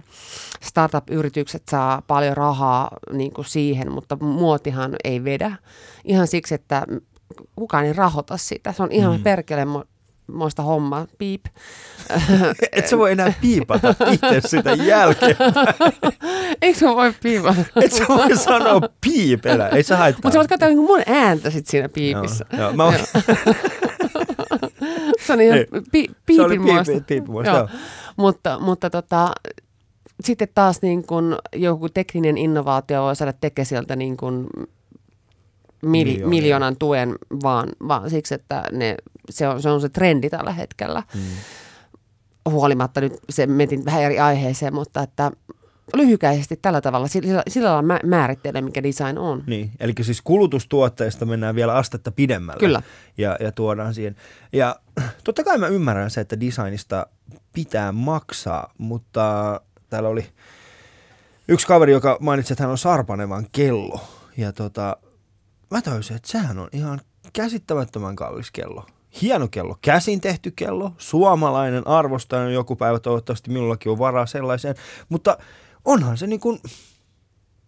startup-yritykset 0.62 1.62
saa 1.70 2.02
paljon 2.06 2.36
rahaa 2.36 2.90
niin 3.12 3.32
kuin 3.32 3.44
siihen, 3.44 3.92
mutta 3.92 4.16
muotihan 4.16 4.96
ei 5.04 5.24
vedä 5.24 5.56
ihan 6.04 6.26
siksi, 6.26 6.54
että 6.54 6.86
kukaan 7.56 7.84
ei 7.84 7.92
rahoita 7.92 8.36
sitä. 8.36 8.72
Se 8.72 8.82
on 8.82 8.92
ihan 8.92 9.16
mm. 9.16 9.22
perkele 9.22 9.66
moista 10.32 10.62
hommaa, 10.62 11.06
piip. 11.18 11.44
Et 12.72 12.88
sä 12.88 12.98
voi 12.98 13.12
enää 13.12 13.32
piipata 13.40 13.94
itse 14.12 14.40
sitä 14.48 14.70
jälkeen. 14.70 15.36
Eikö 16.62 16.78
sä 16.78 16.86
voi 16.86 17.14
piipata? 17.22 17.64
Et 17.76 17.92
sä 17.92 18.04
voi 18.08 18.36
sanoa 18.36 18.80
piip 19.00 19.46
enää, 19.46 19.68
ei 19.68 19.82
sä 19.82 19.96
haittaa. 19.96 20.20
Mutta 20.24 20.32
sä 20.32 20.38
voit 20.38 20.48
katsoa 20.48 20.68
niin 20.68 20.78
mun 20.78 21.02
ääntä 21.06 21.50
sit 21.50 21.66
siinä 21.66 21.88
piipissä. 21.88 22.44
Joo, 22.52 22.60
joo. 22.60 22.72
Mä 22.72 22.84
se 25.26 25.32
on 25.32 25.40
ihan 25.40 25.58
pi, 25.92 26.06
piipin 26.26 26.60
Mutta, 28.16 28.58
mutta 28.58 28.90
tota, 28.90 29.30
sitten 30.20 30.48
taas 30.54 30.82
niin 30.82 31.06
kun 31.06 31.38
joku 31.56 31.88
tekninen 31.88 32.38
innovaatio 32.38 33.02
voi 33.02 33.16
saada 33.16 33.32
Tekesiltä 33.32 33.96
niin 33.96 34.16
kun 34.16 34.48
mil, 35.82 36.28
miljoonan 36.28 36.76
tuen 36.76 37.14
vaan, 37.42 37.68
vaan 37.88 38.10
siksi, 38.10 38.34
että 38.34 38.64
ne, 38.72 38.96
se, 39.30 39.48
on, 39.48 39.62
se 39.62 39.68
on 39.68 39.80
se 39.80 39.88
trendi 39.88 40.30
tällä 40.30 40.52
hetkellä. 40.52 41.02
Hmm. 41.14 41.22
Huolimatta 42.50 43.00
nyt 43.00 43.12
se 43.30 43.46
metin 43.46 43.84
vähän 43.84 44.02
eri 44.02 44.18
aiheeseen, 44.18 44.74
mutta 44.74 45.02
että 45.02 45.30
lyhykäisesti 45.94 46.58
tällä 46.62 46.80
tavalla, 46.80 47.08
sillä, 47.08 47.42
sillä 47.48 47.68
lailla 47.68 47.98
määrittelee, 48.04 48.62
mikä 48.62 48.82
design 48.82 49.18
on. 49.18 49.44
Niin, 49.46 49.70
eli 49.80 49.92
siis 50.02 50.22
kulutustuotteista 50.22 51.26
mennään 51.26 51.54
vielä 51.54 51.74
astetta 51.74 52.12
pidemmälle. 52.12 52.60
Kyllä. 52.60 52.82
Ja, 53.18 53.36
ja 53.40 53.52
tuodaan 53.52 53.94
siihen. 53.94 54.16
Ja 54.52 54.76
totta 55.24 55.44
kai 55.44 55.58
mä 55.58 55.66
ymmärrän 55.66 56.10
se, 56.10 56.20
että 56.20 56.40
designista 56.40 57.06
pitää 57.52 57.92
maksaa, 57.92 58.72
mutta 58.78 59.60
täällä 59.90 60.08
oli 60.08 60.26
yksi 61.48 61.66
kaveri, 61.66 61.92
joka 61.92 62.16
mainitsi, 62.20 62.52
että 62.52 62.64
hän 62.64 62.70
on 62.70 62.78
sarpanevan 62.78 63.46
kello. 63.52 64.00
Ja 64.36 64.52
tota, 64.52 64.96
mä 65.70 65.82
tajusin, 65.82 66.16
että 66.16 66.28
sehän 66.28 66.58
on 66.58 66.68
ihan 66.72 67.00
käsittämättömän 67.32 68.16
kallis 68.16 68.50
kello. 68.50 68.86
Hieno 69.22 69.48
kello, 69.48 69.78
käsin 69.82 70.20
tehty 70.20 70.52
kello, 70.56 70.92
suomalainen 70.98 71.86
arvostajan 71.86 72.52
joku 72.54 72.76
päivä, 72.76 72.98
toivottavasti 72.98 73.50
minullakin 73.50 73.92
on 73.92 73.98
varaa 73.98 74.26
sellaiseen, 74.26 74.74
mutta 75.08 75.38
onhan 75.86 76.18
se 76.18 76.26
niin 76.26 76.40
kuin, 76.40 76.58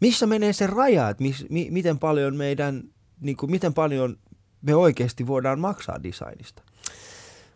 missä 0.00 0.26
menee 0.26 0.52
se 0.52 0.66
raja, 0.66 1.08
että 1.08 1.22
mis, 1.22 1.46
mi, 1.50 1.68
miten 1.70 1.98
paljon 1.98 2.36
meidän, 2.36 2.82
niin 3.20 3.36
kuin, 3.36 3.50
miten 3.50 3.74
paljon 3.74 4.16
me 4.62 4.74
oikeasti 4.74 5.26
voidaan 5.26 5.60
maksaa 5.60 6.02
designista? 6.02 6.62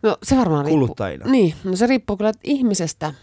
No 0.03 0.17
se 0.23 0.37
varmaan 0.37 0.67
Kuluttajina. 0.67 1.25
riippuu. 1.25 1.33
Niin, 1.33 1.55
no 1.65 1.77
se 1.77 1.87
riippuu 1.87 2.17
kyllä 2.17 2.33
ihmisestä, 2.45 3.15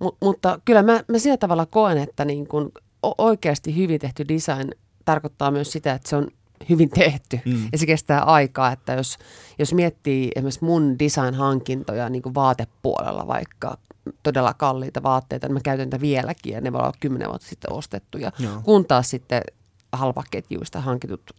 M- 0.00 0.16
mutta 0.24 0.60
kyllä 0.64 0.82
mä, 0.82 1.04
mä 1.08 1.18
sillä 1.18 1.36
tavalla 1.36 1.66
koen, 1.66 1.98
että 1.98 2.24
niin 2.24 2.48
kun 2.48 2.72
oikeasti 3.18 3.76
hyvin 3.76 4.00
tehty 4.00 4.28
design 4.28 4.70
tarkoittaa 5.04 5.50
myös 5.50 5.72
sitä, 5.72 5.92
että 5.92 6.08
se 6.08 6.16
on 6.16 6.28
hyvin 6.68 6.90
tehty 6.90 7.40
mm. 7.44 7.68
ja 7.72 7.78
se 7.78 7.86
kestää 7.86 8.22
aikaa, 8.22 8.72
että 8.72 8.92
jos, 8.92 9.18
jos 9.58 9.74
miettii 9.74 10.30
esimerkiksi 10.36 10.64
mun 10.64 10.98
design-hankintoja 10.98 12.08
niin 12.08 12.22
kuin 12.22 12.34
vaatepuolella 12.34 13.26
vaikka 13.26 13.78
todella 14.22 14.54
kalliita 14.54 15.02
vaatteita, 15.02 15.46
niin 15.46 15.54
mä 15.54 15.60
käytän 15.60 15.86
niitä 15.86 16.00
vieläkin 16.00 16.52
ja 16.52 16.60
ne 16.60 16.72
voi 16.72 16.80
olla 16.80 16.92
kymmenen 17.00 17.28
vuotta 17.28 17.48
sitten 17.48 17.72
ostettuja, 17.72 18.32
Joo. 18.38 18.60
kun 18.64 18.86
taas 18.86 19.10
sitten 19.10 19.42
halpaketjuista 19.92 20.80
hankitut 20.80 21.30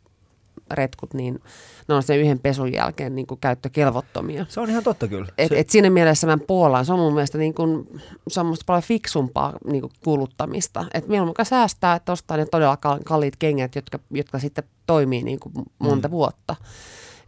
retkut, 0.72 1.14
niin 1.14 1.40
ne 1.88 1.96
on 1.96 2.04
sen 2.04 2.20
yhden 2.20 2.40
pesun 2.40 2.74
jälkeen 2.74 3.16
niin 3.16 3.28
kuin 3.28 3.40
käyttökelvottomia. 3.40 4.46
Se 4.50 4.60
on 4.60 4.70
ihan 4.70 4.84
totta 4.84 5.08
kyllä. 5.08 5.28
Et, 5.38 5.50
se... 5.50 5.60
et 5.60 5.70
siinä 5.70 5.90
mielessä 5.90 6.28
mä 6.28 6.38
puolaan. 6.48 6.86
Se 6.86 6.94
on 6.94 7.00
mun 7.00 7.14
mielestä 7.14 7.38
niin 7.38 7.54
kuin, 7.54 8.02
se 8.28 8.40
on 8.40 8.46
musta 8.46 8.64
paljon 8.68 8.84
fiksumpaa 8.84 9.54
niin 9.66 9.82
kuin 9.82 9.92
kuluttamista. 10.04 10.86
Et 10.94 11.08
mieluummin 11.08 11.46
säästää, 11.46 11.96
että 11.96 12.12
ostaa 12.12 12.38
ne 12.38 12.46
todella 12.46 12.78
kalliit 13.06 13.36
kengät, 13.36 13.76
jotka, 13.76 14.00
jotka 14.12 14.40
sitten 14.40 14.64
toimii 14.86 15.24
niin 15.24 15.40
kuin 15.40 15.54
monta 15.80 16.08
mm. 16.08 16.12
vuotta. 16.12 16.56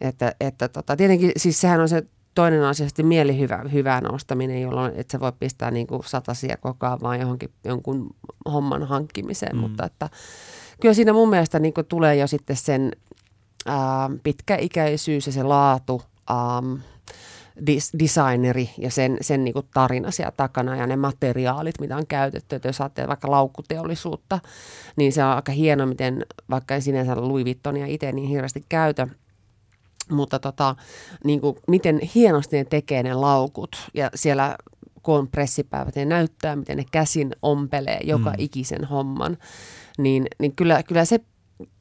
Että, 0.02 0.36
että 0.40 0.68
tota, 0.68 0.96
tietenkin 0.96 1.32
siis 1.38 1.62
sehän 1.62 1.82
on 1.82 1.90
se 1.90 2.04
toinen 2.36 2.64
asia 2.64 2.88
sitten 2.88 3.06
mielihyvä, 3.06 3.64
hyvään 3.74 4.12
ostaminen, 4.12 4.62
jolloin 4.62 4.94
et 4.96 5.10
sä 5.10 5.20
voi 5.20 5.32
pistää 5.40 5.72
niin 5.72 5.88
kuin 5.88 6.04
satasia 6.04 6.58
koko 6.58 6.86
ajan 6.86 7.02
vaan 7.02 7.20
johonkin 7.20 7.50
jonkun 7.64 8.16
homman 8.46 8.84
hankkimiseen, 8.84 9.56
mm. 9.56 9.62
mutta 9.62 9.86
että 9.86 10.10
kyllä 10.82 10.94
siinä 10.94 11.14
mun 11.14 11.30
mielestä 11.30 11.60
niin 11.60 11.74
kuin 11.74 11.88
tulee 11.88 12.16
jo 12.16 12.28
sitten 12.28 12.56
sen 12.56 12.92
ää, 13.66 14.10
pitkäikäisyys 14.24 15.26
ja 15.26 15.32
se 15.32 15.44
laatu, 15.44 16.02
ähm, 16.32 16.74
dis, 17.68 17.92
designeri 18.00 18.70
ja 18.78 18.92
sen, 18.92 19.18
sen 19.22 19.44
niin 19.44 19.54
kuin 19.54 19.68
tarina 19.74 20.12
siellä 20.12 20.34
takana 20.38 20.76
ja 20.76 20.88
ne 20.88 20.96
materiaalit, 20.96 21.80
mitä 21.80 21.98
on 21.98 22.08
käytetty. 22.08 22.56
Että 22.56 22.68
jos 22.68 22.82
ajattelee 22.82 23.08
vaikka 23.08 23.32
laukkuteollisuutta, 23.32 24.40
niin 24.96 25.14
se 25.14 25.24
on 25.24 25.30
aika 25.30 25.52
hieno, 25.52 25.86
miten 25.86 26.26
vaikka 26.50 26.76
en 26.76 26.82
sinänsä 26.82 27.16
Louis 27.16 27.46
Vuittonia 27.46 27.86
itse 27.86 28.12
niin 28.12 28.30
hirveästi 28.30 28.66
käytä, 28.70 29.08
mutta 30.12 30.40
tota, 30.40 30.76
niin 31.24 31.42
kuin, 31.42 31.58
miten 31.68 32.00
hienosti 32.16 32.58
ne 32.58 32.66
tekee 32.66 33.04
ne 33.04 33.14
laukut 33.14 33.76
ja 33.94 34.10
siellä 34.16 34.56
kun 35.04 35.16
on 35.16 35.28
pressipäivät, 35.28 35.96
ne 35.96 36.06
näyttää, 36.06 36.56
miten 36.56 36.78
ne 36.78 36.86
käsin 36.92 37.32
ompelee 37.42 38.00
joka 38.04 38.30
mm. 38.30 38.36
ikisen 38.38 38.84
homman, 38.86 39.38
niin, 39.98 40.28
niin 40.40 40.56
kyllä, 40.56 40.84
kyllä 40.84 41.06
se 41.06 41.20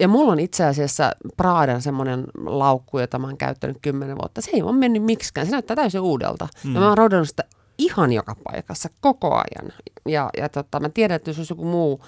ja 0.01 0.09
mulla 0.09 0.33
on 0.33 0.41
itse 0.41 0.65
asiassa 0.65 1.13
Pradan 1.37 1.83
semmoinen 1.83 2.25
laukku, 2.47 2.99
jota 2.99 3.19
mä 3.19 3.27
oon 3.27 3.37
käyttänyt 3.37 3.79
kymmenen 3.83 4.19
vuotta. 4.19 4.41
Se 4.41 4.51
ei 4.53 4.63
ole 4.63 4.73
mennyt 4.73 5.03
miksikään. 5.03 5.47
Se 5.47 5.53
näyttää 5.53 5.77
täysin 5.77 6.01
uudelta. 6.01 6.49
Mm. 6.65 6.75
Ja 6.75 6.81
mä 6.81 6.89
oon 6.89 6.99
rodannut 6.99 7.29
sitä 7.29 7.45
ihan 7.79 8.13
joka 8.13 8.37
paikassa 8.45 8.89
koko 9.01 9.35
ajan. 9.35 9.73
Ja, 10.09 10.31
ja 10.37 10.49
tota, 10.49 10.81
mä 10.81 10.89
tiedän, 10.89 11.17
että 11.17 11.31
jos 11.31 11.39
olisi 11.39 11.53
joku 11.53 11.65
muu, 11.65 12.01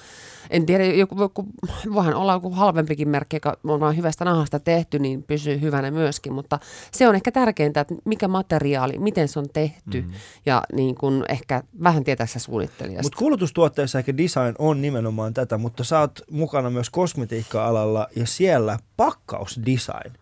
en 0.50 0.66
tiedä, 0.66 0.84
joku, 0.84 1.20
joku, 1.20 1.46
voihan 1.94 2.14
olla 2.14 2.32
joku 2.32 2.50
halvempikin 2.50 3.08
merkki, 3.08 3.36
joka 3.36 3.56
on 3.64 3.80
vain 3.80 3.96
hyvästä 3.96 4.24
nahasta 4.24 4.60
tehty, 4.60 4.98
niin 4.98 5.22
pysyy 5.22 5.60
hyvänä 5.60 5.90
myöskin. 5.90 6.32
Mutta 6.32 6.58
se 6.92 7.08
on 7.08 7.14
ehkä 7.14 7.32
tärkeintä, 7.32 7.80
että 7.80 7.94
mikä 8.04 8.28
materiaali, 8.28 8.98
miten 8.98 9.28
se 9.28 9.38
on 9.38 9.48
tehty 9.52 10.02
mm. 10.02 10.12
ja 10.46 10.62
niin 10.72 10.94
kun 10.94 11.24
ehkä 11.28 11.62
vähän 11.82 12.04
tietää 12.04 12.26
se 12.26 12.38
suunnittelijasta. 12.38 13.02
Mutta 13.02 13.18
kulutustuotteissa 13.18 13.98
ehkä 13.98 14.16
design 14.16 14.54
on 14.58 14.82
nimenomaan 14.82 15.34
tätä, 15.34 15.58
mutta 15.58 15.84
sä 15.84 16.00
oot 16.00 16.20
mukana 16.30 16.70
myös 16.70 16.90
kosmetiikka-alalla 16.90 18.08
ja 18.16 18.26
siellä 18.26 18.78
pakkausdesign 18.96 20.12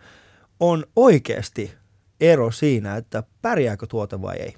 on 0.60 0.84
oikeasti 0.96 1.74
ero 2.20 2.50
siinä, 2.50 2.96
että 2.96 3.22
pärjääkö 3.42 3.86
tuote 3.86 4.22
vai 4.22 4.36
ei. 4.36 4.54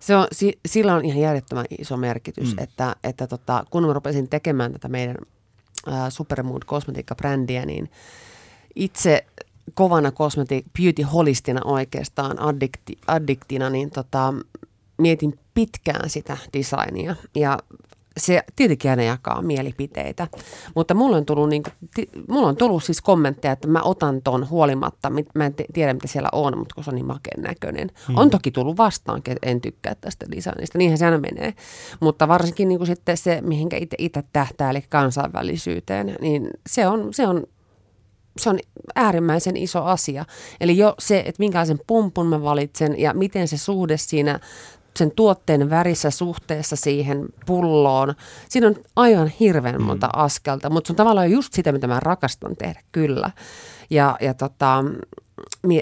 Se 0.00 0.16
on, 0.16 0.26
sillä 0.66 0.94
on 0.94 1.04
ihan 1.04 1.20
järjettömän 1.20 1.64
iso 1.78 1.96
merkitys, 1.96 2.56
mm. 2.56 2.62
että, 2.62 2.96
että 3.04 3.26
tota, 3.26 3.64
kun 3.70 3.86
mä 3.86 3.92
rupesin 3.92 4.28
tekemään 4.28 4.72
tätä 4.72 4.88
meidän 4.88 5.16
äh, 5.88 5.94
Supermood 6.08 6.62
kosmetiikka-brändiä, 6.66 7.66
niin 7.66 7.90
itse 8.74 9.26
kovana 9.74 10.10
kosmetiik 10.10 10.66
beauty 10.80 11.02
holistina 11.02 11.60
oikeastaan, 11.64 12.40
addikti, 12.40 12.98
addiktina, 13.06 13.70
niin 13.70 13.90
tota, 13.90 14.34
mietin 14.98 15.38
pitkään 15.54 16.10
sitä 16.10 16.36
designia. 16.52 17.16
Ja 17.34 17.58
se 18.18 18.42
tietenkin 18.56 18.90
aina 18.90 19.02
jakaa 19.02 19.42
mielipiteitä, 19.42 20.28
mutta 20.74 20.94
mulla 20.94 21.16
on 21.16 21.26
tullut, 21.26 21.48
niin 21.48 21.62
mulla 22.28 22.48
on 22.48 22.56
tullut 22.56 22.84
siis 22.84 23.00
kommentteja, 23.00 23.52
että 23.52 23.68
mä 23.68 23.82
otan 23.82 24.22
ton 24.22 24.50
huolimatta, 24.50 25.10
mä 25.34 25.46
en 25.46 25.54
tiedä 25.72 25.94
mitä 25.94 26.08
siellä 26.08 26.28
on, 26.32 26.58
mutta 26.58 26.74
kun 26.74 26.84
se 26.84 26.90
on 26.90 26.94
niin 26.94 27.06
makeen 27.06 27.42
näköinen. 27.42 27.90
Hmm. 28.08 28.16
On 28.16 28.30
toki 28.30 28.50
tullut 28.50 28.76
vastaan, 28.76 29.18
että 29.18 29.48
en 29.48 29.60
tykkää 29.60 29.94
tästä 29.94 30.26
designista, 30.36 30.78
niinhän 30.78 30.98
se 30.98 31.04
aina 31.04 31.18
menee. 31.18 31.54
Mutta 32.00 32.28
varsinkin 32.28 32.68
niin 32.68 32.78
kuin 32.78 32.86
sitten 32.86 33.16
se, 33.16 33.40
mihinkä 33.40 33.76
itse 33.98 34.24
tähtää, 34.32 34.70
eli 34.70 34.84
kansainvälisyyteen, 34.88 36.16
niin 36.20 36.50
se 36.66 36.86
on, 36.86 37.14
se 37.14 37.26
on 37.26 37.44
se 38.38 38.50
on 38.50 38.58
äärimmäisen 38.94 39.56
iso 39.56 39.84
asia. 39.84 40.24
Eli 40.60 40.76
jo 40.76 40.94
se, 40.98 41.18
että 41.18 41.38
minkälaisen 41.38 41.80
pumpun 41.86 42.26
mä 42.26 42.42
valitsen 42.42 43.00
ja 43.00 43.14
miten 43.14 43.48
se 43.48 43.58
suhde 43.58 43.96
siinä 43.96 44.40
sen 44.98 45.12
tuotteen 45.16 45.70
värissä 45.70 46.10
suhteessa 46.10 46.76
siihen 46.76 47.26
pulloon. 47.46 48.14
Siinä 48.48 48.66
on 48.66 48.76
aivan 48.96 49.28
hirveän 49.40 49.76
mm. 49.76 49.82
monta 49.82 50.06
mm. 50.06 50.22
askelta, 50.22 50.70
mutta 50.70 50.88
se 50.88 50.92
on 50.92 50.96
tavallaan 50.96 51.30
just 51.30 51.52
sitä, 51.52 51.72
mitä 51.72 51.86
mä 51.86 52.00
rakastan 52.00 52.56
tehdä, 52.56 52.80
kyllä. 52.92 53.30
Ja, 53.90 54.16
ja 54.20 54.34
tota, 54.34 54.84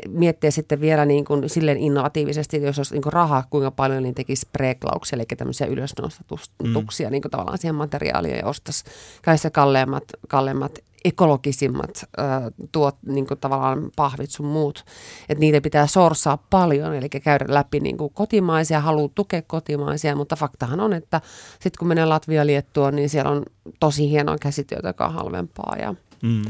miettiä 0.09 0.51
sitten 0.51 0.81
vielä 0.81 1.05
niin 1.05 1.25
kuin 1.25 1.51
silleen 1.51 1.79
innovatiivisesti, 1.79 2.63
jos 2.63 2.79
olisi 2.79 2.95
niin 2.95 3.03
kuin 3.03 3.13
rahaa, 3.13 3.45
kuinka 3.51 3.71
paljon 3.71 4.03
niin 4.03 4.15
tekisi 4.15 4.49
preklauksia, 4.53 5.17
eli 5.17 5.25
tämmöisiä 5.37 5.67
ylösnostatuksia 5.67 7.09
mm. 7.09 7.13
niin 7.13 7.23
kuin 7.23 7.31
tavallaan 7.31 7.59
siihen 7.59 7.75
materiaaliin 7.75 8.37
ja 8.37 8.47
ostaisi 8.47 8.85
kaikissa 9.23 9.51
kalleimmat, 9.51 10.05
kalleimmat 10.29 10.79
ekologisimmat 11.07 12.05
äh, 12.19 12.43
tuot, 12.73 12.97
niin 13.07 13.27
kuin 13.27 13.41
tavallaan 13.41 13.91
pahvit 13.97 14.31
sun 14.31 14.47
muut. 14.47 14.85
Että 15.29 15.41
niitä 15.41 15.61
pitää 15.61 15.87
sorsaa 15.87 16.37
paljon, 16.51 16.95
eli 16.95 17.09
käydä 17.09 17.45
läpi 17.49 17.81
niin 17.81 17.97
kuin 17.97 18.13
kotimaisia, 18.13 18.81
haluaa 18.81 19.09
tukea 19.15 19.43
kotimaisia, 19.43 20.17
mutta 20.17 20.37
faktahan 20.37 20.81
on, 20.81 20.93
että 20.93 21.21
sitten 21.53 21.79
kun 21.79 21.89
menee 21.89 22.05
Latvia 22.05 22.47
Liettuun, 22.47 22.97
niin 22.97 23.09
siellä 23.09 23.31
on 23.31 23.43
tosi 23.81 24.11
hienoa 24.11 24.37
käsityötä, 24.39 24.89
joka 24.89 25.07
on 25.07 25.15
halvempaa. 25.15 25.77
Ja, 25.77 25.95
mm. 26.23 26.43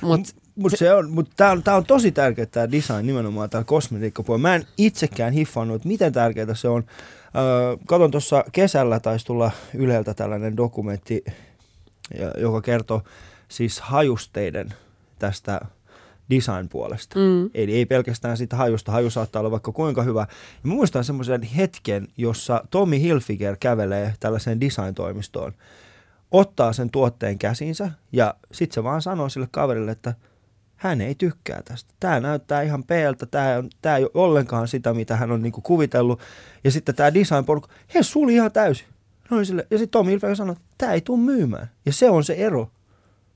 Mut, 0.00 0.20
mutta 0.56 0.76
se 0.76 0.94
on, 0.94 1.10
mut 1.10 1.30
tää 1.36 1.50
on, 1.50 1.62
tää 1.62 1.76
on 1.76 1.86
tosi 1.86 2.12
tärkeää 2.12 2.46
tämä 2.46 2.72
design 2.72 3.06
nimenomaan 3.06 3.50
täällä 3.50 3.64
kosmetiikkapuolella. 3.64 4.48
Mä 4.48 4.54
en 4.54 4.66
itsekään 4.78 5.32
hiffannut, 5.32 5.76
että 5.76 5.88
miten 5.88 6.12
tärkeää 6.12 6.54
se 6.54 6.68
on. 6.68 6.84
Öö, 7.36 7.76
katon 7.86 8.10
tuossa 8.10 8.44
kesällä 8.52 9.00
taisi 9.00 9.26
tulla 9.26 9.50
Yleltä 9.74 10.14
tällainen 10.14 10.56
dokumentti, 10.56 11.24
joka 12.36 12.60
kertoo 12.60 13.02
siis 13.52 13.80
hajusteiden 13.80 14.74
tästä 15.18 15.60
design-puolesta. 16.30 17.18
Mm. 17.18 17.50
Eli 17.54 17.74
ei 17.74 17.86
pelkästään 17.86 18.36
sitä 18.36 18.56
hajusta, 18.56 18.92
haju 18.92 19.10
saattaa 19.10 19.40
olla 19.40 19.50
vaikka 19.50 19.72
kuinka 19.72 20.02
hyvä. 20.02 20.20
Ja 20.20 20.26
mä 20.62 20.74
muistan 20.74 21.04
semmoisen 21.04 21.42
hetken, 21.42 22.08
jossa 22.16 22.64
Tommy 22.70 23.00
Hilfiger 23.00 23.56
kävelee 23.60 24.14
tällaiseen 24.20 24.60
design-toimistoon, 24.60 25.52
ottaa 26.30 26.72
sen 26.72 26.90
tuotteen 26.90 27.38
käsinsä 27.38 27.90
ja 28.12 28.34
sitten 28.52 28.74
se 28.74 28.84
vaan 28.84 29.02
sanoo 29.02 29.28
sille 29.28 29.48
kaverille, 29.50 29.90
että 29.90 30.14
hän 30.76 31.00
ei 31.00 31.14
tykkää 31.14 31.62
tästä. 31.62 31.94
Tämä 32.00 32.20
näyttää 32.20 32.62
ihan 32.62 32.84
peeltä, 32.84 33.26
tämä, 33.26 33.64
tämä 33.82 33.96
ei 33.96 34.04
ole 34.04 34.10
ollenkaan 34.14 34.68
sitä, 34.68 34.94
mitä 34.94 35.16
hän 35.16 35.30
on 35.30 35.42
niinku 35.42 35.60
kuvitellut. 35.60 36.20
Ja 36.64 36.70
sitten 36.70 36.94
tämä 36.94 37.14
design-porukka, 37.14 37.72
he 37.94 38.02
suli 38.02 38.34
ihan 38.34 38.52
täysin. 38.52 38.86
No, 39.30 39.38
ja 39.40 39.44
sitten 39.78 39.88
Tommy 39.88 40.10
Hilfiger 40.10 40.36
sanoi, 40.36 40.52
että 40.52 40.64
tämä 40.78 40.92
ei 40.92 41.00
tule 41.00 41.18
myymään. 41.18 41.70
Ja 41.86 41.92
se 41.92 42.10
on 42.10 42.24
se 42.24 42.34
ero 42.34 42.70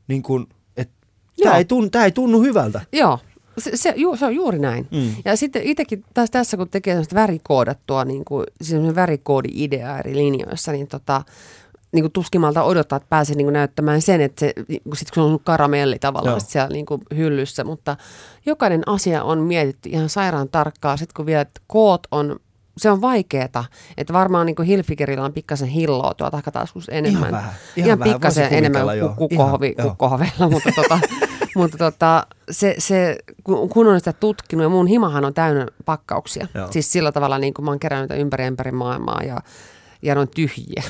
niin 0.09 0.23
kuin, 0.23 0.47
että 0.77 0.95
tämä 1.43 1.57
ei, 1.57 1.65
tunnu, 1.65 1.91
tämä 1.91 2.05
ei 2.05 2.13
tunnu 2.13 2.43
hyvältä. 2.43 2.81
Joo, 2.93 3.19
se, 3.59 3.71
se, 3.75 3.95
ju, 3.97 4.17
se 4.17 4.27
on 4.27 4.35
juuri 4.35 4.59
näin. 4.59 4.89
Mm. 4.91 5.15
Ja 5.25 5.37
sitten 5.37 5.63
itsekin 5.63 6.05
taas 6.15 6.31
tässä, 6.31 6.57
kun 6.57 6.69
tekee 6.69 6.95
sellaista 6.95 7.15
värikoodattua, 7.15 8.05
niin 8.05 8.25
kuin, 8.25 8.47
värikoodi-idea 8.95 9.99
eri 9.99 10.17
linjoissa, 10.17 10.73
niin 10.73 10.89
tota, 10.89 11.23
niin 11.93 12.03
kuin 12.03 12.13
tuskimalta 12.13 12.63
odottaa, 12.63 12.97
että 12.97 13.09
pääsee 13.09 13.37
niin 13.37 13.47
kuin 13.47 13.53
näyttämään 13.53 14.03
sen, 14.03 14.21
että 14.21 14.41
se, 14.41 14.53
niin 14.69 14.83
sit 14.95 15.11
kun 15.11 15.23
se 15.23 15.33
on 15.33 15.41
karamelli 15.45 15.99
tavallaan 15.99 16.41
sit 16.41 16.51
siellä 16.51 16.69
niin 16.69 16.87
kuin 16.87 17.03
hyllyssä, 17.17 17.65
mutta 17.65 17.97
jokainen 18.47 18.83
asia 18.87 19.23
on 19.23 19.39
mietitty 19.39 19.89
ihan 19.89 20.09
sairaan 20.09 20.49
tarkkaa. 20.49 20.97
Sitten 20.97 21.15
kun 21.17 21.27
vielä 21.27 21.41
että 21.41 21.61
koot 21.67 22.07
on 22.11 22.41
se 22.77 22.91
on 22.91 23.01
vaikeeta, 23.01 23.65
että 23.97 24.13
varmaan 24.13 24.47
niin 24.47 24.63
Hilfigerillä 24.67 25.25
on 25.25 25.33
pikkasen 25.33 25.69
hilloa 25.69 26.15
tuo 26.15 26.31
takataskus 26.31 26.89
enemmän. 26.89 27.21
Ihan 27.21 27.33
vähän. 27.33 27.55
Ihan, 27.77 27.87
ihan 27.87 27.99
vähän. 27.99 28.15
pikkasen 28.15 28.49
enemmän 28.51 28.87
kukkohovi, 29.17 29.75
kukkohoveilla, 29.83 30.49
mutta, 30.55 30.71
tota, 30.77 30.99
mutta 31.57 31.79
tota, 31.79 32.27
se, 32.51 32.75
se, 32.79 33.19
kun 33.45 33.87
on 33.87 34.01
sitä 34.01 34.13
tutkinut, 34.13 34.63
ja 34.63 34.69
mun 34.69 34.87
himahan 34.87 35.25
on 35.25 35.35
täynnä 35.35 35.67
pakkauksia. 35.85 36.47
Joo. 36.55 36.69
Siis 36.71 36.93
sillä 36.93 37.13
tavalla 37.13 37.39
niin 37.39 37.55
kuin 37.55 37.65
mä 37.65 37.71
oon 37.71 37.81
kerännyt 37.81 38.21
ympäri 38.21 38.47
ympäri 38.47 38.73
maailmaa 38.73 39.23
ja, 39.23 39.41
ja 40.03 40.15
ne 40.15 40.21
on 40.21 40.29
tyhjiä. 40.29 40.83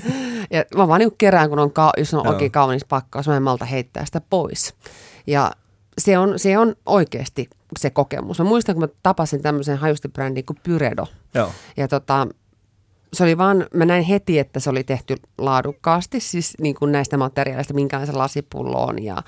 ja 0.50 0.64
mä 0.76 0.88
vaan 0.88 0.98
niin 0.98 1.12
kerään, 1.18 1.48
kun 1.48 1.58
on, 1.58 1.72
ka- 1.72 1.92
jos 1.96 2.14
on 2.14 2.26
oikein 2.26 2.50
kaunis 2.50 2.84
pakkaus, 2.84 3.28
mä 3.28 3.36
en 3.36 3.42
malta 3.42 3.64
heittää 3.64 4.04
sitä 4.04 4.20
pois. 4.30 4.74
Ja 5.26 5.50
se 5.98 6.18
on, 6.18 6.38
se 6.38 6.58
on 6.58 6.74
oikeasti 6.86 7.48
se 7.78 7.90
kokemus. 7.90 8.38
Mä 8.38 8.44
muistan, 8.44 8.74
kun 8.74 8.84
mä 8.84 8.88
tapasin 9.02 9.42
tämmöisen 9.42 9.78
hajustibrändin 9.78 10.44
kuin 10.44 10.58
Pyredo. 10.62 11.06
Joo. 11.34 11.50
Ja 11.76 11.88
tota, 11.88 12.26
se 13.12 13.24
oli 13.24 13.38
vaan, 13.38 13.66
mä 13.74 13.84
näin 13.84 14.04
heti, 14.04 14.38
että 14.38 14.60
se 14.60 14.70
oli 14.70 14.84
tehty 14.84 15.16
laadukkaasti, 15.38 16.20
siis 16.20 16.54
niin 16.60 16.74
kuin 16.74 16.92
näistä 16.92 17.16
materiaaleista, 17.16 17.74
minkälainen 17.74 18.18
lasipullo 18.18 18.84
on 18.84 19.02
ja 19.02 19.22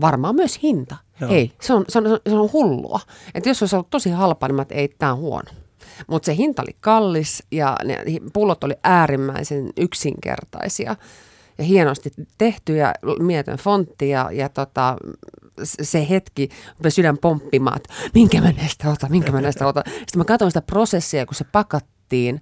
varmaan 0.00 0.34
myös 0.34 0.62
hinta. 0.62 0.96
Joo. 1.20 1.30
Hei, 1.30 1.52
se 1.60 1.72
on, 1.72 1.84
se, 1.88 1.98
on, 1.98 2.04
se 2.28 2.34
on 2.34 2.52
hullua. 2.52 3.00
Että 3.34 3.50
jos 3.50 3.62
olisi 3.62 3.76
ollut 3.76 3.90
tosi 3.90 4.10
halpa, 4.10 4.48
niin 4.48 4.56
mä 4.56 4.62
että 4.62 4.74
ei, 4.74 4.88
tämä 4.88 5.12
on 5.12 5.18
huono. 5.18 5.50
Mutta 6.06 6.26
se 6.26 6.36
hinta 6.36 6.62
oli 6.62 6.76
kallis 6.80 7.42
ja 7.50 7.76
ne 7.84 7.98
pullot 8.32 8.64
oli 8.64 8.74
äärimmäisen 8.82 9.70
yksinkertaisia 9.76 10.96
ja 11.58 11.64
hienosti 11.64 12.12
tehty 12.38 12.76
ja 12.76 12.94
mietön 13.18 13.58
fontti 13.58 14.08
ja, 14.08 14.30
ja 14.32 14.48
tota, 14.48 14.96
se 15.62 16.08
hetki, 16.10 16.48
kun 16.82 16.90
sydän 16.90 17.18
pomppimaan, 17.18 17.76
että 17.76 17.94
minkä 18.14 18.40
mä 18.40 18.52
näistä 18.52 18.90
otan, 18.90 19.10
minkä 19.10 19.32
mä 19.32 19.40
näistä 19.40 19.66
otan. 19.66 19.84
Sitten 19.86 20.18
mä 20.18 20.24
katsoin 20.24 20.50
sitä 20.50 20.62
prosessia, 20.62 21.26
kun 21.26 21.34
se 21.34 21.44
pakattiin 21.44 22.40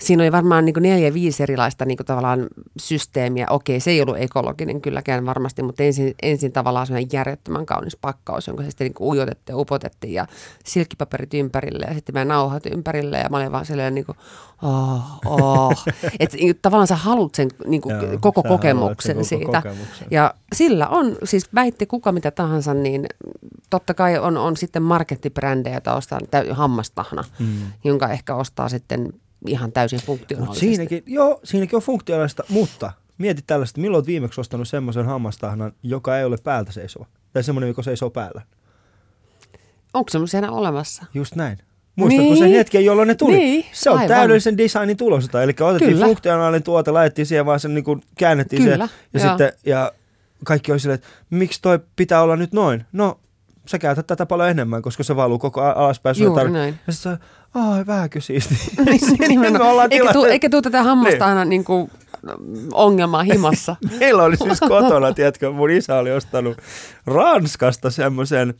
siinä 0.00 0.22
oli 0.22 0.32
varmaan 0.32 0.64
niin 0.64 0.74
neljä, 0.80 1.14
viisi 1.14 1.42
erilaista 1.42 1.84
niin 1.84 1.98
tavallaan 2.06 2.46
systeemiä. 2.78 3.46
Okei, 3.50 3.80
se 3.80 3.90
ei 3.90 4.02
ollut 4.02 4.16
ekologinen 4.18 4.80
kylläkään 4.80 5.26
varmasti, 5.26 5.62
mutta 5.62 5.82
ensin, 5.82 6.14
ensin 6.22 6.52
tavallaan 6.52 6.86
sellainen 6.86 7.10
järjettömän 7.12 7.66
kaunis 7.66 7.96
pakkaus, 7.96 8.46
jonka 8.46 8.62
se 8.62 8.70
sitten 8.70 8.86
niin 8.86 9.08
ujotettiin 9.08 9.54
ja 9.54 9.58
upotettiin 9.58 10.14
ja 10.14 10.26
silkkipaperit 10.64 11.34
ympärille 11.34 11.86
ja 11.88 11.94
sitten 11.94 12.14
mä 12.14 12.24
nauhat 12.24 12.66
ympärille 12.66 13.18
ja 13.18 13.28
mä 13.28 13.36
olin 13.36 13.52
vaan 13.52 13.66
sellainen 13.66 13.94
niin 13.94 14.06
kuin, 14.06 14.18
oh, 14.62 15.02
oh. 15.26 15.84
että 16.20 16.36
niin, 16.36 16.58
tavallaan 16.62 16.86
sä 16.86 16.96
haluat 16.96 17.34
sen 17.34 17.48
niin 17.66 17.80
kuin, 17.80 17.94
Joo, 17.94 18.18
koko 18.20 18.42
kokemuksen 18.42 19.16
koko 19.16 19.24
siitä. 19.24 19.62
Kokemuksen. 19.62 20.08
Ja 20.10 20.34
sillä 20.52 20.88
on, 20.88 21.16
siis 21.24 21.54
väitti 21.54 21.86
kuka 21.86 22.12
mitä 22.12 22.30
tahansa, 22.30 22.74
niin 22.74 23.06
totta 23.70 23.94
kai 23.94 24.18
on, 24.18 24.36
on 24.36 24.56
sitten 24.56 24.82
markettibrändejä, 24.82 25.74
joita 25.74 25.94
ostaa 25.94 26.20
hammastahna, 26.52 27.24
hmm. 27.38 27.58
jonka 27.84 28.08
ehkä 28.08 28.34
ostaa 28.34 28.68
sitten 28.68 29.12
ihan 29.46 29.72
täysin 29.72 30.00
funktionaalisesti. 30.00 30.66
siinäkin, 30.66 31.02
joo, 31.06 31.40
siinäkin 31.44 31.76
on 31.76 31.82
funktionaalista, 31.82 32.44
mutta 32.48 32.92
mieti 33.18 33.42
tällaista, 33.46 33.80
milloin 33.80 33.98
olet 33.98 34.06
viimeksi 34.06 34.40
ostanut 34.40 34.68
semmoisen 34.68 35.06
hammastahnan, 35.06 35.72
joka 35.82 36.18
ei 36.18 36.24
ole 36.24 36.36
päältä 36.44 36.72
seisova? 36.72 37.06
Tai 37.32 37.42
semmoinen, 37.42 37.68
joka 37.68 37.82
seisoo 37.82 38.10
päällä? 38.10 38.42
Onko 39.94 40.10
semmoisia 40.10 40.38
enää 40.38 40.50
olemassa? 40.50 41.04
Just 41.14 41.34
näin. 41.34 41.58
Muistatko 41.96 42.32
niin. 42.32 42.38
sen 42.38 42.50
hetken, 42.50 42.84
jolloin 42.84 43.08
ne 43.08 43.14
tuli? 43.14 43.36
Niin, 43.36 43.64
se 43.72 43.90
on 43.90 43.96
aivan. 43.98 44.08
täydellisen 44.08 44.58
designin 44.58 44.96
tulosta. 44.96 45.42
Eli 45.42 45.54
otettiin 45.60 45.92
Kyllä. 45.92 46.06
funktionaalinen 46.06 46.62
tuote, 46.62 46.90
laitettiin 46.90 47.26
siihen 47.26 47.46
vaan 47.46 47.60
sen 47.60 47.74
niin 47.74 47.84
kuin 47.84 48.02
käännettiin 48.18 48.62
Kyllä, 48.62 48.86
se. 48.86 48.92
Ja, 49.14 49.20
sitten, 49.20 49.52
ja 49.66 49.92
kaikki 50.44 50.72
oli 50.72 50.80
silleen, 50.80 50.94
että 50.94 51.08
miksi 51.30 51.62
toi 51.62 51.78
pitää 51.96 52.22
olla 52.22 52.36
nyt 52.36 52.52
noin? 52.52 52.84
No, 52.92 53.20
sä 53.66 53.78
käytät 53.78 54.06
tätä 54.06 54.26
paljon 54.26 54.48
enemmän, 54.48 54.82
koska 54.82 55.02
se 55.02 55.16
valuu 55.16 55.38
koko 55.38 55.60
alaspäin. 55.62 56.16
Juuri 56.18 56.50
näin. 56.50 56.78
Ja 56.86 56.92
sitten 56.92 57.18
ai 57.54 57.86
vähänkö 57.86 58.20
siisti. 58.20 58.54
niin, 59.28 59.40
me 59.40 59.48
ollaan 59.48 59.88
eikä, 59.92 60.12
tuu, 60.12 60.24
eikä 60.24 60.50
tuu 60.50 60.62
tätä 60.62 60.82
hammasta 60.82 61.14
niin. 61.14 61.22
aina 61.22 61.44
niin 61.44 61.64
kuin, 61.64 61.90
ongelmaa 62.72 63.22
himassa. 63.22 63.76
Meillä 64.00 64.22
oli 64.22 64.36
siis 64.36 64.60
kotona, 64.60 65.14
tiedätkö, 65.14 65.50
mun 65.50 65.70
isä 65.70 65.94
oli 65.94 66.12
ostanut 66.12 66.58
Ranskasta 67.06 67.90
semmoisen 67.90 68.54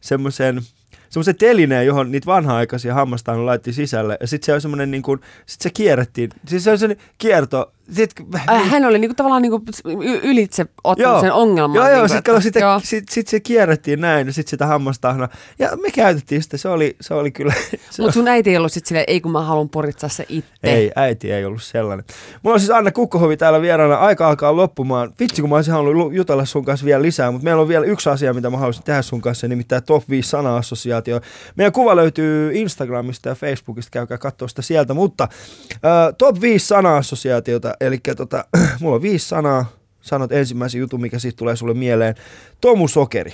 semmoisen 0.00 0.62
semmoisen 1.10 1.36
telineen, 1.36 1.86
johon 1.86 2.10
niitä 2.10 2.26
vanha-aikaisia 2.26 2.94
hammastaan 2.94 3.46
laitti 3.46 3.72
sisälle. 3.72 4.16
Ja 4.20 4.26
sitten 4.26 4.46
se 4.46 4.52
on 4.52 4.60
semmoinen, 4.60 4.90
niin 4.90 5.02
kuin, 5.02 5.20
sit 5.46 5.60
se 5.60 5.70
kierrettiin. 5.70 6.30
Siis 6.46 6.64
se 6.64 6.70
on 6.70 6.78
semmoinen 6.78 7.04
kierto. 7.18 7.72
Sit, 7.92 8.14
äh, 8.34 8.70
hän 8.70 8.84
oli 8.84 8.98
niin 8.98 9.08
kuin, 9.08 9.16
tavallaan 9.16 9.42
niin 9.42 9.50
kuin, 9.50 10.02
ylitse 10.22 10.66
ottanut 10.84 11.12
joo, 11.12 11.20
sen 11.20 11.32
ongelman. 11.32 11.76
Joo, 11.76 11.88
joo, 11.88 12.08
sitten 12.08 12.42
sit, 12.42 12.54
sit, 12.54 12.84
sit, 12.84 13.08
sit, 13.08 13.28
se 13.28 13.40
kierrettiin 13.40 14.00
näin 14.00 14.26
ja 14.26 14.32
sitten 14.32 14.50
sitä 14.50 14.66
hammastahna. 14.66 15.28
Ja 15.58 15.76
me 15.82 15.90
käytettiin 15.90 16.42
sitä, 16.42 16.56
se 16.56 16.68
oli, 16.68 16.96
se 17.00 17.14
oli 17.14 17.30
kyllä. 17.30 17.52
Mutta 17.98 18.12
sun 18.12 18.28
äiti 18.28 18.50
ei 18.50 18.56
ollut 18.56 18.72
sitten 18.72 18.88
silleen, 18.88 19.04
ei 19.08 19.20
kun 19.20 19.32
mä 19.32 19.42
haluan 19.42 19.68
puritsaa 19.68 20.08
se 20.08 20.26
itse. 20.28 20.50
Ei, 20.62 20.92
äiti 20.96 21.32
ei 21.32 21.44
ollut 21.44 21.62
sellainen. 21.62 22.04
Mulla 22.42 22.54
on 22.54 22.60
siis 22.60 22.70
Anna 22.70 22.90
Kukkohovi 22.90 23.36
täällä 23.36 23.60
vieraana. 23.60 23.94
Aika 23.94 24.28
alkaa 24.28 24.56
loppumaan. 24.56 25.12
Vitsi, 25.20 25.40
kun 25.40 25.50
mä 25.50 25.56
olisin 25.56 25.72
halunnut 25.74 26.14
jutella 26.14 26.44
sun 26.44 26.64
kanssa 26.64 26.86
vielä 26.86 27.02
lisää, 27.02 27.30
mutta 27.30 27.44
meillä 27.44 27.62
on 27.62 27.68
vielä 27.68 27.86
yksi 27.86 28.10
asia, 28.10 28.34
mitä 28.34 28.50
mä 28.50 28.56
haluaisin 28.56 28.84
tehdä 28.84 29.02
sun 29.02 29.20
kanssa, 29.20 29.48
nimittäin 29.48 29.82
Top 29.82 30.04
5 30.10 30.28
sana-assosiaatio. 30.28 31.20
Meidän 31.56 31.72
kuva 31.72 31.96
löytyy 31.96 32.50
Instagramista 32.54 33.28
ja 33.28 33.34
Facebookista, 33.34 33.90
käykää 33.90 34.18
katsoa 34.18 34.48
sitä 34.48 34.62
sieltä, 34.62 34.94
mutta 34.94 35.28
äh, 35.72 36.14
top 36.18 36.40
5 36.40 36.66
sana-assosiaatiota 36.66 37.74
eli 37.80 37.98
tota, 38.16 38.44
mulla 38.80 38.94
on 38.94 39.02
viisi 39.02 39.28
sanaa. 39.28 39.66
Sanot 40.00 40.32
ensimmäisen 40.32 40.78
jutun, 40.78 41.00
mikä 41.00 41.18
siitä 41.18 41.36
tulee 41.36 41.56
sulle 41.56 41.74
mieleen. 41.74 42.14
Tomu 42.60 42.88
Sokeri. 42.88 43.32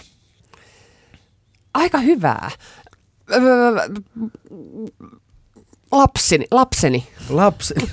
Aika 1.75 1.99
hyvää. 1.99 2.51
Lapseni. 5.95 6.47
lapseni. 6.51 7.07
Lapsi. 7.31 7.75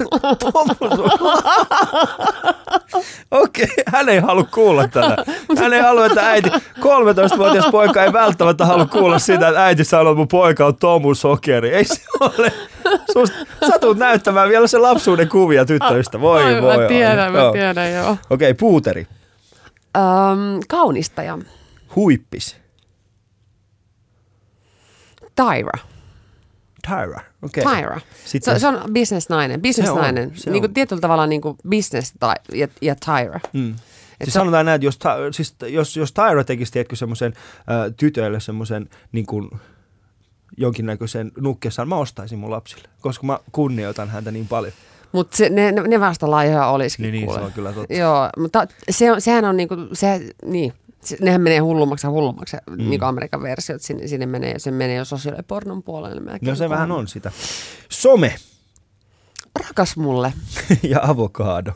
Okei, 3.31 3.63
okay, 3.63 3.83
hän 3.87 4.09
ei 4.09 4.19
halua 4.19 4.43
kuulla 4.43 4.87
tätä. 4.87 5.15
Hän 5.57 5.73
ei 5.73 5.81
halua, 5.81 6.05
että 6.05 6.29
äiti, 6.29 6.49
13-vuotias 6.79 7.65
poika 7.71 8.03
ei 8.03 8.13
välttämättä 8.13 8.65
halua 8.65 8.85
kuulla 8.85 9.19
sitä, 9.19 9.47
että 9.47 9.65
äiti 9.65 9.83
sanoo, 9.83 10.11
että 10.11 10.17
mun 10.17 10.27
poika 10.27 10.65
on 10.65 10.75
Tomu 10.75 11.15
Sokeri. 11.15 11.69
Ei 11.73 11.83
se 11.83 12.01
ole. 12.19 12.53
Sä 13.69 13.79
tulet 13.79 13.97
näyttämään 13.97 14.49
vielä 14.49 14.67
se 14.67 14.77
lapsuuden 14.77 15.29
kuvia 15.29 15.65
tyttöistä. 15.65 16.21
Voi, 16.21 16.43
Ai, 16.43 16.61
voi. 16.61 16.77
Mä 16.77 16.87
tiedän, 16.87 17.33
joo. 17.33 17.45
mä 17.45 17.51
tiedän, 17.51 17.93
joo. 17.93 18.11
Okei, 18.11 18.19
okay, 18.29 18.53
puuteri. 18.53 19.07
Um, 19.97 20.59
kaunistaja. 20.67 21.37
Huippis. 21.95 22.57
Tyra. 25.35 25.79
Tyra. 26.87 27.30
Okay. 27.43 27.63
Tyra. 27.75 28.01
Sitten- 28.25 28.53
Se, 28.55 28.59
se 28.59 28.67
on 28.67 28.81
bisnesnainen. 28.93 29.61
Bisnesnainen. 29.61 30.31
se 30.35 30.49
Niin 30.49 30.61
kuin 30.61 30.69
on. 30.69 30.73
tietyllä 30.73 30.99
tavalla 31.01 31.27
niin 31.27 31.41
kuin 31.41 31.57
business 31.69 32.13
tai, 32.19 32.35
ja, 32.53 32.67
ja 32.81 32.95
Tyra. 32.95 33.39
Mm. 33.53 33.69
Et 33.71 33.75
Siis 34.25 34.33
se- 34.33 34.39
sanotaan 34.39 34.65
näin, 34.65 34.75
että 34.75 34.85
jos, 34.85 34.97
ta- 34.97 35.17
siis, 35.31 35.55
jos, 35.67 35.97
jos 35.97 36.13
Tyra 36.13 36.43
tekisi 36.43 36.71
tiedätkö, 36.71 36.95
semmoisen 36.95 37.33
äh, 37.57 37.93
tytöille 37.97 38.39
semmoisen 38.39 38.89
niin 39.11 39.25
kuin, 39.25 39.49
jonkinnäköisen 40.57 41.31
nukkessaan, 41.39 41.87
mä 41.87 41.95
ostaisin 41.95 42.39
mun 42.39 42.51
lapsille, 42.51 42.87
koska 43.01 43.27
mä 43.27 43.39
kunnioitan 43.51 44.09
häntä 44.09 44.31
niin 44.31 44.47
paljon. 44.47 44.73
Mutta 45.11 45.37
ne, 45.49 45.71
ne, 45.71 45.99
vasta 45.99 46.31
laajoja 46.31 46.67
olisikin 46.67 47.03
Niin, 47.03 47.13
niin, 47.13 47.25
kuule. 47.25 47.39
se 47.39 47.45
on 47.45 47.51
kyllä 47.51 47.73
totta. 47.73 47.93
Joo, 47.93 48.29
mutta 48.37 48.67
se 48.89 49.11
on, 49.11 49.21
sehän 49.21 49.45
on 49.45 49.57
niinku, 49.57 49.75
se, 49.93 50.29
niin, 50.45 50.73
nehän 51.21 51.41
menee 51.41 51.59
hullummaksi 51.59 52.07
ja 52.07 52.11
hullummaksi, 52.11 52.57
mm. 52.69 52.77
niin 52.77 52.99
kuin 52.99 53.03
Amerikan 53.09 53.41
versiot, 53.41 53.81
sinne, 53.81 54.07
sinne 54.07 54.25
menee, 54.25 54.59
se 54.59 54.71
menee 54.71 54.95
jo 54.95 55.05
sosiaalipornon 55.05 55.83
puolelle 55.83 56.21
melkein. 56.21 56.49
No 56.49 56.55
se 56.55 56.69
vähän 56.69 56.91
on 56.91 57.07
sitä. 57.07 57.31
Some 57.89 58.35
Rakas 59.59 59.97
mulle. 59.97 60.33
ja 60.83 60.99
avokaado. 61.03 61.71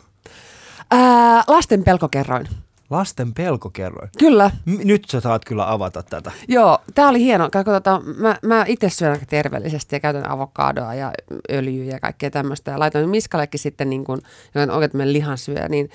Ää, 0.92 1.44
lasten 1.48 1.84
pelkokerroin. 1.84 2.48
Lasten 2.90 3.34
pelkokerroin. 3.34 4.10
Kyllä, 4.20 4.52
M- 4.66 4.88
nyt 4.88 5.06
sä 5.12 5.20
saat 5.20 5.46
kyllä 5.46 5.72
avata 5.72 6.04
tätä. 6.04 6.32
joo, 6.48 6.80
tämä 6.96 7.10
oli 7.10 7.20
hieno. 7.20 7.50
Kato, 7.52 7.72
tota, 7.72 8.02
mä, 8.18 8.38
mä 8.42 8.66
itse 8.68 8.90
syön 8.90 9.12
aika 9.12 9.26
terveellisesti 9.26 9.96
ja 9.96 10.00
käytän 10.00 10.30
avokadoa 10.30 10.94
ja 10.94 11.12
öljyä 11.52 11.86
ja 11.86 12.00
kaikkea 12.00 12.32
tämmöistä. 12.32 12.72
Ja 12.72 12.80
laitoin 12.80 13.10
Miskallekin 13.10 13.60
sitten, 13.60 13.90
niin 13.90 14.04
kun, 14.04 14.22
joka 14.56 14.74
on 14.74 14.78
oikein 14.78 15.14
lihansyöjä, 15.14 15.70
niin 15.70 15.90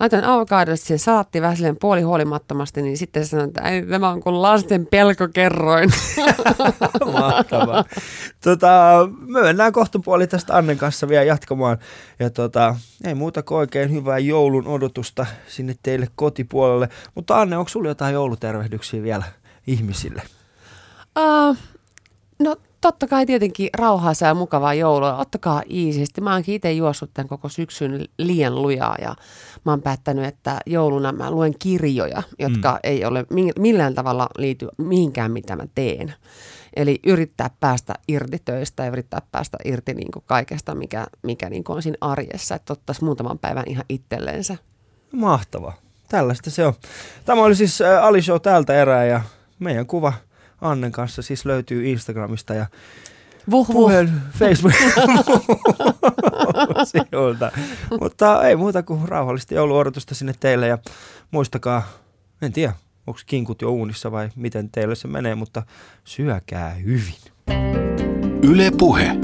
laitoin 0.00 0.24
avokadoa 0.24 0.76
siihen 0.76 0.98
salattiin 0.98 1.42
vähän 1.42 1.56
silleen 1.56 1.76
puoli 1.80 2.02
huolimattomasti, 2.02 2.82
niin 2.82 2.96
sitten 2.96 3.24
se 3.24 3.28
sanoi, 3.28 3.46
että 3.46 3.62
Ei, 3.62 3.86
tämä 3.86 4.08
on 4.08 4.20
kuin 4.20 4.42
lasten 4.42 4.86
pelkokerroin. 4.86 5.90
Mahtavaa. 7.12 7.84
Tota, 8.40 9.08
me 9.26 9.42
mennään 9.42 9.72
kohta 9.72 9.98
puoli 9.98 10.26
tästä 10.26 10.56
Annen 10.56 10.78
kanssa 10.78 11.08
vielä 11.08 11.24
jatkamaan. 11.24 11.78
Ja 12.18 12.30
tota, 12.30 12.76
ei 13.04 13.14
muuta 13.14 13.42
kuin 13.42 13.58
oikein 13.58 13.92
hyvää 13.92 14.18
joulun 14.18 14.66
odotusta 14.66 15.26
sinne 15.46 15.74
teille 15.82 16.08
kotipuolelle. 16.14 16.88
Mutta 17.14 17.40
Anne, 17.40 17.56
onko 17.56 17.68
sulla 17.68 17.88
jotain 17.88 18.14
joulutervehdyksiä 18.14 19.02
vielä 19.02 19.24
ihmisille? 19.66 20.22
Uh, 21.18 21.56
no 22.38 22.56
totta 22.80 23.06
kai 23.06 23.26
tietenkin 23.26 23.68
rauhaisa 23.78 24.26
ja 24.26 24.34
mukavaa 24.34 24.74
joulua. 24.74 25.16
Ottakaa 25.16 25.62
iisisti. 25.70 26.20
Mä 26.20 26.32
oonkin 26.32 26.54
itse 26.54 26.72
juossut 26.72 27.10
tämän 27.14 27.28
koko 27.28 27.48
syksyn 27.48 28.04
liian 28.18 28.62
lujaa 28.62 28.96
ja 29.00 29.14
mä 29.64 29.72
oon 29.72 29.82
päättänyt, 29.82 30.24
että 30.24 30.58
jouluna 30.66 31.12
mä 31.12 31.30
luen 31.30 31.54
kirjoja, 31.58 32.22
jotka 32.38 32.72
mm. 32.72 32.78
ei 32.82 33.04
ole 33.04 33.26
mi- 33.30 33.52
millään 33.58 33.94
tavalla 33.94 34.28
liity 34.38 34.68
mihinkään, 34.78 35.30
mitä 35.30 35.56
mä 35.56 35.64
teen. 35.74 36.14
Eli 36.76 37.00
yrittää 37.06 37.50
päästä 37.60 37.94
irti 38.08 38.42
töistä 38.44 38.84
ja 38.84 38.90
yrittää 38.90 39.22
päästä 39.32 39.58
irti 39.64 39.94
niin 39.94 40.10
kuin 40.12 40.24
kaikesta, 40.26 40.74
mikä, 40.74 41.06
mikä 41.22 41.50
niin 41.50 41.64
kuin 41.64 41.76
on 41.76 41.82
siinä 41.82 41.96
arjessa, 42.00 42.54
että 42.54 42.72
ottaisi 42.72 43.04
muutaman 43.04 43.38
päivän 43.38 43.64
ihan 43.66 43.84
itselleensä. 43.88 44.56
Mahtavaa. 45.12 45.76
Tällaista 46.08 46.50
se 46.50 46.66
on. 46.66 46.74
Tämä 47.24 47.42
oli 47.42 47.54
siis 47.54 47.82
Ali 48.02 48.22
Show 48.22 48.40
tältä 48.40 48.74
erää 48.74 49.04
ja 49.04 49.20
meidän 49.58 49.86
kuva 49.86 50.12
Annen 50.60 50.92
kanssa 50.92 51.22
siis 51.22 51.44
löytyy 51.44 51.86
Instagramista 51.86 52.54
ja 52.54 52.66
Vuh, 53.50 53.68
vuh. 53.68 53.74
puhel 53.74 54.08
Facebook 54.38 54.74
sivulta. 56.92 57.52
Mutta 58.00 58.48
ei 58.48 58.56
muuta 58.56 58.82
kuin 58.82 59.08
rauhallista 59.08 59.54
jouluodotusta 59.54 60.14
sinne 60.14 60.34
teille 60.40 60.68
ja 60.68 60.78
muistakaa, 61.30 61.82
en 62.42 62.52
tiedä, 62.52 62.72
onko 63.06 63.20
kinkut 63.26 63.62
jo 63.62 63.70
uunissa 63.70 64.12
vai 64.12 64.28
miten 64.36 64.70
teille 64.70 64.94
se 64.94 65.08
menee, 65.08 65.34
mutta 65.34 65.62
syökää 66.04 66.70
hyvin. 66.70 67.14
Yle 68.42 68.70
Puhe. 68.78 69.16